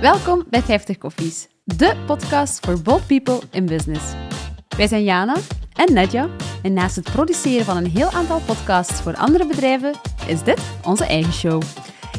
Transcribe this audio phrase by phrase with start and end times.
[0.00, 4.04] Welkom bij 50 Koffies, de podcast voor bold people in business.
[4.76, 5.36] Wij zijn Jana
[5.72, 6.28] en Nedja
[6.62, 9.94] en naast het produceren van een heel aantal podcasts voor andere bedrijven,
[10.26, 11.62] is dit onze eigen show.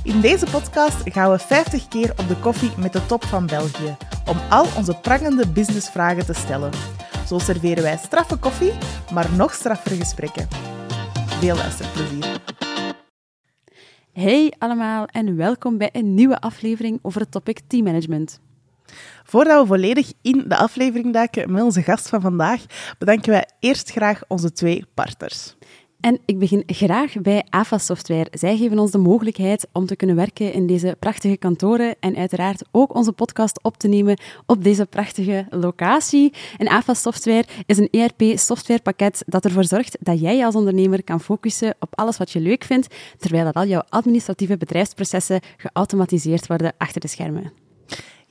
[0.03, 3.97] In deze podcast gaan we 50 keer op de koffie met de top van België
[4.25, 6.71] om al onze prangende businessvragen te stellen.
[7.27, 8.73] Zo serveren wij straffe koffie,
[9.13, 10.47] maar nog straffere gesprekken.
[11.39, 12.41] Veel luisterplezier.
[14.13, 18.39] Hey allemaal en welkom bij een nieuwe aflevering over het topic teammanagement.
[19.23, 22.65] Voordat we volledig in de aflevering duiken met onze gast van vandaag,
[22.97, 25.55] bedanken wij eerst graag onze twee partners.
[26.01, 28.27] En ik begin graag bij AFA Software.
[28.31, 32.63] Zij geven ons de mogelijkheid om te kunnen werken in deze prachtige kantoren en uiteraard
[32.71, 36.33] ook onze podcast op te nemen op deze prachtige locatie.
[36.57, 41.75] En AFA Software is een ERP-softwarepakket dat ervoor zorgt dat jij als ondernemer kan focussen
[41.79, 47.01] op alles wat je leuk vindt, terwijl dat al jouw administratieve bedrijfsprocessen geautomatiseerd worden achter
[47.01, 47.60] de schermen.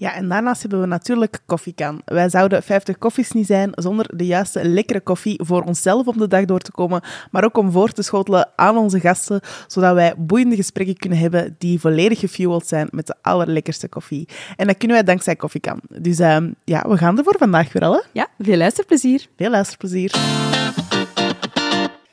[0.00, 2.02] Ja, en daarnaast hebben we natuurlijk koffiekan.
[2.04, 6.28] Wij zouden 50 koffies niet zijn zonder de juiste lekkere koffie voor onszelf om de
[6.28, 10.14] dag door te komen, maar ook om voor te schotelen aan onze gasten, zodat wij
[10.16, 14.28] boeiende gesprekken kunnen hebben die volledig gefueled zijn met de allerlekkerste koffie.
[14.56, 15.80] En dat kunnen wij dankzij koffiekan.
[15.88, 17.92] Dus uh, ja, we gaan er voor vandaag weer al.
[17.92, 18.00] Hè?
[18.12, 19.26] Ja, veel luisterplezier.
[19.36, 20.10] Veel luisterplezier.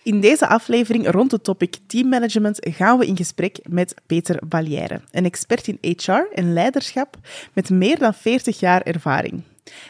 [0.07, 5.25] In deze aflevering rond het topic teammanagement gaan we in gesprek met Peter Vallière, een
[5.25, 7.17] expert in HR en leiderschap
[7.53, 9.43] met meer dan 40 jaar ervaring.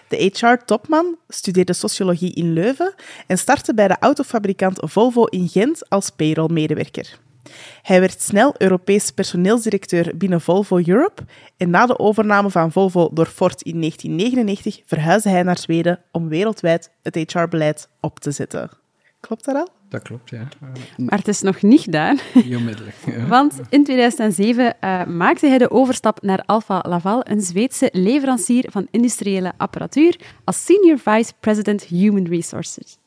[0.07, 2.93] De HR-topman studeerde sociologie in Leuven
[3.27, 7.19] en startte bij de autofabrikant Volvo in Gent als payroll-medewerker.
[7.81, 11.23] Hij werd snel Europees personeelsdirecteur binnen Volvo Europe
[11.57, 16.27] en na de overname van Volvo door Ford in 1999 verhuisde hij naar Zweden om
[16.27, 18.69] wereldwijd het HR-beleid op te zetten.
[19.19, 19.76] Klopt dat al?
[19.89, 20.47] Dat klopt, ja.
[20.97, 22.17] Maar het is nog niet gedaan.
[22.33, 22.95] Niet onmiddellijk.
[23.05, 23.27] Ja.
[23.27, 28.87] Want in 2007 uh, maakte hij de overstap naar Alfa Laval, een Zweedse leverancier van
[28.91, 32.97] industriële apparatuur, als Senior Vice President Human Resources.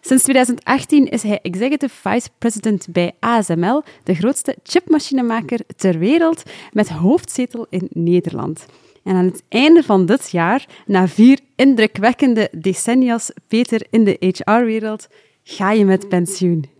[0.00, 6.42] Sinds 2018 is hij Executive Vice President bij ASML, de grootste chipmachinemaker ter wereld,
[6.72, 8.66] met hoofdzetel in Nederland.
[9.04, 15.08] En aan het einde van dit jaar, na vier indrukwekkende decennia's Peter in de HR-wereld,
[15.44, 16.70] ga je met pensioen.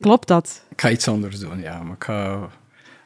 [0.00, 0.62] Klopt dat?
[0.68, 1.82] Ik ga iets anders doen, ja.
[1.82, 2.50] Maar ik ga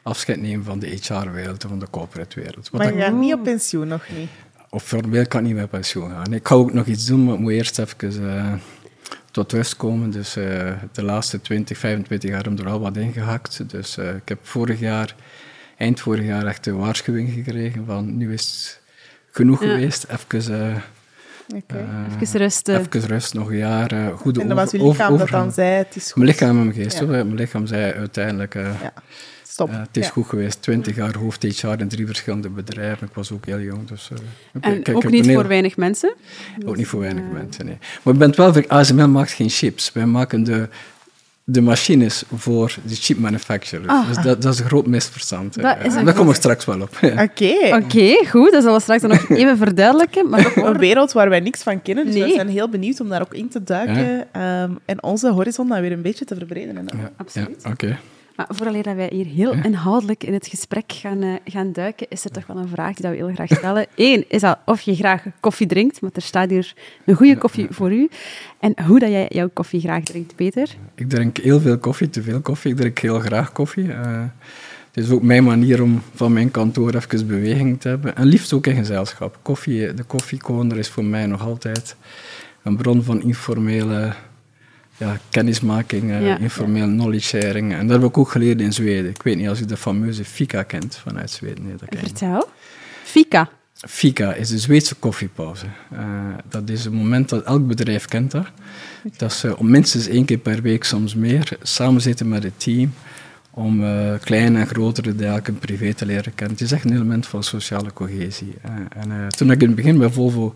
[0.03, 2.71] afscheid nemen van de HR-wereld en van de corporate-wereld.
[2.71, 4.29] Maar je gaat niet op pensioen, nog niet?
[4.69, 6.33] Of formeel kan ik niet met pensioen gaan.
[6.33, 8.53] Ik ga ook nog iets doen, maar ik moet eerst even uh,
[9.31, 10.09] tot rust komen.
[10.09, 13.69] Dus uh, de laatste 20, 25 jaar hebben er al wat ingehakt.
[13.69, 15.15] Dus uh, ik heb vorig jaar,
[15.77, 18.81] eind vorig jaar, echt een waarschuwing gekregen van nu is het
[19.31, 19.69] genoeg ja.
[19.69, 20.03] geweest.
[20.03, 20.83] Even
[21.55, 21.81] Okay.
[21.81, 22.67] Uh, even rust.
[22.67, 23.93] Even rust, nog een jaar.
[23.93, 26.15] Uh, goed en dat was je lichaam dat dan zei, het is goed.
[26.15, 26.99] Mijn lichaam en mijn geest.
[26.99, 27.05] Ja.
[27.05, 28.55] Mijn lichaam zei uiteindelijk...
[28.55, 28.93] Uh, ja.
[29.43, 29.71] Stop.
[29.71, 30.11] het is ja.
[30.11, 30.61] goed geweest.
[30.61, 33.07] Twintig jaar hoofd HR in drie verschillende bedrijven.
[33.07, 33.87] Ik was ook heel jong.
[33.87, 34.09] Dus,
[34.61, 35.33] en ook niet heel...
[35.33, 36.15] voor weinig mensen?
[36.65, 37.77] Ook niet voor weinig mensen, nee.
[38.03, 38.67] Maar ik ben wel...
[38.67, 39.91] ASML maakt geen chips.
[39.93, 40.69] Wij maken de
[41.51, 43.87] de machines voor de chip manufacturers.
[43.87, 44.07] Ah.
[44.07, 45.61] Dus dat, dat, is een groot misverstand.
[45.61, 46.89] Dat is Daar kom ik straks wel op.
[47.01, 47.21] Oké.
[47.23, 48.51] Oké, okay, goed.
[48.51, 50.29] Dat zullen we straks nog even verduidelijken.
[50.29, 52.23] Maar een wereld waar wij niks van kennen, dus nee.
[52.23, 54.63] we zijn heel benieuwd om daar ook in te duiken ja.
[54.63, 56.87] um, en onze horizon dan weer een beetje te verbreden.
[56.97, 57.11] Ja.
[57.17, 57.61] Absoluut.
[57.63, 57.85] Ja, oké.
[57.85, 57.97] Okay.
[58.39, 62.23] Maar vooraleer dat wij hier heel inhoudelijk in het gesprek gaan, uh, gaan duiken, is
[62.25, 63.85] er toch wel een vraag die we heel graag stellen.
[63.95, 66.73] Eén is dat of je graag koffie drinkt, want er staat hier
[67.05, 68.09] een goede koffie voor u.
[68.59, 70.75] En hoe dat jij jouw koffie graag drinkt, Peter?
[70.95, 72.71] Ik drink heel veel koffie, te veel koffie.
[72.71, 73.87] Ik drink heel graag koffie.
[73.87, 74.23] Uh,
[74.91, 78.15] het is ook mijn manier om van mijn kantoor even beweging te hebben.
[78.15, 79.39] En liefst ook in gezelschap.
[79.41, 81.95] Koffie, de koffiekoner is voor mij nog altijd
[82.63, 84.13] een bron van informele
[84.99, 87.73] ja, kennismaking, uh, ja, informeel knowledge sharing.
[87.73, 89.09] En dat heb ik ook geleerd in Zweden.
[89.09, 91.63] Ik weet niet als je de fameuze fika kent vanuit Zweden.
[91.63, 92.49] Nee, dat Vertel.
[93.03, 93.49] Fika?
[93.73, 95.65] Fika is de Zweedse koffiepauze.
[95.93, 95.99] Uh,
[96.49, 98.45] dat is een moment dat elk bedrijf kent dat.
[99.17, 102.93] Dat ze om minstens één keer per week, soms meer, samen zitten met het team
[103.51, 106.57] om uh, kleine en grotere delen privé te leren kennen.
[106.57, 108.53] Het is echt een element van sociale cohesie.
[108.89, 110.55] en toen ik in het begin bij Volvo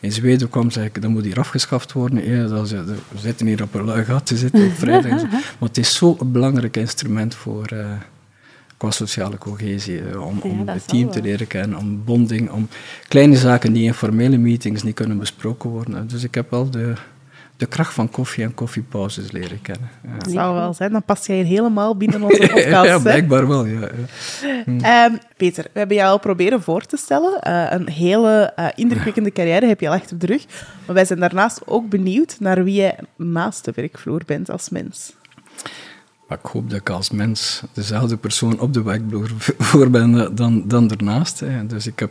[0.00, 2.28] in Zweden kwam, ik, dat moet hier afgeschaft worden.
[2.30, 5.22] Ja, dat is, we zitten hier op een lui gat te zitten op vrijdag.
[5.58, 7.86] maar het is zo'n belangrijk instrument voor, uh,
[8.76, 10.00] qua sociale cohesie.
[10.02, 12.68] Uh, om, om ja, het team te leren kennen, om bonding, om
[13.08, 16.08] kleine zaken die in formele meetings niet kunnen besproken worden.
[16.08, 16.94] Dus ik heb wel de,
[17.60, 19.90] de kracht van koffie en koffiepauzes leren kennen.
[20.02, 20.18] Ja.
[20.18, 22.86] Dat zou wel zijn, dan pas jij helemaal binnen onze podcast.
[22.86, 23.64] ja, blijkbaar wel.
[23.64, 23.88] Ja,
[24.66, 25.06] ja.
[25.06, 27.40] Um, Peter, we hebben jou al proberen voor te stellen.
[27.48, 30.46] Uh, een hele uh, indrukwekkende carrière heb je al achter de rug.
[30.86, 35.12] Maar wij zijn daarnaast ook benieuwd naar wie jij naast de werkvloer bent als mens.
[36.28, 40.90] Maar ik hoop dat ik als mens dezelfde persoon op de werkvloer ben dan, dan
[40.90, 41.40] ernaast.
[41.40, 41.66] Hè.
[41.66, 42.10] Dus ik heb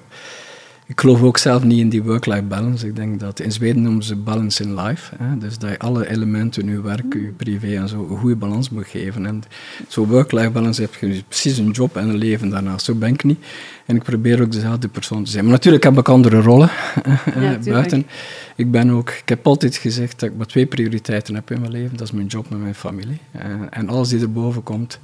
[0.90, 2.88] ik geloof ook zelf niet in die work-life balance.
[2.88, 5.16] Ik denk dat in Zweden noemen ze balance in life.
[5.18, 5.38] Hè?
[5.38, 8.88] Dus dat je alle elementen, je werk, je privé en zo, een goede balans moet
[8.88, 9.26] geven.
[9.26, 9.44] En
[9.88, 12.86] zo work-life balance heb je dus precies een job en een leven daarnaast.
[12.86, 13.46] Zo ben ik niet.
[13.86, 15.44] En ik probeer ook dezelfde persoon te zijn.
[15.44, 16.70] Maar natuurlijk heb ik andere rollen
[17.40, 18.08] ja, buiten.
[18.56, 21.72] Ik, ben ook, ik heb altijd gezegd dat ik maar twee prioriteiten heb in mijn
[21.72, 21.98] leven.
[21.98, 23.20] Dat is mijn job en mijn familie.
[23.32, 25.00] En, en alles die erboven komt,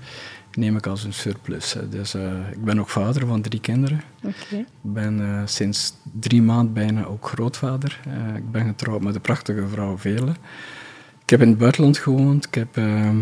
[0.55, 1.75] neem ik als een surplus.
[1.89, 4.01] Dus uh, ik ben ook vader van drie kinderen.
[4.17, 4.59] Okay.
[4.59, 7.99] Ik ben uh, sinds drie maanden bijna ook grootvader.
[8.07, 10.31] Uh, ik ben getrouwd met een prachtige vrouw Vele.
[11.21, 12.45] Ik heb in het buitenland gewoond.
[12.45, 13.17] Ik heb ehm,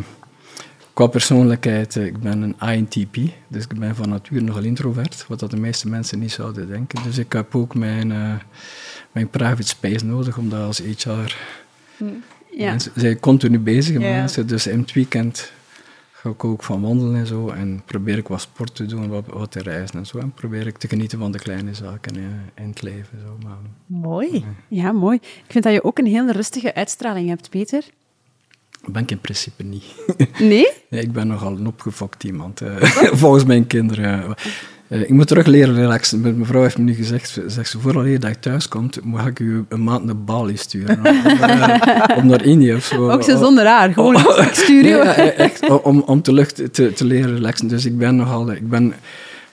[0.94, 3.16] qua persoonlijkheid, ik ben een INTP.
[3.48, 7.04] Dus ik ben van nature nogal introvert, wat dat de meeste mensen niet zouden denken.
[7.04, 8.08] Dus ik heb ook mijn,
[9.12, 11.36] mijn private space nodig, omdat als HR...
[12.58, 12.70] Ja.
[12.70, 15.52] Mensen zijn continu bezig met mensen, dus in het weekend
[16.24, 17.50] ga ik ook van wandelen en zo.
[17.50, 20.18] En probeer ik wat sport te doen, wat, wat te reizen en zo.
[20.18, 22.16] En probeer ik te genieten van de kleine zaken
[22.56, 23.20] in het leven.
[23.20, 23.38] Zo.
[23.44, 24.46] Maar, mooi.
[24.68, 24.92] Ja.
[24.92, 25.18] mooi.
[25.18, 27.84] Ik vind dat je ook een hele rustige uitstraling hebt, Peter.
[28.86, 29.84] Ben ik in principe niet.
[30.40, 30.68] Nee?
[30.90, 32.62] nee ik ben nogal een opgefokt iemand.
[32.62, 32.82] Uh,
[33.22, 34.36] volgens mijn kinderen.
[34.94, 36.22] Uh, ik moet terug leren relaxen.
[36.22, 39.40] Mijn vrouw heeft me nu gezegd, zegt ze, vooral dat je thuis komt, moet ik
[39.40, 41.00] u een maand naar Bali sturen.
[41.06, 43.10] om, uh, naar Indië of zo.
[43.10, 44.98] Ook zo zonder haar, gewoon oh, stuur je.
[44.98, 47.68] echt, om, om te lucht te, te leren relaxen.
[47.68, 48.52] Dus ik ben nogal...
[48.52, 48.94] Ik ben,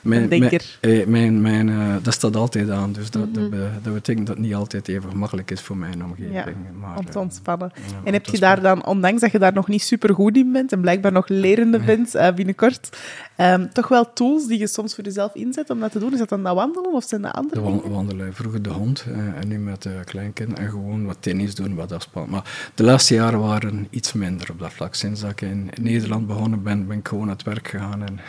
[0.01, 0.61] mijn, mijn,
[1.07, 3.59] mijn, mijn uh, dat staat altijd aan, dus dat, dat, mhm.
[3.83, 6.33] dat, betekent dat het niet altijd even gemakkelijk is voor mijn omgeving.
[6.33, 6.45] Ja,
[6.79, 7.71] maar, om te ontspannen.
[8.03, 10.71] en heb je daar dan, ondanks dat je daar nog niet super goed in bent
[10.71, 12.97] en blijkbaar nog lerende bent uh, binnenkort,
[13.37, 16.13] um, toch wel tools die je soms voor jezelf inzet om dat te doen?
[16.13, 18.33] Is dat dan dat wandelen of zijn dat andere de wandelen.
[18.33, 21.91] Vroeger de hond uh, en nu met de kleinkind en gewoon wat tennis doen, wat
[21.91, 22.31] afspannen.
[22.31, 24.95] Maar de laatste jaren waren iets minder op dat vlak.
[24.95, 28.19] Sinds dat ik in Nederland begonnen ben, ben ik gewoon aan het werk gegaan en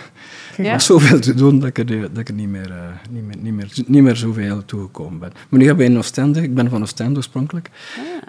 [0.64, 0.72] ja.
[0.76, 2.76] was zoveel te doen dat ik er, dat ik er niet, meer, uh,
[3.10, 5.32] niet, meer, niet, meer, niet meer zoveel toegekomen ben.
[5.48, 7.70] Maar nu heb ik in Oostende, ik ben van Oostende oorspronkelijk.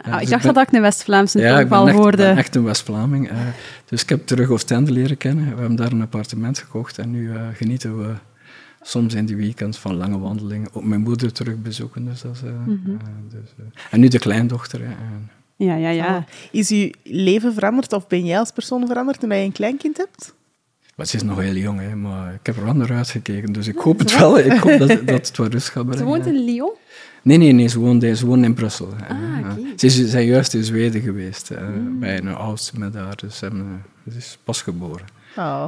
[0.04, 2.18] Ah, uh, ik dacht dat ik een West-Vlaamse ja, ik ben echt, hoorde.
[2.18, 3.32] ben echt een West-Vlaming.
[3.32, 3.38] Uh,
[3.86, 5.46] dus ik heb terug Oostende leren kennen.
[5.54, 8.14] We hebben daar een appartement gekocht en nu genieten we
[8.82, 10.70] soms in die weekends van lange wandelingen.
[10.74, 12.06] Ook mijn moeder terug bezoeken.
[12.06, 13.00] Dus dat is, mm -hmm.
[13.30, 14.82] dus, en nu de kleindochter.
[15.56, 16.26] ja, ja, ja.
[16.52, 20.34] Is uw leven veranderd of ben jij als persoon veranderd toen je een kleinkind hebt?
[20.96, 23.54] Maar ze is nog heel jong, hè, maar ik heb er wel naar uitgekeken.
[23.54, 24.40] Dus ik hoop het wel.
[24.40, 25.98] Ik hoop dat, dat het wel rust gaat brengen.
[25.98, 26.72] Ze woont in Lyon?
[27.22, 28.90] Nee, nee, nee ze, woont, ze woont in Brussel.
[29.08, 29.74] Ah, okay.
[29.76, 32.00] Ze is, zijn juist in Zweden geweest, mm.
[32.00, 33.16] bij een oudste met haar.
[33.16, 33.52] Dus ze
[34.18, 35.06] is pas geboren.
[35.38, 35.66] Oh.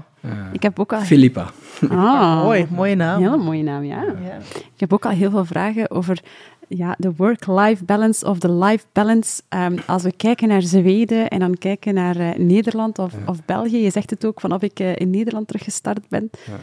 [0.51, 1.01] ik heb ook al...
[1.01, 1.51] Filippa.
[1.89, 3.21] Ah, mooi, mooie naam.
[3.21, 4.03] Hele mooie naam, ja.
[4.03, 4.37] ja.
[4.53, 6.19] Ik heb ook al heel veel vragen over
[6.67, 9.41] ja, de work-life balance of de life balance.
[9.49, 13.77] Um, als we kijken naar Zweden en dan kijken naar uh, Nederland of, of België,
[13.77, 16.59] je zegt het ook vanaf ik uh, in Nederland teruggestart ben, ja.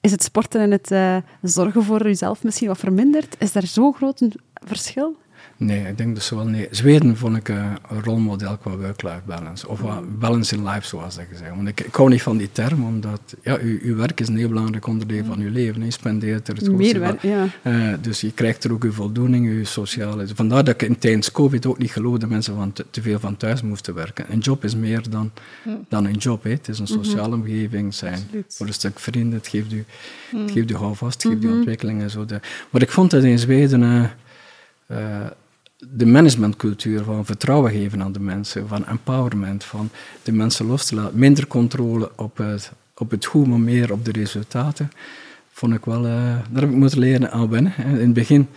[0.00, 3.36] is het sporten en het uh, zorgen voor jezelf misschien wat verminderd?
[3.38, 5.16] Is daar zo groot verschil?
[5.56, 6.68] Nee, ik denk dus wel nee.
[6.70, 9.68] Zweden vond ik een rolmodel qua work-life balance.
[9.68, 9.80] Of
[10.18, 11.54] balance in life, zoals dat gezegd.
[11.54, 14.36] Want ik, ik hou niet van die term, omdat ja, uw, uw werk is een
[14.36, 15.84] heel belangrijk onderdeel van uw leven.
[15.84, 17.46] Je spendeert er het Meer werk, ja.
[17.62, 20.26] Uh, dus je krijgt er ook uw voldoening, uw sociale...
[20.34, 23.36] Vandaar dat ik in tijdens COVID ook niet geloofde dat mensen van te, veel van
[23.36, 24.24] thuis moesten werken.
[24.28, 25.30] Een job is meer dan,
[25.88, 26.42] dan een job.
[26.42, 26.50] Hè.
[26.50, 27.04] Het is een mhm.
[27.04, 28.18] sociale omgeving zijn.
[28.48, 29.84] Voor een stuk vrienden, het geeft u,
[30.36, 31.56] het geeft u houvast, het geeft u mhm.
[31.56, 32.26] ontwikkeling en zo.
[32.70, 34.10] Maar ik vond dat in Zweden...
[34.88, 35.26] Uh,
[35.92, 39.90] de managementcultuur van vertrouwen geven aan de mensen, van empowerment, van
[40.22, 41.18] de mensen los te laten.
[41.18, 44.90] Minder controle op het, op het hoe, maar meer op de resultaten.
[45.50, 46.12] Vond ik wel, uh,
[46.50, 47.72] daar heb ik moeten leren aan wennen.
[47.76, 48.48] In het begin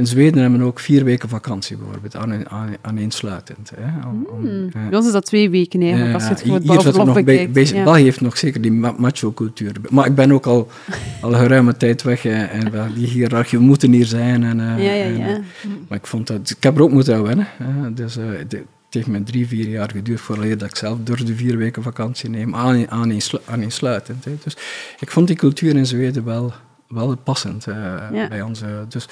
[0.00, 3.72] in Zweden hebben we ook vier weken vakantie bijvoorbeeld, aan, aan, aaneensluitend.
[3.76, 4.70] Hè, om, om, mm.
[4.88, 7.68] Bij ons is dat twee weken eigenlijk, als je het voor het nog bekijkt.
[7.68, 7.84] ja.
[7.84, 9.72] België heeft nog zeker die macho-cultuur.
[9.90, 10.68] Maar ik ben ook al,
[11.20, 14.44] al geruime tijd weg en wel, die hiërarchie, we moeten hier zijn.
[14.44, 15.26] En, uh, ja, ja, ja.
[15.26, 15.44] En,
[15.88, 17.46] maar ik, vond dat, ik heb er ook moeten aan wennen.
[17.56, 21.34] Hè, dus, uh, de, heeft me drie, vier jaar geduurd voordat ik zelf door de
[21.34, 23.12] vier weken vakantie neem, aan, aan,
[23.44, 24.24] aaneensluitend.
[24.24, 24.36] Hè.
[24.44, 24.56] Dus
[25.00, 26.52] ik vond die cultuur in Zweden wel,
[26.88, 28.62] wel passend uh, bij ons.
[28.88, 29.06] dus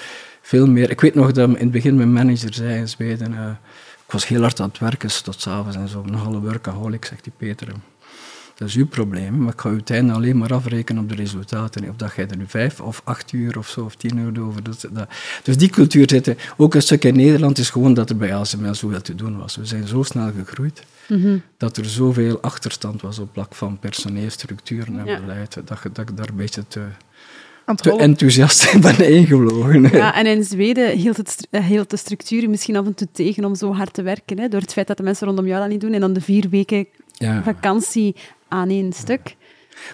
[0.49, 0.89] veel meer.
[0.89, 3.49] Ik weet nog dat in het begin mijn manager zei in Zweden, uh,
[4.05, 7.23] ik was heel hard aan het werken tot s'avonds en zo, nogal een workaholic, zegt
[7.23, 7.67] die Peter.
[8.55, 11.89] Dat is uw probleem, maar ik ga uw tijd alleen maar afrekenen op de resultaten.
[11.89, 14.63] Of dat jij er nu vijf of acht uur of zo, of tien uur over.
[14.63, 15.09] Dat, dat.
[15.43, 18.73] Dus die cultuur zit Ook een stuk in Nederland is gewoon dat er bij ASML
[18.75, 19.55] zoveel te doen was.
[19.55, 24.29] We zijn zo snel gegroeid mm dat er zoveel achterstand was op vlak van personeel,
[24.29, 26.81] structuren en beleid, dat, dat ik daar een beetje te
[27.75, 29.81] te enthousiast ben ingevlogen.
[29.91, 33.45] Ja, en in Zweden hield, het, eh, hield de structuur misschien af en toe tegen
[33.45, 34.39] om zo hard te werken.
[34.39, 35.93] Hè, door het feit dat de mensen rondom jou dat niet doen.
[35.93, 36.87] En dan de vier weken
[37.43, 38.15] vakantie
[38.47, 39.35] aan één stuk.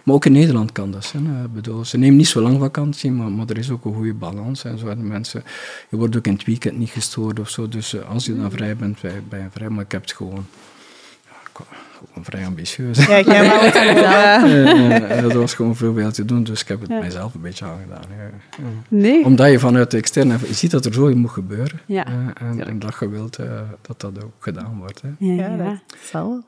[0.03, 1.25] Maar ook in Nederland kan dat zijn.
[1.27, 1.43] hè.
[1.45, 4.13] Ik bedoel, ze nemen niet zo lang vakantie, maar, maar er is ook een goede
[4.13, 4.63] balans.
[4.63, 4.87] En zo.
[4.87, 5.43] En mensen,
[5.89, 7.67] je wordt ook in het weekend niet gestoord of zo.
[7.67, 9.69] Dus eh, als je dan vrij bent, ben je- vrij.
[9.69, 10.45] Maar ik heb het gewoon,
[11.25, 11.65] ja,
[12.07, 13.05] gewoon vrij ambitieus.
[13.05, 14.03] Ja, jij wou het eh,
[14.35, 16.99] Eh, eh, dat was gewoon veel veel te doen, dus ik heb het Ja.
[16.99, 18.03] mijzelf een beetje aangedaan.
[18.17, 18.23] Ja.
[18.57, 18.63] Ja.
[18.87, 19.23] Nee.
[19.25, 21.79] Omdat je vanuit de externe, je ziet dat er zo in moet gebeuren.
[21.85, 23.45] Ja, eh, en, en dat je wilt eh,
[23.81, 25.01] dat dat ook gedaan wordt.
[25.01, 25.09] Hè.
[25.19, 25.57] Ja, Ja, ja.
[25.63, 25.77] dat
[26.11, 26.43] zal.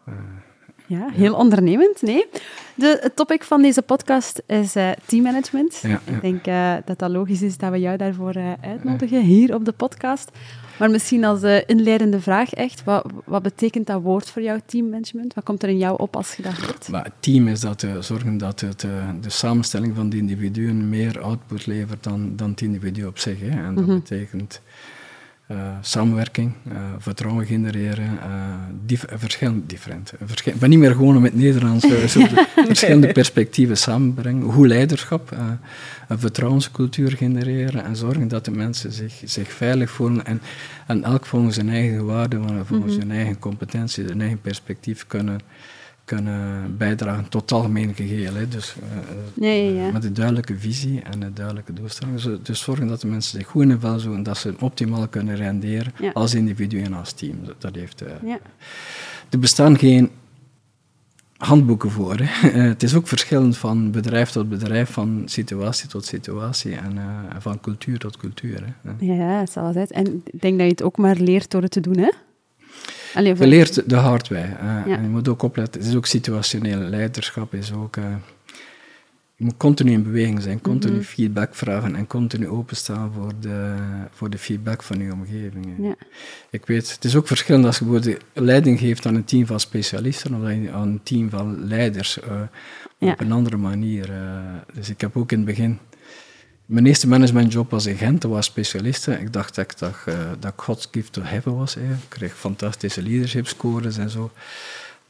[0.89, 2.01] Ja, heel ondernemend.
[2.01, 2.25] Nee.
[2.75, 5.79] De, het topic van deze podcast is eh, teammanagement.
[5.81, 5.99] Ja, ja.
[6.15, 9.65] Ik denk eh, dat dat logisch is dat we jou daarvoor eh, uitnodigen hier op
[9.65, 10.31] de podcast.
[10.79, 15.33] Maar misschien als eh, inleidende vraag echt, wat, wat betekent dat woord voor jou, teammanagement?
[15.33, 16.87] Wat komt er in jou op als je dat hoort?
[16.89, 18.89] Maar het team is dat eh, zorgen dat het, eh,
[19.21, 23.39] de samenstelling van de individuen meer output levert dan, dan het individu op zich.
[23.39, 23.49] Hè.
[23.49, 24.61] En dat betekent
[25.47, 26.51] eh, samenwerking,
[26.97, 28.19] vertrouwen genereren,
[28.85, 33.11] dif verschillende, different, verschil- ik ben niet meer gewoon met Nederlands, eh, zo de verschillende
[33.11, 34.41] perspectieven samenbrengen.
[34.43, 35.35] Hoe leiderschap,
[36.07, 40.41] een vertrouwenscultuur genereren en zorgen dat de mensen zich, zich veilig voelen en,
[40.87, 45.39] en elk volgens zijn eigen waarden, volgens zijn eigen competentie, zijn eigen perspectief kunnen,
[46.05, 48.33] kunnen bijdragen tot het algemene geheel.
[48.33, 48.47] Hè.
[48.47, 48.75] Dus,
[49.35, 49.91] eh, ja, ja.
[49.91, 52.21] Met een duidelijke visie en een duidelijke doelstelling.
[52.21, 55.35] Dus, dus zorgen dat de mensen zich goed in vel zoeken, dat ze optimaal kunnen
[55.35, 56.11] renderen Ja.
[56.13, 57.35] als individu en als team.
[57.57, 58.39] Dat, heeft, eh, Ja.
[59.29, 60.09] Er bestaan geen
[61.37, 62.15] handboeken voor.
[62.19, 62.49] Hè.
[62.49, 67.35] Eh, het is ook verschillend van bedrijf tot bedrijf, van situatie tot situatie en eh,
[67.39, 68.63] van cultuur tot cultuur.
[68.83, 68.91] Hè.
[69.05, 69.87] Ja, zal wel zijn.
[69.87, 72.09] En ik denk dat je het ook maar leert door het te doen, hè?
[73.13, 74.41] Allee, Je leert de hard way.
[74.59, 74.95] eh, Ja.
[74.97, 77.53] En je moet ook opletten, het is ook situationeel leiderschap.
[77.53, 77.97] Is ook,
[79.39, 81.03] je moet continu in beweging zijn, continu Mhm.
[81.03, 83.73] feedback vragen en continu openstaan voor de,
[84.11, 85.75] voor de feedback van je omgeving.
[85.79, 85.95] Ja.
[86.49, 89.59] Ik weet, het is ook verschillend als je bijvoorbeeld leiding geeft aan een team van
[89.59, 90.41] specialisten of
[90.73, 92.41] aan een team van leiders eh,
[92.97, 93.11] Ja.
[93.11, 94.11] op een andere manier.
[94.11, 94.39] eh.
[94.73, 95.79] dus ik heb ook in het begin.
[96.65, 99.21] Mijn eerste managementjob was in Gent, dat was specialisten.
[99.21, 101.73] Ik dacht dat ik, dat, eh, dat ik God's gift to heaven was.
[101.73, 101.81] hè.
[101.81, 104.31] Ik kreeg fantastische leadership scores en zo.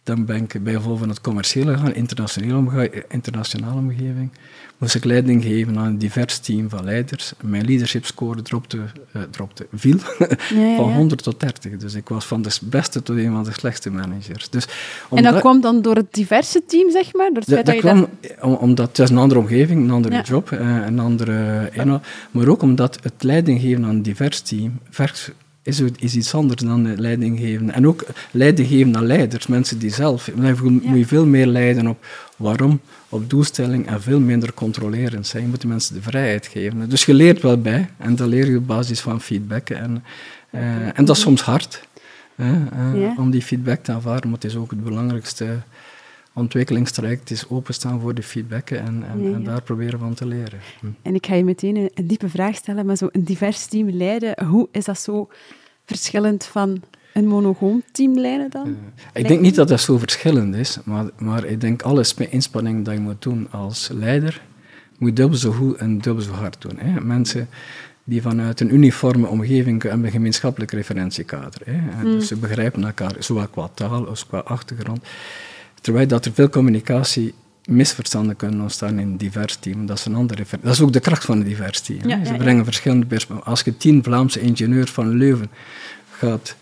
[0.08, 4.30] Dan ben ik bij gevolg van het commerciële gegaan, internationale, omge- internationale omgeving.
[4.78, 7.34] Moest ik leiding geven aan een divers team van leiders.
[7.42, 8.78] Mijn leadership score dropte,
[9.14, 10.96] eh, dropte viel Ja, ja, van ja.
[10.96, 11.78] 100 tot 30.
[11.78, 14.50] Dus ik was van de beste tot een van de slechtste managers.
[14.50, 14.66] Dus
[15.12, 17.28] En dat kwam dan door het diverse team, zeg maar?
[17.34, 18.08] Door het dat, dat je kwam
[18.42, 22.06] om- omdat het is een andere omgeving, een andere job, eh, een andere inhoud.
[22.32, 25.30] Maar ook omdat het leiding geven aan een divers team vers-
[25.68, 27.72] is, is iets anders dan het leiding geven.
[27.72, 30.32] En ook leiding geven aan leiders, mensen die zelf...
[30.36, 32.06] Dan moet je veel meer leiden op
[32.36, 35.44] waarom, op doelstelling en veel minder controlerend zijn.
[35.44, 36.90] Je moet de mensen de vrijheid geven.
[36.90, 39.70] Dus je leert wel bij en dat leer je op basis van feedback.
[39.70, 40.04] En,
[40.50, 41.88] eh, en dat is soms hard,
[42.36, 42.52] eh,
[42.96, 43.14] Ja.
[43.18, 45.48] om die feedback te aanvaarden, maar het is ook het belangrijkste
[46.34, 49.46] ontwikkelingstraject is openstaan voor de feedback en, en, Ja, en ja.
[49.46, 50.60] daar proberen van te leren.
[50.80, 50.86] Hm.
[51.02, 53.90] En ik ga je meteen een, een diepe vraag stellen, maar zo een divers team
[53.90, 55.30] leiden, hoe is dat zo
[55.88, 56.82] verschillend van
[57.14, 58.78] een monogoom team leiden dan?
[59.14, 62.84] Ik denk niet dat dat zo verschillend is, maar, maar ik denk alle sp- inspanningen
[62.84, 64.42] die je moet doen als leider,
[64.98, 66.78] moet je dubbel zo goed en dubbel zo hard doen.
[66.78, 67.02] Hè.
[67.02, 67.50] Mensen
[68.04, 71.62] die vanuit een uniforme omgeving hebben een gemeenschappelijk referentiekader.
[71.66, 71.90] Hè.
[72.00, 75.00] En Dus ze begrijpen elkaar, zowel qua taal als qua achtergrond.
[75.82, 77.34] Terwijl dat er veel communicatie
[77.68, 79.86] misverstanden kunnen ontstaan in een divers team.
[79.86, 82.08] Dat is, een andere dat is ook de kracht van een divers team.
[82.08, 82.38] Ja, Ze ja, ja.
[82.38, 83.52] brengen verschillende perspectieven.
[83.52, 85.50] Als je tien Vlaamse ingenieurs van Leuven
[86.12, 86.56] gaat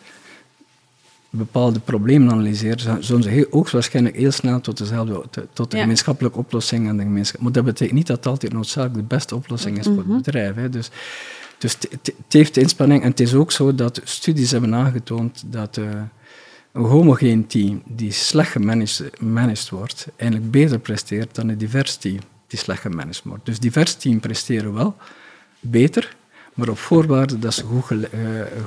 [1.30, 6.38] bepaalde problemen analyseren, zullen ze heel, ook waarschijnlijk heel snel tot dezelfde tot de gemeenschappelijke
[6.38, 7.42] oplossing en de gemeenschap.
[7.42, 10.56] Maar dat betekent niet dat het altijd noodzakelijk de beste oplossing is voor het bedrijf.
[10.56, 10.70] Hè.
[10.70, 10.90] Dus,
[11.58, 15.84] dus het- heeft inspanning en het is ook zo dat studies hebben aangetoond dat eh,
[16.84, 22.60] homogeen team die slecht gemanaged managed wordt, eigenlijk beter presteert dan een divers team die
[22.60, 23.46] slecht gemanaged wordt.
[23.46, 24.96] Dus divers team presteren wel
[25.60, 26.16] beter,
[26.54, 28.20] maar op voorwaarde dat ze goed, eh,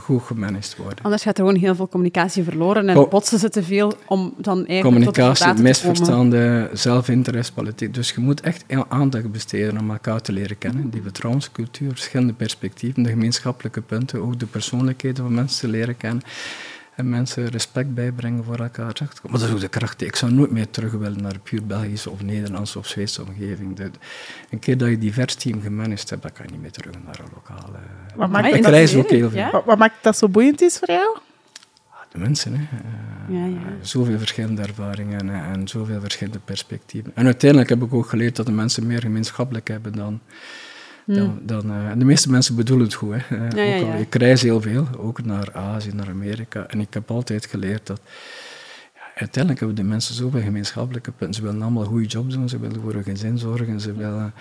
[0.02, 1.04] goed gemanaged worden.
[1.04, 4.34] Anders gaat er gewoon heel veel communicatie verloren en Co- botsen ze te veel om
[4.38, 5.92] dan eigenlijk Communicatie, tot resultaten te komen.
[5.96, 7.94] misverstanden, zelfinteresse, politiek.
[7.94, 10.90] Dus je moet echt aandacht besteden om elkaar te leren kennen.
[10.90, 16.22] Die vertrouwenscultuur, verschillende perspectieven, de gemeenschappelijke punten, ook de persoonlijkheden van mensen te leren kennen.
[16.98, 18.92] En mensen respect bijbrengen voor elkaar.
[19.22, 20.02] Maar dat is ook de kracht.
[20.02, 23.76] Ik zou nooit meer terug willen naar een puur Belgische of Nederlandse of Zweedse omgeving.
[23.76, 23.90] De-
[24.50, 27.18] een keer dat je divers team gemanaged hebt, dan kan je niet meer terug naar
[27.18, 27.78] een lokale...
[28.16, 29.38] Wat maakt, Ik reis is ook heel veel.
[29.38, 29.62] Ja?
[29.64, 31.18] wat, maakt dat zo boeiend is voor jou?
[32.12, 32.62] De mensen, hè.
[32.76, 33.58] Eh, Ja, ja.
[33.80, 37.12] Zoveel verschillende ervaringen en, en zoveel verschillende perspectieven.
[37.14, 40.20] En uiteindelijk heb ik ook geleerd dat de mensen meer gemeenschappelijk hebben dan...
[41.14, 43.14] dan, dan eh, en de meeste mensen bedoelen het goed.
[43.14, 43.36] Hè.
[43.36, 43.58] Eh, Hmm.
[43.58, 46.66] Ja, ja, ook al, ik reis heel veel, ook naar Azië, naar Amerika.
[46.66, 48.00] En ik heb altijd geleerd dat...
[49.14, 51.34] uiteindelijk hebben de mensen zoveel gemeenschappelijke punten.
[51.34, 54.32] Ze willen allemaal goede jobs doen, ze willen voor hun gezin zorgen, ze willen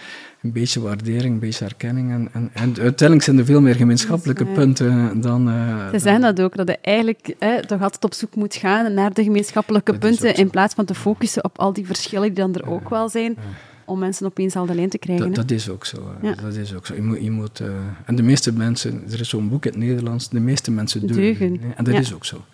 [0.42, 2.12] een beetje waardering, een beetje erkenning.
[2.12, 5.50] En, en, en uiteindelijk zijn er veel meer gemeenschappelijke punten dan...
[5.50, 7.36] Uh, ze zeggen dat ook, dat je eigenlijk
[7.68, 11.44] toch altijd op zoek moet gaan naar de gemeenschappelijke punten, in plaats van te focussen
[11.44, 13.38] op al die verschillen die dan er ook wel zijn.
[13.88, 15.25] Om mensen opeens al de lijn te krijgen.
[15.25, 16.12] Dat, dat is ook zo.
[16.41, 16.96] Dat is ook zo.
[16.96, 17.67] Je moet, je moet, uh,
[18.06, 21.50] en de meeste mensen, er is zo'n boek in het Nederlands, de meeste mensen deugen.
[21.50, 21.74] deugen.
[21.75, 22.46] En dat is ook zo.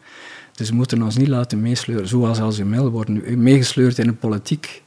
[0.51, 4.83] Dus we moeten ons niet laten meesleuren, zoals als mail worden meegesleurd in een politiek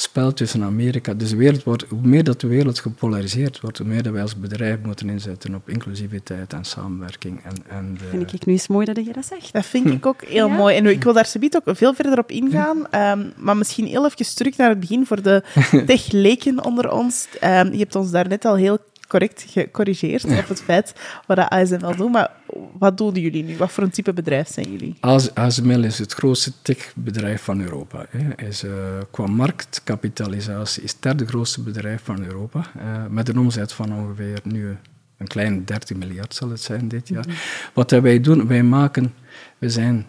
[0.00, 1.14] spel tussen Amerika.
[1.14, 4.22] Dus de wereld wordt, hoe meer dat de wereld gepolariseerd wordt, hoe meer dat wij
[4.22, 7.40] als bedrijf moeten inzetten op inclusiviteit en samenwerking.
[7.44, 8.04] En, en de...
[8.04, 9.52] Vind ik nu eens mooi dat je dat zegt.
[9.52, 10.76] Dat vind ik ook heel mooi.
[10.76, 12.90] En ik wil daar subiet ook veel verder op ingaan.
[12.90, 15.42] Ehm, maar misschien heel even terug naar het begin voor de
[15.86, 17.26] tech-leken onder ons.
[17.44, 18.78] Um, je hebt ons daar net al heel
[19.10, 20.94] correct gecorrigeerd op het feit
[21.26, 22.12] wat ASML doet.
[22.12, 22.30] Maar
[22.78, 23.56] wat doen jullie nu?
[23.56, 24.96] Wat voor een type bedrijf zijn jullie?
[25.34, 28.06] ASML is het grootste techbedrijf van Europa.
[28.10, 28.46] Hè.
[28.46, 28.72] Is, uh,
[29.10, 32.58] qua marktkapitalisatie is het derde grootste bedrijf van Europa.
[32.76, 34.76] Uh, met een omzet van ongeveer nu
[35.16, 37.24] een kleine 30 miljard zal het zijn dit jaar.
[37.26, 37.36] Mhm.
[37.74, 39.14] Wat wij doen, wij maken,
[39.58, 40.06] we zijn,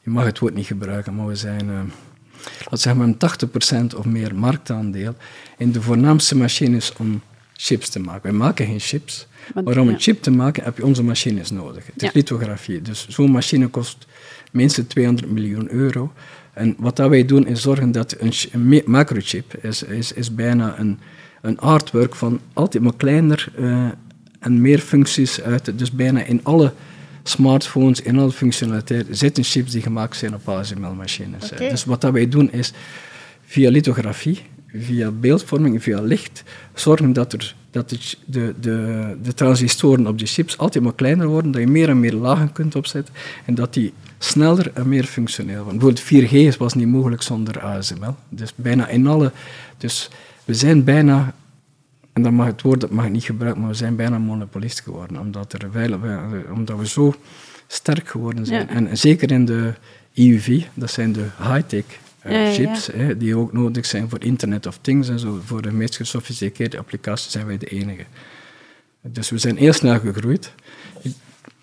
[0.00, 1.68] je mag het woord niet gebruiken, maar we zijn...
[1.68, 1.80] Uh,
[2.70, 5.14] laat zeggen een 80% of meer marktaandeel
[5.56, 7.22] in de voornaamste machines om
[7.56, 8.22] chips te maken.
[8.22, 9.26] Wij maken geen chips.
[9.64, 11.86] Maar om een chip te maken heb je onze machines nodig.
[11.92, 12.82] Het is lithografie.
[12.82, 14.06] Dus zo'n machine kost
[14.52, 16.12] minstens 200 miljoen euro.
[16.52, 20.78] En wat dat wij doen is zorgen dat een, een macrochip is, is, is bijna
[20.78, 20.98] een,
[21.40, 23.88] een artwork van altijd maar kleiner uh,
[24.38, 25.78] en meer functies uit.
[25.78, 26.72] Dus bijna in alle
[27.22, 31.48] smartphones, in alle functionaliteiten zitten chips die gemaakt zijn op ASML-machines.
[31.58, 32.72] Dus wat dat wij doen is
[33.46, 34.42] via lithografie
[34.80, 36.42] via beeldvorming, via licht,
[36.74, 41.26] zorgen dat, er, dat de, de, de, de transistoren op de chips altijd maar kleiner
[41.26, 43.14] worden, dat je meer en meer lagen kunt opzetten
[43.44, 45.78] en dat die sneller en meer functioneel worden.
[45.78, 48.16] Bijvoorbeeld 4G was niet mogelijk zonder ASML.
[48.28, 49.32] Dus bijna in alle...
[49.78, 50.10] Dus
[50.44, 51.34] we zijn bijna
[52.16, 54.80] en dan mag het woord dat mag ik niet gebruiken, maar we zijn bijna monopolist
[54.80, 55.98] geworden, omdat, er veilig,
[56.54, 57.14] omdat we zo
[57.66, 58.68] sterk geworden zijn.
[58.68, 59.74] En zeker in de
[60.14, 61.84] EUV, dat zijn de high-tech
[62.30, 65.40] uh, chips, hè, die ook nodig zijn voor Internet of Things en zo.
[65.44, 68.04] Voor de meest gesofisticeerde applicaties zijn wij de enige.
[69.02, 70.52] Dus we zijn heel snel gegroeid.
[71.02, 71.14] Ik,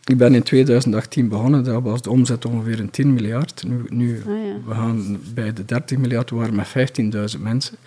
[0.03, 3.63] ik ben in 2018 begonnen, dat was de omzet ongeveer een 10 miljard.
[3.67, 4.25] Nu, nu ah,
[4.65, 6.67] we gaan bij de 30 miljard, we waren met
[7.35, 7.77] 15.000 mensen.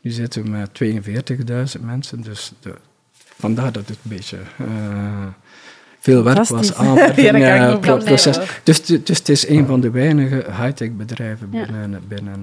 [0.00, 0.80] Nu zitten we met
[1.78, 2.74] 42.000 mensen, dus de,
[3.36, 4.38] vandaar dat het een beetje...
[4.60, 5.26] Uh,
[6.00, 8.38] veel werk was aanwerving, ja, uh, proces.
[8.62, 12.02] Dus, dus het is een van de weinige high-tech bedrijven binnen...
[12.08, 12.40] binnen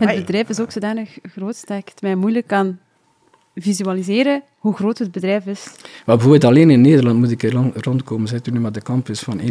[0.00, 2.78] uh, het bedrijf is ook zodanig groot dat ik het mij moeilijk kan
[3.60, 5.64] visualiseren hoe groot het bedrijf is.
[6.06, 8.28] Maar bijvoorbeeld alleen in Nederland moet ik er rondkomen.
[8.28, 9.46] Zitten nu met de campus van 21.000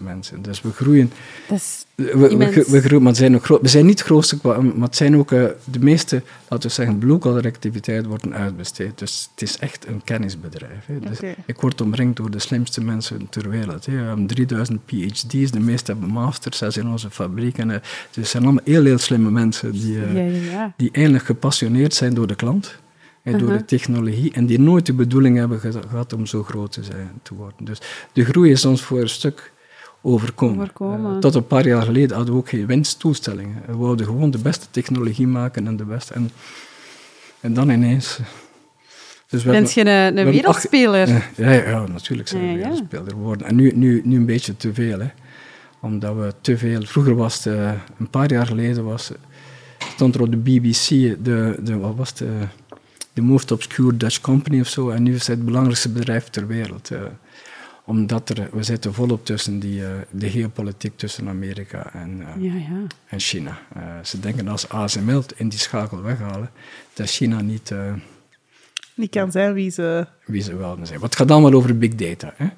[0.00, 0.42] mensen.
[0.42, 1.12] Dus we groeien.
[1.48, 4.38] Dat is we, we, we, groeien, maar zijn ook groot, we zijn niet het grootste,
[4.42, 8.98] maar het zijn ook uh, de meeste, laten we zeggen, blue-collar activiteiten worden uitbesteed.
[8.98, 10.86] Dus het is echt een kennisbedrijf.
[10.86, 10.98] Hè.
[10.98, 13.86] Dus Ik word omringd door de slimste mensen ter wereld.
[13.86, 13.92] Hè.
[13.92, 17.58] We hebben 3000 PhD's, de meeste hebben masters, zes in onze fabriek.
[17.58, 20.90] En, uh, dus het zijn allemaal heel, heel slimme mensen die, uh, ja, ja, die
[20.92, 22.78] eigenlijk gepassioneerd zijn door de klant
[23.22, 23.60] door de uh-huh.
[23.60, 27.64] technologie en die nooit de bedoeling hebben gehad om zo groot te, zijn, te worden.
[27.64, 27.78] Dus
[28.12, 29.52] de groei is ons voor een stuk
[30.02, 30.60] overkomen.
[30.60, 31.14] overkomen.
[31.14, 33.62] Uh, tot een paar jaar geleden hadden we ook geen winsttoestellingen.
[33.66, 36.14] We wilden gewoon de beste technologie maken en de beste.
[36.14, 36.30] En,
[37.40, 38.18] en dan ineens.
[39.28, 41.08] Dus we Bent je een, een wereldspeler?
[41.36, 43.46] ja, ja, natuurlijk zijn we een wereldspeler geworden.
[43.46, 45.00] En nu, nu, nu een beetje te veel.
[45.00, 45.08] Hè.
[45.80, 46.82] Omdat we te veel...
[46.82, 49.12] Vroeger was het, uh, een paar jaar geleden, was,
[49.78, 50.88] stond er op de BBC,
[51.24, 52.22] de, de, wat was het,
[53.12, 54.90] de most obscure Dutch company of zo.
[54.90, 56.90] En nu is het het belangrijkste bedrijf ter wereld.
[56.90, 57.02] Uh,
[57.84, 62.54] omdat er, we zitten volop tussen die, uh, de geopolitiek tussen Amerika en, uh, ja,
[62.54, 62.86] ja.
[63.06, 63.58] en China.
[64.04, 66.50] ze denken als ASML in die schakel weghalen,
[66.92, 67.74] dat China niet...
[68.94, 70.06] niet kan zijn wie ze...
[70.24, 71.00] Wie ze wilden zijn.
[71.00, 72.34] Wat gaat allemaal over big data.
[72.36, 72.48] Hè?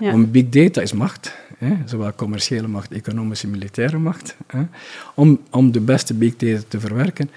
[0.00, 0.12] Ja.
[0.12, 1.36] Om big data is macht.
[1.58, 1.76] Hè?
[1.84, 4.36] Zowel commerciële macht, economische, militaire macht.
[4.46, 4.62] Hè?
[5.14, 7.30] Om, om de beste big data te verwerken,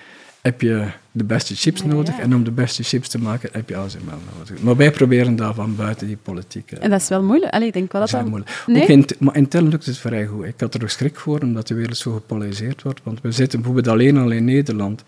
[0.46, 2.20] heb je de beste chips nodig.
[2.20, 4.62] En om de beste chips te maken heb je ASML nodig.
[4.62, 6.72] Maar wij proberen daarvan buiten die politiek.
[6.72, 7.54] En dat is wel moeilijk.
[7.54, 8.26] Allee, ik denk wel dat dat...
[8.26, 8.64] moeilijk.
[8.68, 8.82] Nee?
[8.82, 10.46] Ook in, maar intern lukt het vrij goed.
[10.46, 13.00] Ik had er ook schrik voor, omdat de wereld zo gepolariseerd wordt.
[13.04, 15.04] Want we zitten bijvoorbeeld alleen al in Nederland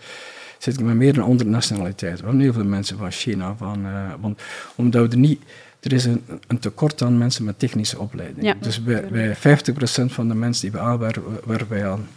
[0.57, 2.19] zitten met meer dan 100 nationaliteiten.
[2.19, 3.55] We hebben heel veel mensen van China.
[3.57, 4.41] Van, uh, want,
[4.75, 5.41] omdat we er niet...
[5.79, 8.45] Er is een, een, tekort aan mensen met technische opleiding.
[8.45, 9.39] Ja, dus bij, bij 50%
[10.05, 12.07] van de mensen die we aanwerven, werven wij aan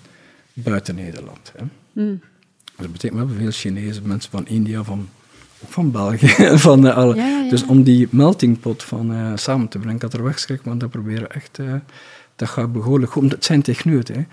[0.53, 1.53] buiten Nederland.
[1.57, 1.65] Hè.
[1.93, 2.21] Mm.
[2.81, 5.09] Dat betekent wel veel Chinezen, mensen van India, van,
[5.67, 6.29] van België.
[6.67, 7.47] van, uh, alle.
[7.51, 10.81] Dus om die melting pot van, uh, samen te brengen, ik had er wegschrik, want
[10.81, 11.75] dat proberen echt uh,
[12.37, 13.33] dat gaat behoorlijk goed.
[13.33, 14.15] Het zijn techneuten.
[14.15, 14.25] Hè.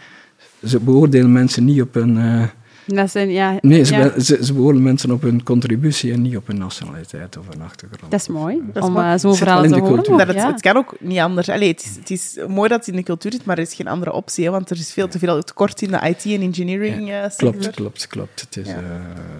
[0.67, 2.49] Ze beoordelen mensen niet op hun...
[2.87, 4.19] Dat zijn, ja, nee, ze, ja.
[4.19, 8.11] ze, ze, beoordelen mensen op hun contributie en niet op hun nationaliteit of hun achtergrond.
[8.11, 10.17] Dat is mooi, dat is om uh, zo'n verhaal te horen.
[10.17, 11.49] Dat het, het, kan ook niet anders.
[11.49, 13.73] Allee, het, is, het is mooi dat het in de cultuur zit, maar er is
[13.73, 16.41] geen andere optie, hè, want er is veel te veel tekort in de IT- en
[16.41, 17.51] engineering ja, sector.
[17.51, 18.41] Klopt, klopt, klopt.
[18.41, 18.67] Het is,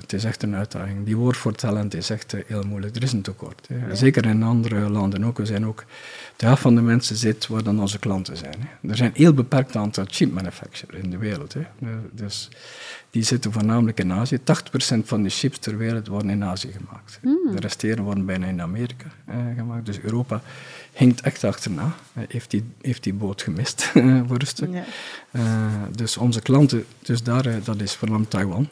[0.01, 1.05] het is echt een uitdaging.
[1.05, 2.95] Die woord voor talent is echt heel moeilijk.
[2.95, 3.67] Er is een tekort.
[3.73, 3.95] Hè.
[3.95, 5.38] Zeker in andere landen ook.
[5.38, 5.86] We zijn ook
[6.36, 8.55] de helft van de mensen zit waar dan onze klanten zijn.
[8.60, 8.89] Hè.
[8.89, 11.53] Er zijn een heel beperkt aantal chip manufacturers in de wereld.
[11.53, 11.62] Hè.
[12.12, 12.49] Dus
[13.10, 14.38] die zitten voornamelijk in Azië.
[14.38, 14.41] 80%
[15.04, 17.19] van de chips ter wereld worden in Azië gemaakt.
[17.21, 17.56] Mm.
[17.56, 19.86] De resteren worden bijna in Amerika eh, gemaakt.
[19.86, 20.41] Dus Europa
[20.93, 21.95] hinkt echt achterna.
[22.17, 23.84] Uh, heeft, die, heeft die boot gemist
[24.28, 24.69] voor een stuk.
[25.32, 25.43] Uh,
[25.91, 28.67] dus onze klanten, dus daar, dat is voornamelijk Taiwan.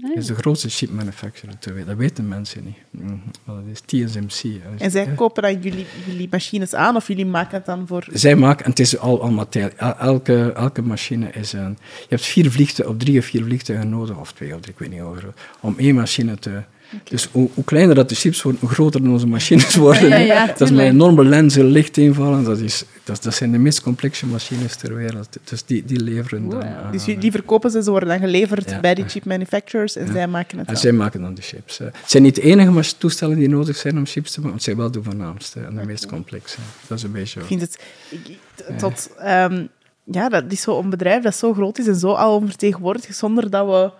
[0.00, 1.88] Ah, is de grootste chip manufacturer ter wereld.
[1.88, 2.76] Dat weten mensen niet.
[2.90, 3.22] Mm.
[3.46, 4.60] Dat is TSMC.
[4.78, 8.06] En zij kopen dan jullie, jullie machines aan of jullie maken het dan voor...
[8.12, 9.96] Zij maken, en het is al, al materiaal.
[9.98, 11.78] Elke, elke machine is een...
[12.00, 14.78] Je hebt vier vliegtuigen, of drie of vier vliegtuigen nodig, of twee of drie, ik
[14.78, 16.62] weet niet hoe om één machine te...
[16.94, 17.04] Okay.
[17.10, 20.08] Dus hoe, hoe, kleiner dat de chips worden, hoe groter onze machines worden.
[20.08, 22.44] Ja, ja, dat is met enorme lenzen, licht invallen.
[22.44, 25.38] Dat, is, dat, dat zijn de meest complexe machines ter wereld.
[25.44, 26.60] Dus die, die leveren dan...
[26.60, 26.92] Wow.
[26.92, 28.80] dus die verkopen ze, ze worden dan geleverd ja.
[28.80, 30.12] bij die chip manufacturers en ja.
[30.12, 31.78] zij maken het En zij maken dan de chips.
[31.78, 34.76] Het zijn niet de enige toestellen die nodig zijn om chips te maken, maar zij
[34.76, 35.84] wel de voornaamste en de okay.
[35.84, 36.58] meest complexe.
[36.86, 37.40] Dat is een beetje...
[37.40, 37.78] Ik vind het...
[38.78, 39.10] Tot...
[39.26, 39.68] Um,
[40.04, 43.66] ja, dat is zo'n bedrijf dat zo groot is en zo al vertegenwoordigd zonder dat
[43.66, 43.92] we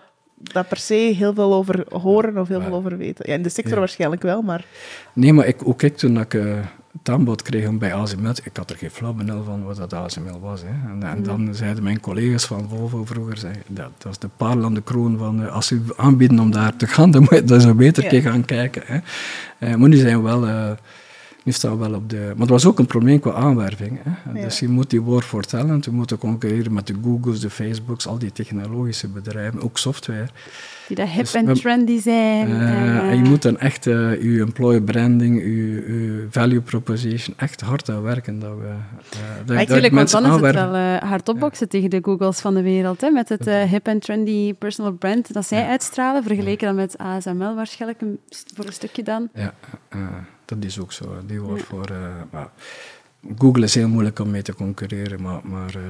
[0.42, 3.24] daar per se heel veel over horen of heel veel over weten.
[3.28, 3.78] Ja, in de sector ja.
[3.78, 4.64] waarschijnlijk wel, maar...
[5.12, 6.55] Nee, maar ik, ook ik, toen ik uh,
[6.98, 8.31] het aanbod kreeg om bij ASML...
[8.44, 10.62] Ik had er geen flauw benul van wat dat ASML was.
[10.62, 10.90] Hè.
[10.90, 13.37] En, en, dan zeiden mijn collega's van Volvo vroeger...
[13.37, 15.42] Zei, dat, dat is de parel aan de kroon van...
[15.42, 18.20] Uh, als ze aanbieden om daar te gaan, dan moet je daar zo beter ja.
[18.20, 18.83] gaan kijken.
[18.87, 18.98] Hè.
[19.68, 20.76] Uh, maar nu zijn wel...
[21.44, 22.16] nu staan we wel op de...
[22.16, 23.98] Maar het was ook een probleem qua aanwerving.
[24.02, 24.33] Hè.
[24.38, 24.44] Ja.
[24.44, 28.07] Dus je moet die war for talent, we moeten concurreren met de Googles, de Facebooks,
[28.07, 30.26] al die technologische bedrijven, ook software.
[30.87, 32.48] Die dat hip en dus trendy zijn.
[32.48, 37.61] Uh, en, en, je moet dan echt uh, je employer branding, je, value proposition, echt
[37.61, 38.38] hard aan werken.
[38.38, 41.78] Dat we, uh, dat, Natuurlijk, want dan is het wel hard opboksen ja.
[41.78, 43.00] tegen de Googles van de wereld.
[43.00, 45.68] Hè, met het hip en trendy personal brand dat zij ja.
[45.68, 48.18] uitstralen, vergeleken dan met ASML waarschijnlijk een,
[48.55, 49.28] voor een stukje dan.
[49.35, 49.55] Ja,
[50.55, 51.17] dat is ook zo.
[51.27, 51.93] Die wordt voor...
[52.31, 52.51] Maar,
[53.38, 55.82] Google is heel moeilijk om mee te concurreren, maar, maar uh,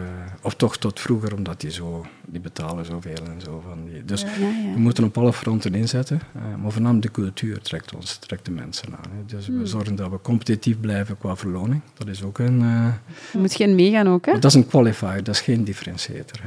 [0.42, 3.62] of toch tot vroeger, omdat die zo, die betalen zoveel en zo.
[3.68, 4.04] Van die.
[4.04, 4.72] Dus ja, ja.
[4.74, 8.50] we moeten op alle fronten inzetten, uh, maar voornamelijk de cultuur trekt ons, trekt de
[8.50, 9.10] mensen aan.
[9.16, 9.24] Hè.
[9.26, 9.58] Dus Hmm.
[9.58, 11.80] we zorgen dat we competitief blijven qua verloning.
[11.94, 12.60] Dat is ook een...
[12.60, 12.86] Uh,
[13.32, 14.32] je moet geen meegaan ook, hè?
[14.32, 16.40] Dat is een qualifier, dat is geen differentiator.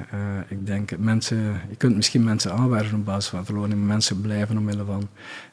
[0.47, 4.57] ik denk, mensen, je kunt misschien mensen aanwerven op basis van verloning, maar mensen blijven
[4.57, 5.07] omwille van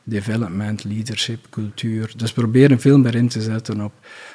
[0.05, 2.13] development, leadership, cultuur.
[2.17, 3.93] Dus we proberen veel meer in te zetten op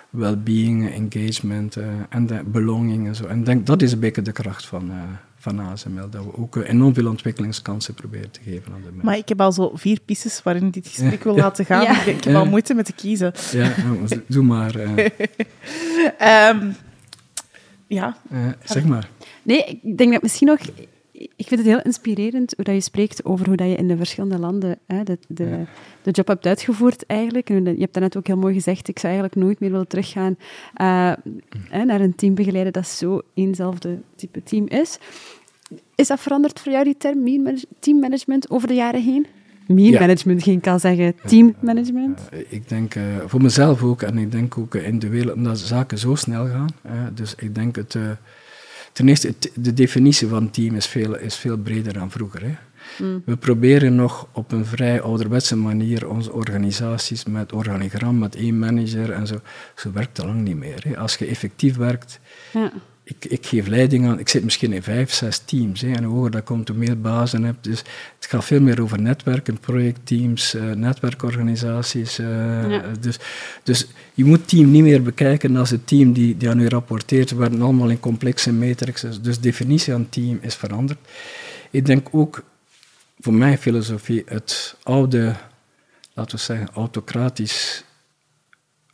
[0.10, 3.26] well-being, engagement uh, en de belonging en zo.
[3.26, 4.96] En ik denk dat is een beetje de kracht van, uh,
[5.36, 9.06] van ASML, dat we ook uh, enorm veel ontwikkelingskansen proberen te geven aan de mensen.
[9.06, 11.82] Maar ik heb al zo vier pistes waarin ik dit gesprek wil laten gaan.
[11.82, 12.06] Ja.
[12.06, 13.34] Ik heb al moeite met te kiezen.
[13.52, 13.74] Ja,
[14.28, 14.76] doe maar.
[14.76, 14.96] um,
[17.88, 18.18] ja.
[18.64, 19.10] zeg maar.
[19.44, 20.60] Nee, ik denk dat misschien nog
[21.18, 23.98] ik vind het heel inspirerend hoe dat je spreekt over hoe dat je in de
[23.98, 25.66] verschillende landen hè, de, de, ja.
[26.02, 27.50] de job hebt uitgevoerd eigenlijk.
[27.50, 30.38] En je hebt daarnet ook heel mooi gezegd, ik zou eigenlijk nooit meer willen teruggaan
[30.82, 31.14] uh,
[31.70, 35.00] hè, naar een team begeleiden dat zo eenzelfde type team is.
[35.96, 37.24] Is dat veranderd voor jou, die term
[37.80, 39.26] teammanagement, over de jaren heen?
[39.68, 40.00] Mean ja.
[40.00, 41.16] management, geen kan zeggen.
[41.26, 42.22] Teammanagement?
[42.34, 45.60] Uh, ik denk uh, voor mezelf ook, en ik denk ook in de wereld, omdat
[45.60, 46.70] zaken zo snel gaan.
[47.14, 47.96] dus ik denk het...
[48.98, 52.42] Ten eerste, de definitie van team is veel, is veel breder dan vroeger.
[52.44, 52.56] Hè.
[53.06, 53.22] Mm.
[53.26, 59.12] We proberen nog op een vrij ouderwetse manier onze organisaties met organigram, met één manager
[59.12, 59.42] en zo.
[59.76, 60.84] Zo werkt dat lang niet meer.
[60.88, 60.98] Hè.
[60.98, 62.20] Als je effectief werkt,
[62.54, 62.72] ja.
[63.08, 65.82] Ik, ik geef leiding aan, ik zit misschien in vijf, zes teams.
[65.82, 67.64] Hè, en hoe hoger dat komt, hoe meer bazen hebt.
[67.64, 67.80] Dus
[68.16, 72.20] het gaat veel meer over netwerken, projectteams, uh, netwerkorganisaties.
[72.20, 72.28] Uh,
[72.70, 72.84] ja.
[73.00, 73.20] dus,
[73.64, 76.68] dus je moet het team niet meer bekijken als het team die, die aan u
[76.68, 77.30] rapporteert.
[77.30, 79.22] We werden allemaal in complexe matrices.
[79.22, 81.00] Dus de definitie aan team is veranderd.
[81.72, 82.44] Ik denk ook,
[83.20, 85.36] voor mijn filosofie, het oude,
[86.14, 87.84] laten we zeggen, autocratisch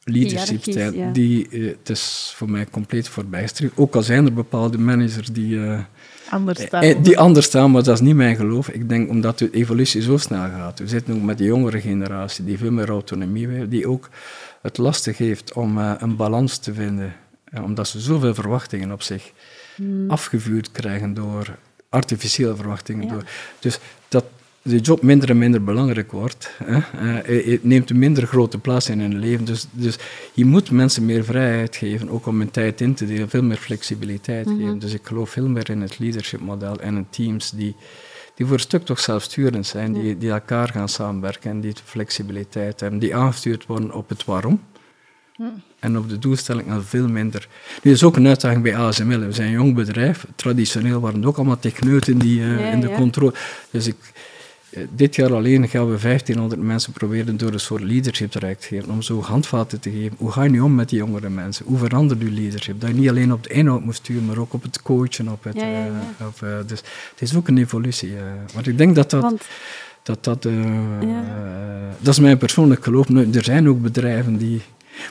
[0.04, 1.12] leadership ja.
[1.12, 3.78] die, uh, het is voor mij compleet voorbijgestreefd.
[3.78, 5.80] Ook al zijn er bepaalde managers die, uh,
[6.30, 8.70] anders staan, eh, die anders staan, maar dat is niet mijn geloof.
[8.70, 10.80] Ik denk omdat de evolutie zo snel gaat.
[10.80, 14.10] We zitten ook met de jongere generatie die veel meer autonomie wil, die ook
[14.62, 17.14] het lastig heeft om uh, een balans te vinden,
[17.64, 19.32] omdat ze zoveel verwachtingen op zich
[19.76, 20.10] Hmm.
[20.10, 21.58] afgevuurd krijgen door
[21.90, 23.06] artificiële verwachtingen.
[23.06, 23.12] Ja.
[23.12, 23.24] Door.
[23.60, 24.26] Dus dat,
[24.64, 26.52] de job minder en minder belangrijk wordt.
[26.64, 26.76] Hè?
[26.76, 29.46] Uh, het neemt een minder grote plaats in hun leven.
[29.46, 29.98] Dus, dus
[30.34, 33.58] je moet mensen meer vrijheid geven, ook om hun tijd in te delen, veel meer
[33.58, 34.58] flexibiliteit Mhm.
[34.58, 34.80] geven.
[34.80, 37.76] Dus ik geloof veel meer in het leadership model en in teams die,
[38.36, 42.80] die voor een stuk toch zelfsturend zijn, die, die elkaar gaan samenwerken en die flexibiliteit
[42.80, 44.62] hebben, die aangestuurd worden op het waarom.
[45.80, 47.48] En op de doelstelling al veel minder.
[47.82, 49.20] Nu is ook een uitdaging bij ASML.
[49.20, 50.26] We zijn een jong bedrijf.
[50.36, 53.34] Traditioneel waren het ook allemaal techneuten die eh, Ja, in de controle.
[53.72, 54.22] Dus ik, eh,
[54.96, 58.90] dit jaar alleen gaan we 1500 mensen proberen door een soort leadership traject te geven.
[58.90, 60.16] Om zo handvaten te geven.
[60.18, 61.66] Hoe ga je nu om met die jongere mensen?
[61.66, 62.82] Hoe verandert je leadership?
[62.82, 65.28] Dat je niet alleen op de inhoud moet sturen, maar ook op het coachen.
[65.28, 65.86] Op het, Ja, ja,
[66.18, 66.80] eh, op, eh, dus
[67.12, 68.16] het is ook een evolutie.
[68.16, 68.22] eh.
[68.56, 69.22] maar ik denk dat dat.
[69.22, 69.44] Want
[70.04, 70.54] dat, dat, eh,
[71.02, 71.22] Ja.
[71.22, 73.10] eh, dat is mijn persoonlijk geloof.
[73.10, 74.62] Nu, er zijn ook bedrijven die.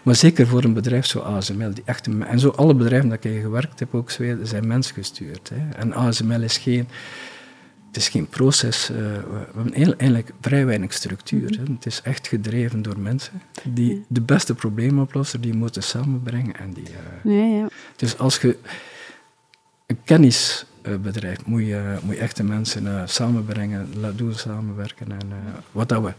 [0.02, 3.40] Maar zeker voor een bedrijf zoals ASML, die echt en zo alle bedrijven dat ik
[3.42, 4.10] gewerkt heb, ook
[4.42, 5.50] zijn mensgestuurd.
[5.54, 5.76] Hè.
[5.78, 6.88] En ASML is geen,
[7.92, 8.90] het is geen proces.
[8.90, 11.50] eh, we hebben heel- eigenlijk vrij weinig structuur.
[11.58, 11.72] hè.
[11.72, 16.56] Het is echt gedreven door mensen die de beste problemen oplossen, die moeten samenbrengen.
[16.56, 16.86] En die,
[17.24, 17.68] eh, ja, ja.
[17.96, 18.58] dus als je
[19.86, 25.12] een kennisbedrijf moet je, moet je echte mensen eh, samenbrengen, laten doen samenwerken.
[25.12, 25.28] En
[25.72, 26.12] wat dat we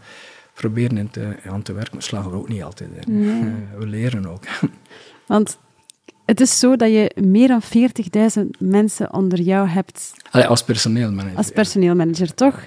[0.54, 3.20] proberen in te, aan te werken, slagen we ook niet altijd in.
[3.20, 3.52] Nee.
[3.78, 4.44] We leren ook.
[5.26, 5.58] Want
[6.24, 7.62] het is zo dat je meer dan
[8.38, 11.36] 40.000 mensen onder jou hebt Allee, als personeelmanager.
[11.36, 12.66] als personeelmanager, toch?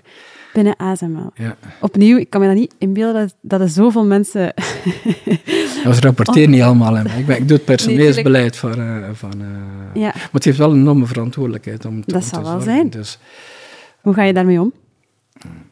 [0.54, 1.32] Binnen ASML.
[1.36, 1.56] Ja.
[1.82, 4.42] Opnieuw, ik kan me dat niet inbeelden dat, dat er zoveel mensen...
[5.84, 6.94] Ja, we rapporteren niet allemaal.
[6.96, 7.18] Hè.
[7.18, 8.80] Ik, ben, ik doe het Nee, personeelsbeleid van...
[8.80, 12.28] eh, van eh, Ja, Maar het heeft wel een enorme verantwoordelijkheid om te, Dat om
[12.28, 12.90] zal wel zijn.
[12.90, 13.20] Dus
[14.02, 14.74] hoe ga je daarmee om?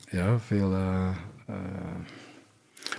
[0.09, 0.73] ja, veel...
[0.73, 1.09] eh,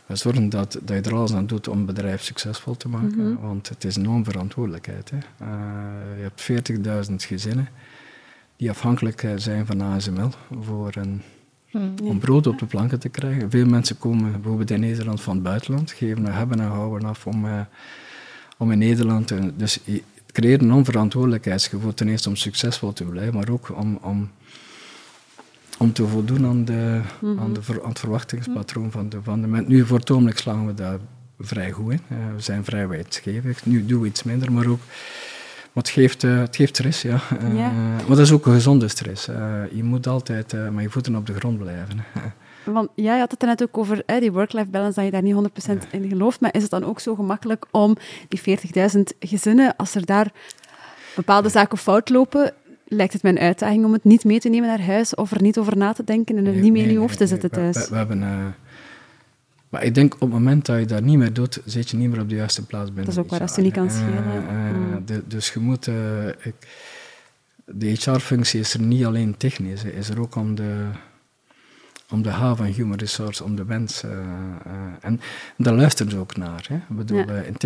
[0.07, 3.33] we zorgen dat, dat je er alles aan doet om het bedrijf succesvol te maken.
[3.33, 3.41] Mhm.
[3.47, 5.11] Want het is een enorme verantwoordelijkheid.
[5.11, 5.17] Hè.
[5.17, 6.41] Eh, je hebt
[7.11, 7.69] 40.000 gezinnen
[8.57, 11.23] die afhankelijk eh, zijn van ASML voor een,
[12.03, 13.51] om brood op de planken te krijgen.
[13.51, 17.47] Veel mensen komen bijvoorbeeld in Nederland van het buitenland, geven hebben en houden af om,
[17.47, 17.61] eh,
[18.59, 19.27] om in Nederland...
[19.27, 23.77] te- dus je- het creëert een onverantwoordelijkheidsgevoel, ten eerste om succesvol te blijven, maar ook
[23.79, 23.99] om...
[24.03, 24.31] om
[25.77, 29.73] om te voldoen aan, de, aan, de aan het verwachtingspatroon van de, van de mensen.
[29.73, 30.99] Nu, voor het slagen we daar
[31.39, 32.01] vrij goed in.
[32.09, 33.67] Eh, we zijn vrij wijdgevig.
[33.67, 34.81] Nu doen we iets minder, maar ook...
[35.73, 37.21] Maar het geeft, eh, het geeft stress, ja.
[37.55, 37.71] Ja.
[37.71, 39.25] Maar dat is ook een gezonde stress.
[39.71, 42.05] Je moet altijd met je voeten op de grond blijven.
[42.73, 45.11] Want ja, je had het er net ook over hè, die work-life balance, dat je
[45.11, 45.35] daar niet
[45.87, 46.41] 100% in gelooft.
[46.41, 47.97] Maar is het dan ook zo gemakkelijk om
[48.29, 48.59] die
[48.97, 50.33] 40.000 gezinnen, als er daar
[51.15, 52.55] bepaalde zaken fout lopen,
[52.89, 55.43] lijkt het mij een uitdaging om het niet mee te nemen naar huis of er
[55.43, 57.51] niet over na te denken en er Nee, niet meer in je hoofd te zetten.
[57.51, 57.77] We- thuis?
[57.77, 58.23] We, we hebben...
[58.23, 58.47] eh,
[59.69, 62.11] maar ik denk op het moment dat je dat niet meer doet, zit je niet
[62.11, 63.95] meer op de juiste plaats binnen Dat is ook waar, als je niet kan Eh,
[63.97, 64.49] schelen.
[64.49, 65.03] eh, Mm.
[65.07, 65.87] de- dus je moet...
[65.87, 66.55] eh, ik,
[67.65, 70.85] de HR-functie is er niet alleen technisch, hè, is er ook om de,
[72.11, 73.65] om de H van human resource, om de
[74.05, 74.21] eh, eh,
[75.01, 75.21] en
[75.57, 76.65] daar luisteren ze ook naar.
[76.69, 76.75] Hè.
[76.77, 77.27] Ik bedoel, Ja.
[77.27, 77.57] eh, in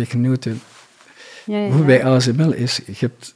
[1.45, 1.85] Ja, ja, ja.
[1.85, 3.35] bij ASML is, je hebt,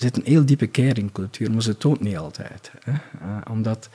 [0.00, 2.70] zit een heel diepe caringcultuur, maar ze toont niet altijd.
[2.84, 2.92] Hè.
[2.92, 3.88] Eh, omdat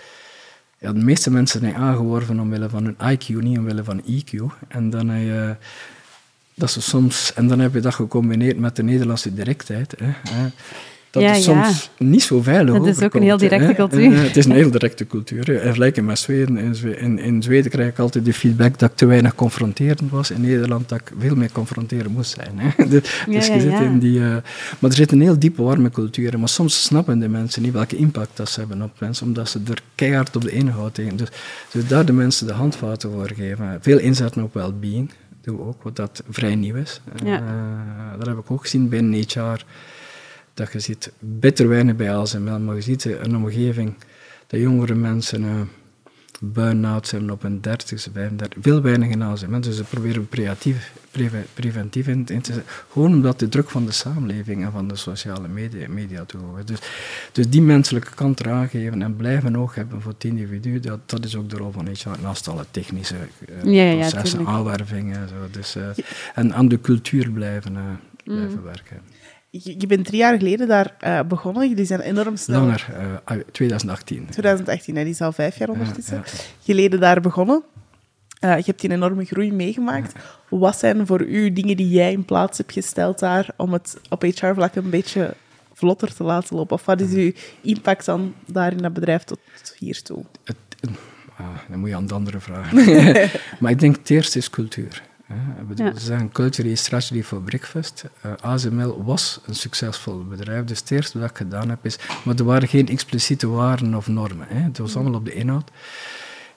[0.77, 4.41] de meeste mensen zijn aangeworven omwille van hun IQ, niet omwille van EQ.
[4.67, 5.55] En dan heb je,
[6.53, 9.95] dat ze soms, en dan heb je dat gecombineerd met de Nederlandse directheid.
[9.97, 10.49] Hè, hè,
[11.15, 11.41] dat Ja, ja.
[11.41, 13.73] soms niet zo veilig Dat is ook een heel directe hè.
[13.73, 14.13] cultuur.
[14.13, 15.55] Eh, het is een heel directe cultuur.
[15.55, 16.57] En vergelijking met Zweden.
[16.57, 20.31] In, in, in Zweden krijg ik altijd de feedback dat ik te weinig confronterend was.
[20.31, 22.59] In Nederland dat ik veel meer confronteren moest zijn.
[22.59, 22.69] Hè.
[22.89, 23.79] Dus Ja, dus je ja, zit ja.
[23.79, 24.19] in die...
[24.19, 24.27] eh,
[24.79, 26.39] maar er zit een heel diepe, warme cultuur in.
[26.39, 29.59] Maar soms snappen de mensen niet welke impact dat ze hebben op mensen, omdat ze
[29.67, 31.17] er keihard op de inhoud tegen.
[31.17, 31.27] Dus,
[31.71, 33.77] dus daar de mensen de handvaten voor geven.
[33.81, 35.11] Veel inzetten op well-being.
[35.41, 37.01] Doen we ook, wat dat vrij nieuw is.
[37.23, 37.35] Ja.
[37.35, 39.65] Eh, dat heb ik ook gezien binnen HR.
[40.55, 43.95] Dat je ziet, bitter weinig bij ASML, maar je ziet een omgeving
[44.47, 45.61] dat jongere mensen eh
[46.39, 49.61] burn-out zijn op hun 30ste, 35, veel weinig in ASML.
[49.61, 50.93] Dus ze proberen creatief,
[51.53, 52.63] preventief in, te zetten.
[52.91, 56.65] Gewoon omdat de druk van de samenleving en van de sociale media, media hoog is.
[56.65, 56.79] Dus,
[57.31, 61.25] dus die menselijke kant eraan geven en blijven oog hebben voor het individu, dat, dat
[61.25, 64.49] is ook de rol van HR, naast alle technische eh, Ja, ja, ja, processen, tuurlijk.
[64.49, 65.35] aanwervingen en zo.
[65.51, 65.89] Dus, eh,
[66.33, 67.83] en aan de cultuur blijven, eh,
[68.23, 69.01] blijven werken.
[69.63, 71.69] Je, je bent drie jaar geleden daar eh, begonnen.
[71.69, 72.59] Jullie zijn enorm snel.
[72.59, 74.27] Langer, eh, ah, 2018.
[74.29, 76.15] 2018, hè, die is al vijf jaar ondertussen.
[76.17, 76.23] Ja,
[76.63, 77.63] Geleden daar begonnen.
[78.39, 80.13] Eh, je hebt die enorme groei meegemaakt.
[80.49, 84.21] Wat zijn voor u dingen die jij in plaats hebt gesteld daar om het op
[84.21, 85.33] HR-vlak een beetje
[85.73, 86.75] vlotter te laten lopen?
[86.75, 89.39] Of wat is uw impact dan daar in dat bedrijf tot
[89.77, 90.23] hiertoe?
[90.43, 90.57] Het,
[91.37, 92.75] ah, dan moet je aan de andere vragen.
[93.59, 95.03] maar ik denk het eerste is cultuur.
[95.25, 95.93] Hè.
[95.93, 98.03] Ze zeggen culture is strategy for breakfast.
[98.25, 101.97] Uh, eh, ASML was een succesvol bedrijf, dus het eerste wat ik gedaan heb is...
[102.23, 104.47] Maar er waren geen expliciete waarden of normen.
[104.49, 104.59] Hè.
[104.59, 105.01] Het was mm.
[105.01, 105.71] allemaal op de inhoud.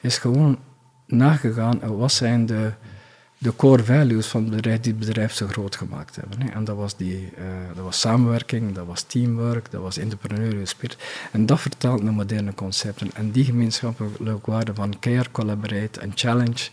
[0.01, 0.59] Is gewoon
[1.07, 2.73] nagegaan, wat zijn de
[3.39, 6.43] de core values van het bedrijf die het bedrijf zo groot gemaakt hebben.
[6.43, 6.49] Hè.
[6.49, 10.97] En dat was, die, uh, dat was samenwerking, dat was teamwork, dat was entrepreneurial spirit.
[11.33, 13.11] En dat vertaalt naar moderne concepten.
[13.15, 16.69] En die gemeenschappelijke waarden van care, collaborate en challenge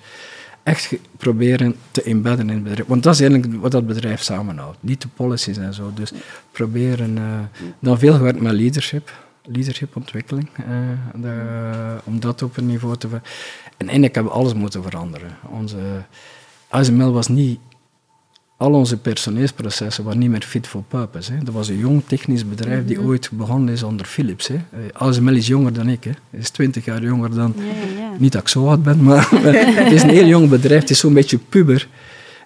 [0.65, 2.87] echt proberen te embedden in het bedrijf.
[2.87, 4.77] Want dat is eigenlijk wat dat bedrijf samenhoudt.
[4.79, 5.91] Niet de policies en zo.
[5.93, 6.11] Dus
[6.51, 7.17] proberen...
[7.17, 7.39] Uh,
[7.79, 9.11] dan veel gewerkt met leadership.
[9.43, 10.49] Leadershipontwikkeling.
[11.23, 13.07] Uh, om dat op een niveau te...
[13.77, 15.37] En eigenlijk hebben we alles moeten veranderen.
[15.49, 15.77] Onze
[16.67, 17.59] ASML was niet...
[18.57, 21.31] Al onze personeelsprocessen waren niet meer fit for purpose.
[21.31, 21.43] Hè.
[21.43, 23.07] Dat was een jong technisch bedrijf die mhm.
[23.07, 24.47] ooit begonnen is onder Philips.
[24.47, 24.55] Hè.
[24.55, 26.03] Eh, ASML is jonger dan ik.
[26.03, 26.11] Hè.
[26.29, 27.55] Hij is twintig jaar jonger dan...
[28.17, 29.29] Niet dat ik zo oud ben, maar
[29.83, 30.81] het is een heel jong bedrijf.
[30.81, 31.87] Het is zo'n beetje puber.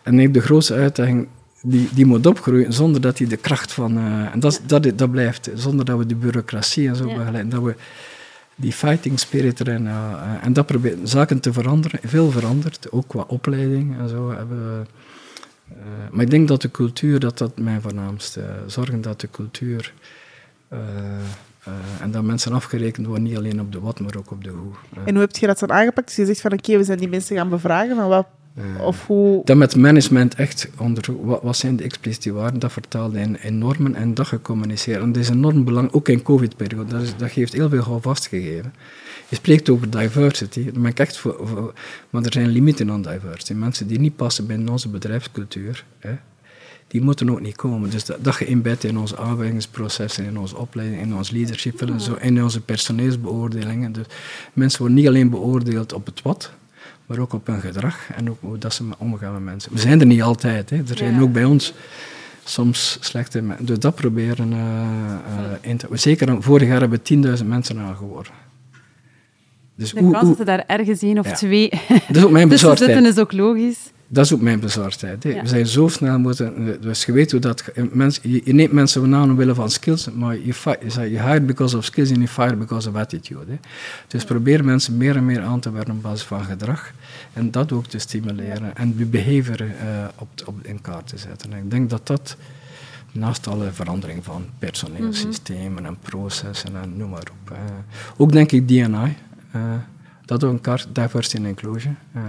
[0.04, 1.28] En hij heeft de grootste uitdaging
[1.62, 3.98] die, die moet opgroeien zonder dat hij de kracht van...
[3.98, 7.50] Uh, en dat, dat, dat blijft, zonder dat we de bureaucratie en zo begeleiden.
[7.50, 7.76] Dat we
[8.56, 9.86] die fighting spirit erin.
[9.86, 12.00] Uh, en dat proberen zaken te veranderen.
[12.04, 14.32] Veel veranderd, ook qua opleiding en zo.
[14.32, 14.88] Hebben
[15.72, 18.44] uh, maar ik denk dat de cultuur, dat dat mijn voornaamste...
[18.68, 19.94] zorgen dat de cultuur...
[22.02, 24.72] en dat mensen afgerekend worden, niet alleen op de wat, maar ook op de hoe.
[25.06, 26.08] en hoe heb je dat dan aangepakt?
[26.08, 28.28] Dus je zegt van oké, we zijn die mensen gaan bevragen, maar wat
[28.82, 29.42] of hoe...
[29.44, 33.58] Dat met management echt onder wat, wat zijn de expliciete waarden, dat vertaalde in, in
[33.58, 35.02] normen en dat gecommuniceerd.
[35.02, 38.74] En dat is enorm belangrijk, ook in covid-periode, dat, dat geeft heel veel houvast gegeven.
[39.30, 41.74] Je spreekt over diversity, daar ben ik echt voor, voor,
[42.10, 43.54] maar er zijn limieten aan diversity.
[43.54, 46.16] Mensen die niet passen binnen onze bedrijfscultuur, hè,
[46.90, 47.90] die moeten ook niet komen.
[47.90, 51.98] Dus dat, dat geïnbed in onze aanwijzingsprocessen, in onze opleiding, in ons leadership, ja.
[51.98, 53.92] zo, in onze personeelsbeoordelingen.
[53.92, 54.06] Dus
[54.54, 56.52] mensen worden niet alleen beoordeeld op het wat,
[57.06, 59.74] maar ook op hun gedrag en ook hoe dat ze omgaan met mensen.
[59.74, 60.70] We zijn er niet altijd.
[60.70, 60.78] Hè.
[60.78, 61.74] Er zijn ook bij ons
[62.44, 63.66] soms slechte mensen.
[63.66, 65.88] Dus dat proberen uh, uh, in te...
[65.92, 68.32] Zeker vorig jaar hebben we 10.000 mensen aangehoord.
[69.80, 71.70] Dus de kans dat ze daar ergens één of twee
[72.08, 73.92] dat is ook mijn zitten is ook logisch.
[74.12, 75.24] Dat is ook mijn bezorgdheid.
[75.24, 76.78] We zijn zo snel moeten...
[76.82, 77.64] Dus je weet hoe dat...
[77.92, 80.54] Mensen, je, neemt mensen aan omwille van skills, maar je,
[80.94, 83.46] je, hire because of skills en je fire because of attitude.
[83.48, 83.58] Hè.
[84.08, 86.92] Dus probeer mensen meer en meer aan te werken op basis van gedrag.
[87.34, 88.76] En dat ook te stimuleren.
[88.76, 89.72] En je behavior uh,
[90.16, 91.54] op, op, in kaart te zetten.
[91.54, 92.36] En ik denk dat dat,
[93.12, 97.58] naast alle verandering van personeelsystemen en processen en noem maar op.
[98.18, 99.16] Ook denk ik DNI.
[99.56, 99.74] Uh,
[100.26, 101.98] dat ook een kaart, diversity and inclusion.
[102.16, 102.24] Uh,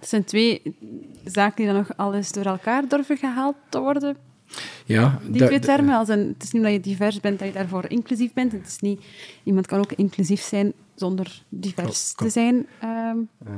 [0.00, 0.76] het zijn twee
[1.24, 4.16] zaken die dan nog alles door elkaar durven gehaald te worden.
[4.84, 5.96] Ja, die twee termen.
[5.96, 8.52] Als een, het is niet dat je divers bent, dat je daarvoor inclusief bent.
[8.52, 9.04] Het is niet,
[9.42, 12.54] iemand kan ook inclusief zijn zonder divers te zijn.
[12.84, 13.28] Um.
[13.46, 13.52] Uh,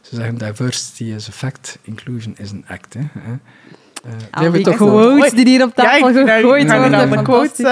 [0.00, 2.94] ze zeggen diversity is a fact, inclusion is an act.
[2.94, 3.02] Hè.
[4.06, 7.10] Uh, Al die toch quotes die hier op tafel ja, gegooid worden.
[7.10, 7.66] De quotes, uh,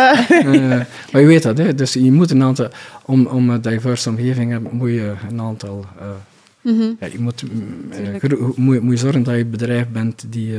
[1.13, 1.75] maar je weet dat, hè?
[1.75, 2.69] dus je moet een aantal,
[3.05, 6.07] om, om een diverse omgeving te hebben, moet je een aantal, uh,
[6.61, 6.97] mm -hmm.
[7.01, 7.45] ja, je moet,
[8.57, 10.53] moet, moet je zorgen dat je een bedrijf bent die,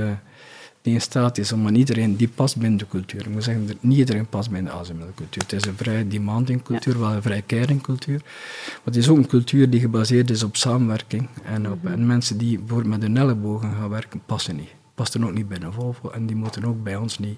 [0.82, 3.20] die in staat is om aan iedereen, die past binnen de cultuur.
[3.20, 5.42] Ik moet zeggen, niet iedereen past binnen de ASML-cultuur.
[5.42, 8.22] Het is een vrij demanding cultuur, wel een vrij caring cultuur.
[8.66, 11.28] Maar het is ook een cultuur die gebaseerd is op samenwerking.
[11.44, 11.94] En, op, mhm.
[11.94, 15.74] en mensen die bijvoorbeeld met hun ellebogen gaan werken, passen niet pasten ook niet binnen
[15.74, 17.38] Volvo en die moeten ook bij ons niet.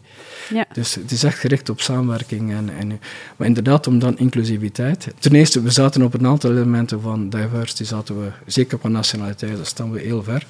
[0.49, 0.65] Ja.
[0.73, 2.51] Dus het is echt gericht op samenwerking.
[2.51, 2.99] En, en,
[3.35, 5.13] maar inderdaad, om dan inclusiviteit.
[5.19, 9.55] Ten eerste, we zaten op een aantal elementen van diversity, zaten we, zeker qua nationaliteit,
[9.55, 10.45] daar staan we heel ver.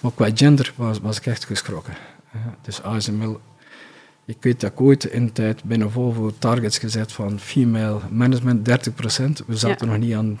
[0.00, 1.94] Maar qua gender was, was ik echt geschrokken.
[2.62, 3.40] Dus ASML
[4.28, 8.68] ik weet dat ik ooit in de tijd binnen Volvo targets gezet van female management
[8.68, 8.72] 30%.
[9.46, 10.38] We zaten nog niet aan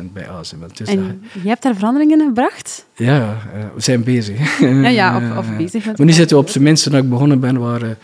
[0.00, 0.26] 10% bij.
[0.74, 2.86] Dus en je hebt daar veranderingen in gebracht?
[2.94, 4.60] Ja, uh, we zijn bezig.
[4.60, 5.84] ja, ja, of, of bezig.
[5.84, 7.98] Maar nu zitten we op zijn minst, toen ik begonnen ben, waren,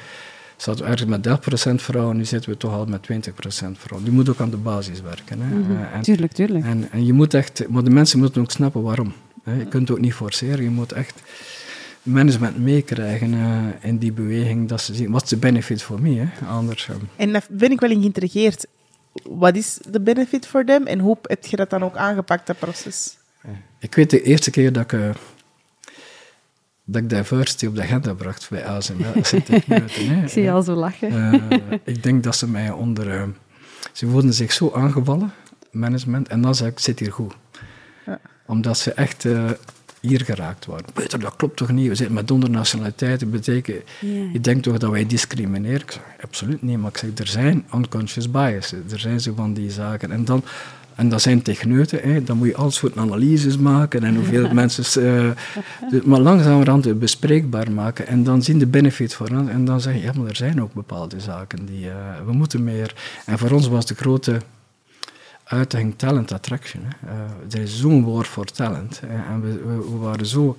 [0.57, 1.29] zaten we ergens met
[1.71, 2.17] 30% vrouwen.
[2.17, 3.13] Nu zitten we toch al met 20%
[3.73, 4.11] vrouwen.
[4.11, 5.41] Je moet ook aan de basis werken.
[5.41, 5.55] Hè.
[5.55, 5.87] Mm -hmm.
[5.93, 6.65] en, tuurlijk, tuurlijk.
[6.65, 9.13] En, en, je moet echt, maar de mensen moeten ook snappen waarom.
[9.43, 9.55] Hè.
[9.55, 11.23] Je kunt het ook niet forceren, je moet echt
[12.07, 16.29] management meekrijgen uh, in die beweging, dat ze zien, wat is de benefit voor mij?
[16.49, 17.09] Anders, um.
[17.17, 18.67] En daar ben ik wel in geïntrigeerd.
[19.23, 22.59] Wat is de benefit voor them en hoe heb je dat dan ook aangepakt, dat
[22.59, 23.17] proces?
[23.79, 25.11] Ik weet de eerste keer dat ik, uh,
[26.85, 29.17] dat ik diversity op de agenda bracht bij ASML.
[29.17, 29.49] ik,
[30.23, 31.13] ik zie je al zo lachen.
[31.13, 33.29] Uh, ik denk dat ze mij onder...
[33.93, 35.33] ze voelden zich zo aangevallen,
[35.71, 37.35] management, en dan zei ik, zit hier goed.
[38.07, 38.21] Ja.
[38.47, 39.25] Omdat ze echt
[40.09, 40.87] hier geraakt worden.
[40.93, 41.89] Peter, dat klopt toch niet?
[41.89, 43.31] We zitten met honderd nationaliteiten.
[43.31, 43.83] Betekent,
[44.33, 45.81] Je denkt toch dat wij discrimineren?
[45.81, 46.79] Ik zeg, absoluut niet.
[46.79, 48.93] Maar ik zeg, er zijn unconscious biases.
[48.93, 50.11] Er zijn zo van die zaken.
[50.11, 50.45] En dan
[50.97, 52.23] En dat zijn techneuten, hè.
[52.23, 55.03] dan moet je al soort analyses maken en hoeveel mensen...
[55.91, 59.49] Uh, maar langzamerhand bespreekbaar maken en dan zien de benefit voor ons.
[59.49, 61.85] En dan zeggen ja, maar er zijn ook bepaalde zaken die...
[61.85, 61.95] Uh,
[62.27, 62.95] we moeten meer...
[63.27, 64.41] En voor ons was de grote
[65.47, 66.83] uitdaging talent attraction.
[66.85, 67.13] Hè.
[67.13, 69.01] Uh, er is zo'n woord voor talent.
[69.07, 69.33] Hè.
[69.33, 69.53] En we,
[69.91, 70.57] we, waren zo...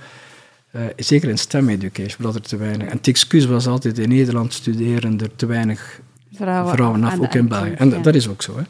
[0.98, 2.88] zeker in STEM education, dat er te weinig...
[2.88, 6.00] En het excuus was altijd in Nederland studeren er te weinig
[6.32, 7.72] vrouwen, vrouwen af, ook in België.
[7.72, 8.58] En dat is ook zo.
[8.58, 8.64] Hè.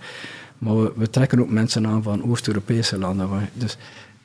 [0.58, 3.50] Maar we, we, trekken ook mensen aan van Oost-Europese landen.
[3.54, 3.78] Dus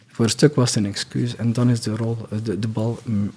[0.06, 1.36] voor een stuk was het een excuus.
[1.36, 3.30] En dan is de, rol, de, de bal mm,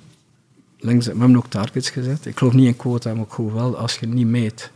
[0.79, 1.05] links.
[1.05, 2.25] We hebben ook targets gezet.
[2.25, 4.71] Ik geloof niet in quota, maar ik geloof wel als je niet meet,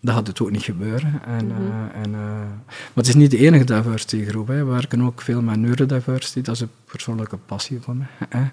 [0.00, 1.22] dan gaat het ook niet gebeuren.
[1.26, 1.90] En, mm -hmm.
[2.02, 2.20] en, uh,
[2.68, 4.46] maar het is niet de enige diversity groep.
[4.46, 4.64] Hè.
[4.64, 6.40] We werken ook veel met neurodiversity.
[6.40, 8.06] Dat is een persoonlijke passie van mij.
[8.28, 8.48] Hè.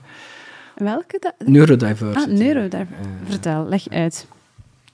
[0.75, 1.33] Welke?
[1.45, 2.29] Neurodiversity.
[2.29, 3.29] Ah, neurodiversity.
[3.29, 4.27] Vertel, leg uit.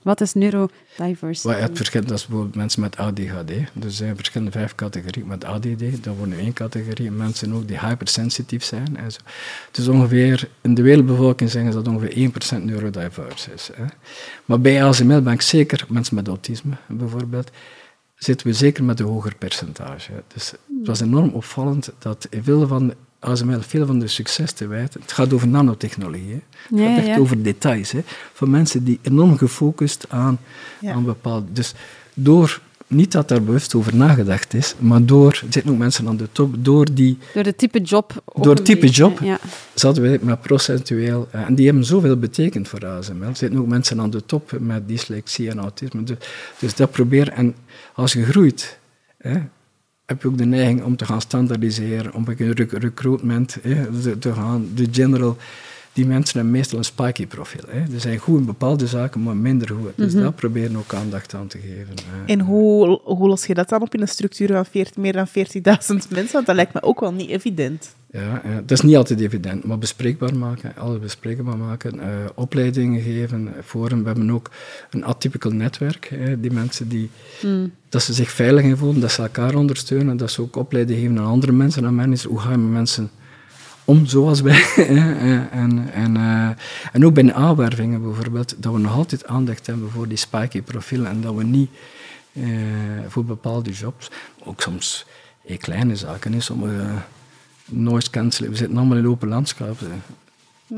[0.02, 1.54] Wat is neurodiversity?
[1.54, 3.46] Het verschilt, dat is bijvoorbeeld mensen met ADHD.
[3.46, 6.04] Dus er zijn verschillende vijf categorieën met ADD.
[6.04, 8.96] Dan worden één categorie mensen ook die hypersensitief zijn.
[8.96, 9.18] En zo.
[9.70, 12.30] Dus ongeveer, in de wereldbevolking zeggen ze dat ongeveer
[12.60, 13.70] 1% neurodiverse is.
[13.74, 13.84] Hè.
[14.44, 17.50] Maar bij ASML ben ik zeker, mensen met autisme bijvoorbeeld,
[18.16, 20.12] zitten we zeker met een hoger percentage.
[20.34, 25.00] Dus het was enorm opvallend dat veel van ASML veel van de succes te wijten.
[25.00, 26.42] Het gaat over nanotechnologie.
[26.68, 27.92] Het gaat echt over details.
[27.92, 28.00] Hè.
[28.32, 30.38] Van mensen die enorm gefocust aan,
[30.84, 31.46] aan bepaalde...
[31.52, 31.74] Dus
[32.14, 36.16] door, niet dat daar bewust over nagedacht is, maar door, er zitten ook mensen aan
[36.16, 37.18] de top, door die...
[37.34, 38.22] Door de type job.
[38.34, 39.38] Door het type job ja.
[39.74, 41.28] zaten we met procentueel...
[41.30, 43.26] Eh, en die hebben zoveel betekend voor ASML.
[43.26, 46.02] Er zitten ook mensen aan de top met dyslexie en autisme.
[46.02, 46.16] Dus,
[46.58, 47.34] dus dat proberen...
[47.34, 47.54] En
[47.94, 48.78] als je groeit...
[49.18, 49.40] Hè,
[50.06, 53.58] heb je ook de neiging om te gaan standaardiseren, om een recruitment
[54.18, 54.68] te gaan.
[54.74, 55.36] De general,
[55.92, 57.64] die mensen hebben meestal een spiky profiel.
[57.68, 57.84] Hè.
[57.90, 59.92] Ze zijn goed in bepaalde zaken, maar minder goed.
[59.96, 61.94] Dus mm daar proberen ook aandacht aan te geven.
[62.26, 65.28] En hoe, hoe los je dat dan op in een structuur van 40, meer dan
[65.28, 65.32] 40.000
[66.08, 66.32] mensen?
[66.32, 67.94] Want dat lijkt me ook wel niet evident.
[68.12, 72.04] Ja, dat is niet altijd evident, maar bespreekbaar maken, alles bespreekbaar maken, uh,
[72.34, 74.00] opleidingen geven, forum.
[74.00, 74.50] We hebben ook
[74.90, 77.10] een atypical netwerk, die mensen die,
[77.40, 77.72] hmm.
[77.88, 81.18] dat ze zich veilig in voelen, dat ze elkaar ondersteunen, dat ze ook opleidingen geven
[81.18, 82.30] aan andere mensen, aan mensen.
[82.30, 83.10] Hoe ga je met mensen
[83.84, 84.64] om, zoals wij?
[85.50, 86.48] en, en, uh,
[86.92, 90.62] en ook bij de aanwervingen bijvoorbeeld, dat we nog altijd aandacht hebben voor die spiky
[90.62, 91.70] profielen en dat we niet
[92.32, 92.46] uh,
[93.08, 94.10] voor bepaalde jobs,
[94.44, 95.06] ook soms
[95.58, 96.84] kleine zaken, is sommige
[97.72, 98.52] noise cancelling.
[98.52, 99.76] We zitten allemaal in open landschap.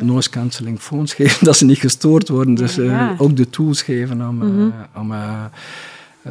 [0.02, 2.54] Noise cancelling phones geven, dat ze niet gestoord worden.
[2.54, 4.34] Dus uh, ook de tools geven om...
[4.34, 4.72] Mm -hmm.
[4.96, 5.44] om uh,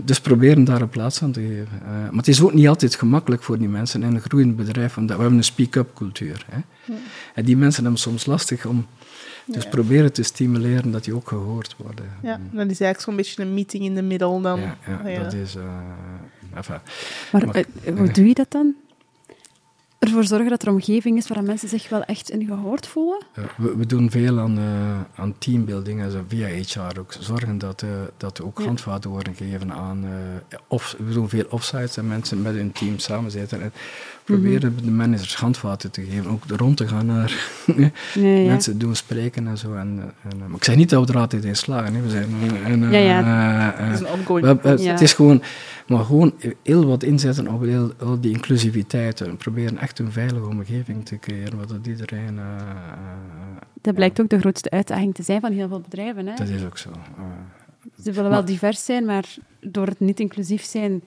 [0.04, 1.82] dus proberen daar een plaats aan te geven.
[1.84, 4.98] Uh, maar het is ook niet altijd gemakkelijk voor die mensen in een groeiend bedrijf,
[4.98, 6.46] omdat we hebben een speak-up cultuur.
[6.50, 6.58] Hè.
[6.86, 6.98] Mm.
[7.34, 8.86] En die mensen hebben soms lastig om...
[9.46, 9.70] Dus ja.
[9.70, 12.06] proberen te stimuleren dat die ook gehoord worden.
[12.22, 14.60] Ja, dan is eigenlijk zo'n beetje een meeting in de middel dan.
[14.60, 15.24] Ja, ja, ja.
[15.24, 15.56] dat is...
[16.54, 16.78] Enfin,
[17.32, 17.66] maar, maar
[17.98, 18.76] hoe doe je dat dan?
[20.08, 23.22] Ervoor zorgen dat er omgeving is waar mensen zich wel echt in gehoord voelen?
[23.58, 27.14] we, we, doen veel aan, uh, aan teambuilding, also via HR ook.
[27.20, 28.66] Zorgen dat, uh, dat er ook ja.
[28.66, 30.04] handvaten worden gegeven aan...
[30.04, 30.12] Uh,
[30.68, 33.62] off, we doen veel offsites en mensen met hun team samen zitten.
[33.62, 33.74] En
[34.24, 34.86] proberen mm -hmm.
[34.86, 37.50] de managers handvaten te geven, ook rond te gaan naar
[38.14, 39.74] ja, mensen doen spreken en zo.
[39.74, 41.94] En, en, maar ik zeg niet dat we er altijd in slagen.
[41.94, 42.02] Hè.
[42.02, 42.30] We zijn,
[42.66, 43.74] en, ja, ja.
[43.76, 45.42] het is een ongoing we, Het is gewoon...
[45.88, 50.48] Maar gewoon heel wat inzetten op heel, heel die inclusiviteit en proberen echt een veilige
[50.48, 52.40] omgeving te creëren, wat dat iedereen...
[53.82, 56.28] Dat blijkt ook de grootste uitdaging te zijn van heel veel bedrijven.
[56.28, 56.36] Hè?
[56.36, 56.90] Dat is ook zo.
[58.04, 61.04] Ze willen wel divers zijn, maar door het niet inclusief zijn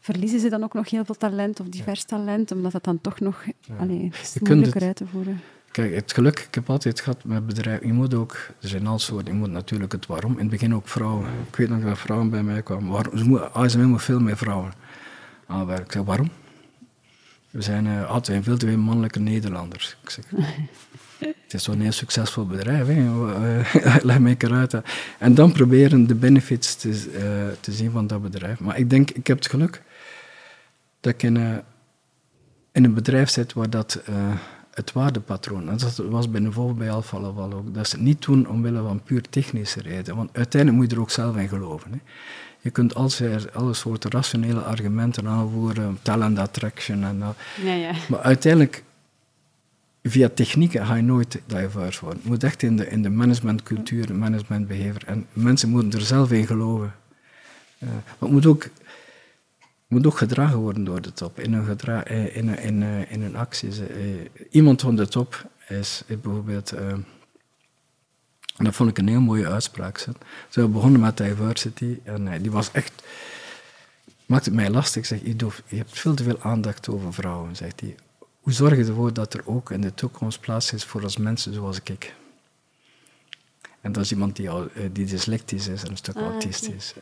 [0.00, 3.20] verliezen ze dan ook nog heel veel talent of divers talent, omdat dat dan toch
[3.20, 3.74] nog ja.
[3.78, 5.40] allee, moeilijker uit te voeren.
[5.70, 8.98] Kijk, het geluk, ik heb altijd gehad met bedrijven, je moet ook, er zijn al
[8.98, 10.32] soorten, je moet natuurlijk het waarom.
[10.32, 11.26] In het begin ook vrouwen.
[11.48, 12.90] Ik weet nog dat vrouwen bij mij kwamen.
[12.90, 14.72] Waarom, ze moet, moet veel meer vrouwen
[15.46, 15.84] aanwerken.
[15.84, 16.30] Ik zeg, waarom?
[17.50, 19.96] We zijn uh, altijd veel te veel mannelijke Nederlanders.
[20.02, 20.24] Ik zeg,
[21.18, 23.60] het is zo'n heel succesvol bedrijf, hè.
[24.08, 24.74] leg mij eruit.
[25.18, 28.60] En dan proberen de benefits te, uh, te zien van dat bedrijf.
[28.60, 29.82] Maar ik denk, ik heb het geluk
[31.00, 31.56] dat ik in, uh,
[32.72, 34.00] in een bedrijf zit waar dat
[34.70, 35.68] het waardepatroon.
[35.68, 37.74] En dat was bij bij Alfa Laval ook.
[37.74, 40.16] Dat ze het niet doen omwille van puur technische reden.
[40.16, 41.92] Want uiteindelijk moet je er ook zelf in geloven.
[41.92, 41.98] Hè.
[42.60, 47.36] Je kunt altijd alle soorten rationele argumenten aanvoeren, talent attraction en dat.
[47.64, 47.92] Ja, ja.
[48.08, 48.82] Maar uiteindelijk,
[50.02, 52.20] via technieken ga je nooit diverse worden.
[52.22, 55.02] Je moet echt in de, in de managementcultuur, managementbeheer.
[55.06, 56.94] En mensen moeten er zelf in geloven.
[57.78, 58.68] Uh, maar het moet ook
[59.90, 61.40] moet ook gedragen worden door de top.
[61.40, 63.78] In hun, gedra eh, in, in, eh, in hun acties.
[63.78, 63.86] Eh,
[64.50, 66.72] iemand van de top is bijvoorbeeld.
[66.72, 67.04] En
[68.66, 70.06] dat vond ik een heel mooie uitspraak.
[70.48, 73.02] Ze begonnen met diversity en die was echt
[74.26, 75.06] maakt het mij lastig.
[75.06, 77.94] Zeg, je hebt veel te veel aandacht over vrouwen, zegt hij.
[78.40, 81.54] Hoe zorg je ervoor dat er ook in de toekomst plaats is voor als mensen
[81.54, 82.14] zoals ik?
[83.80, 86.94] En dat is iemand die, al, eh, die dyslectisch is en een stuk Ah, autistisch.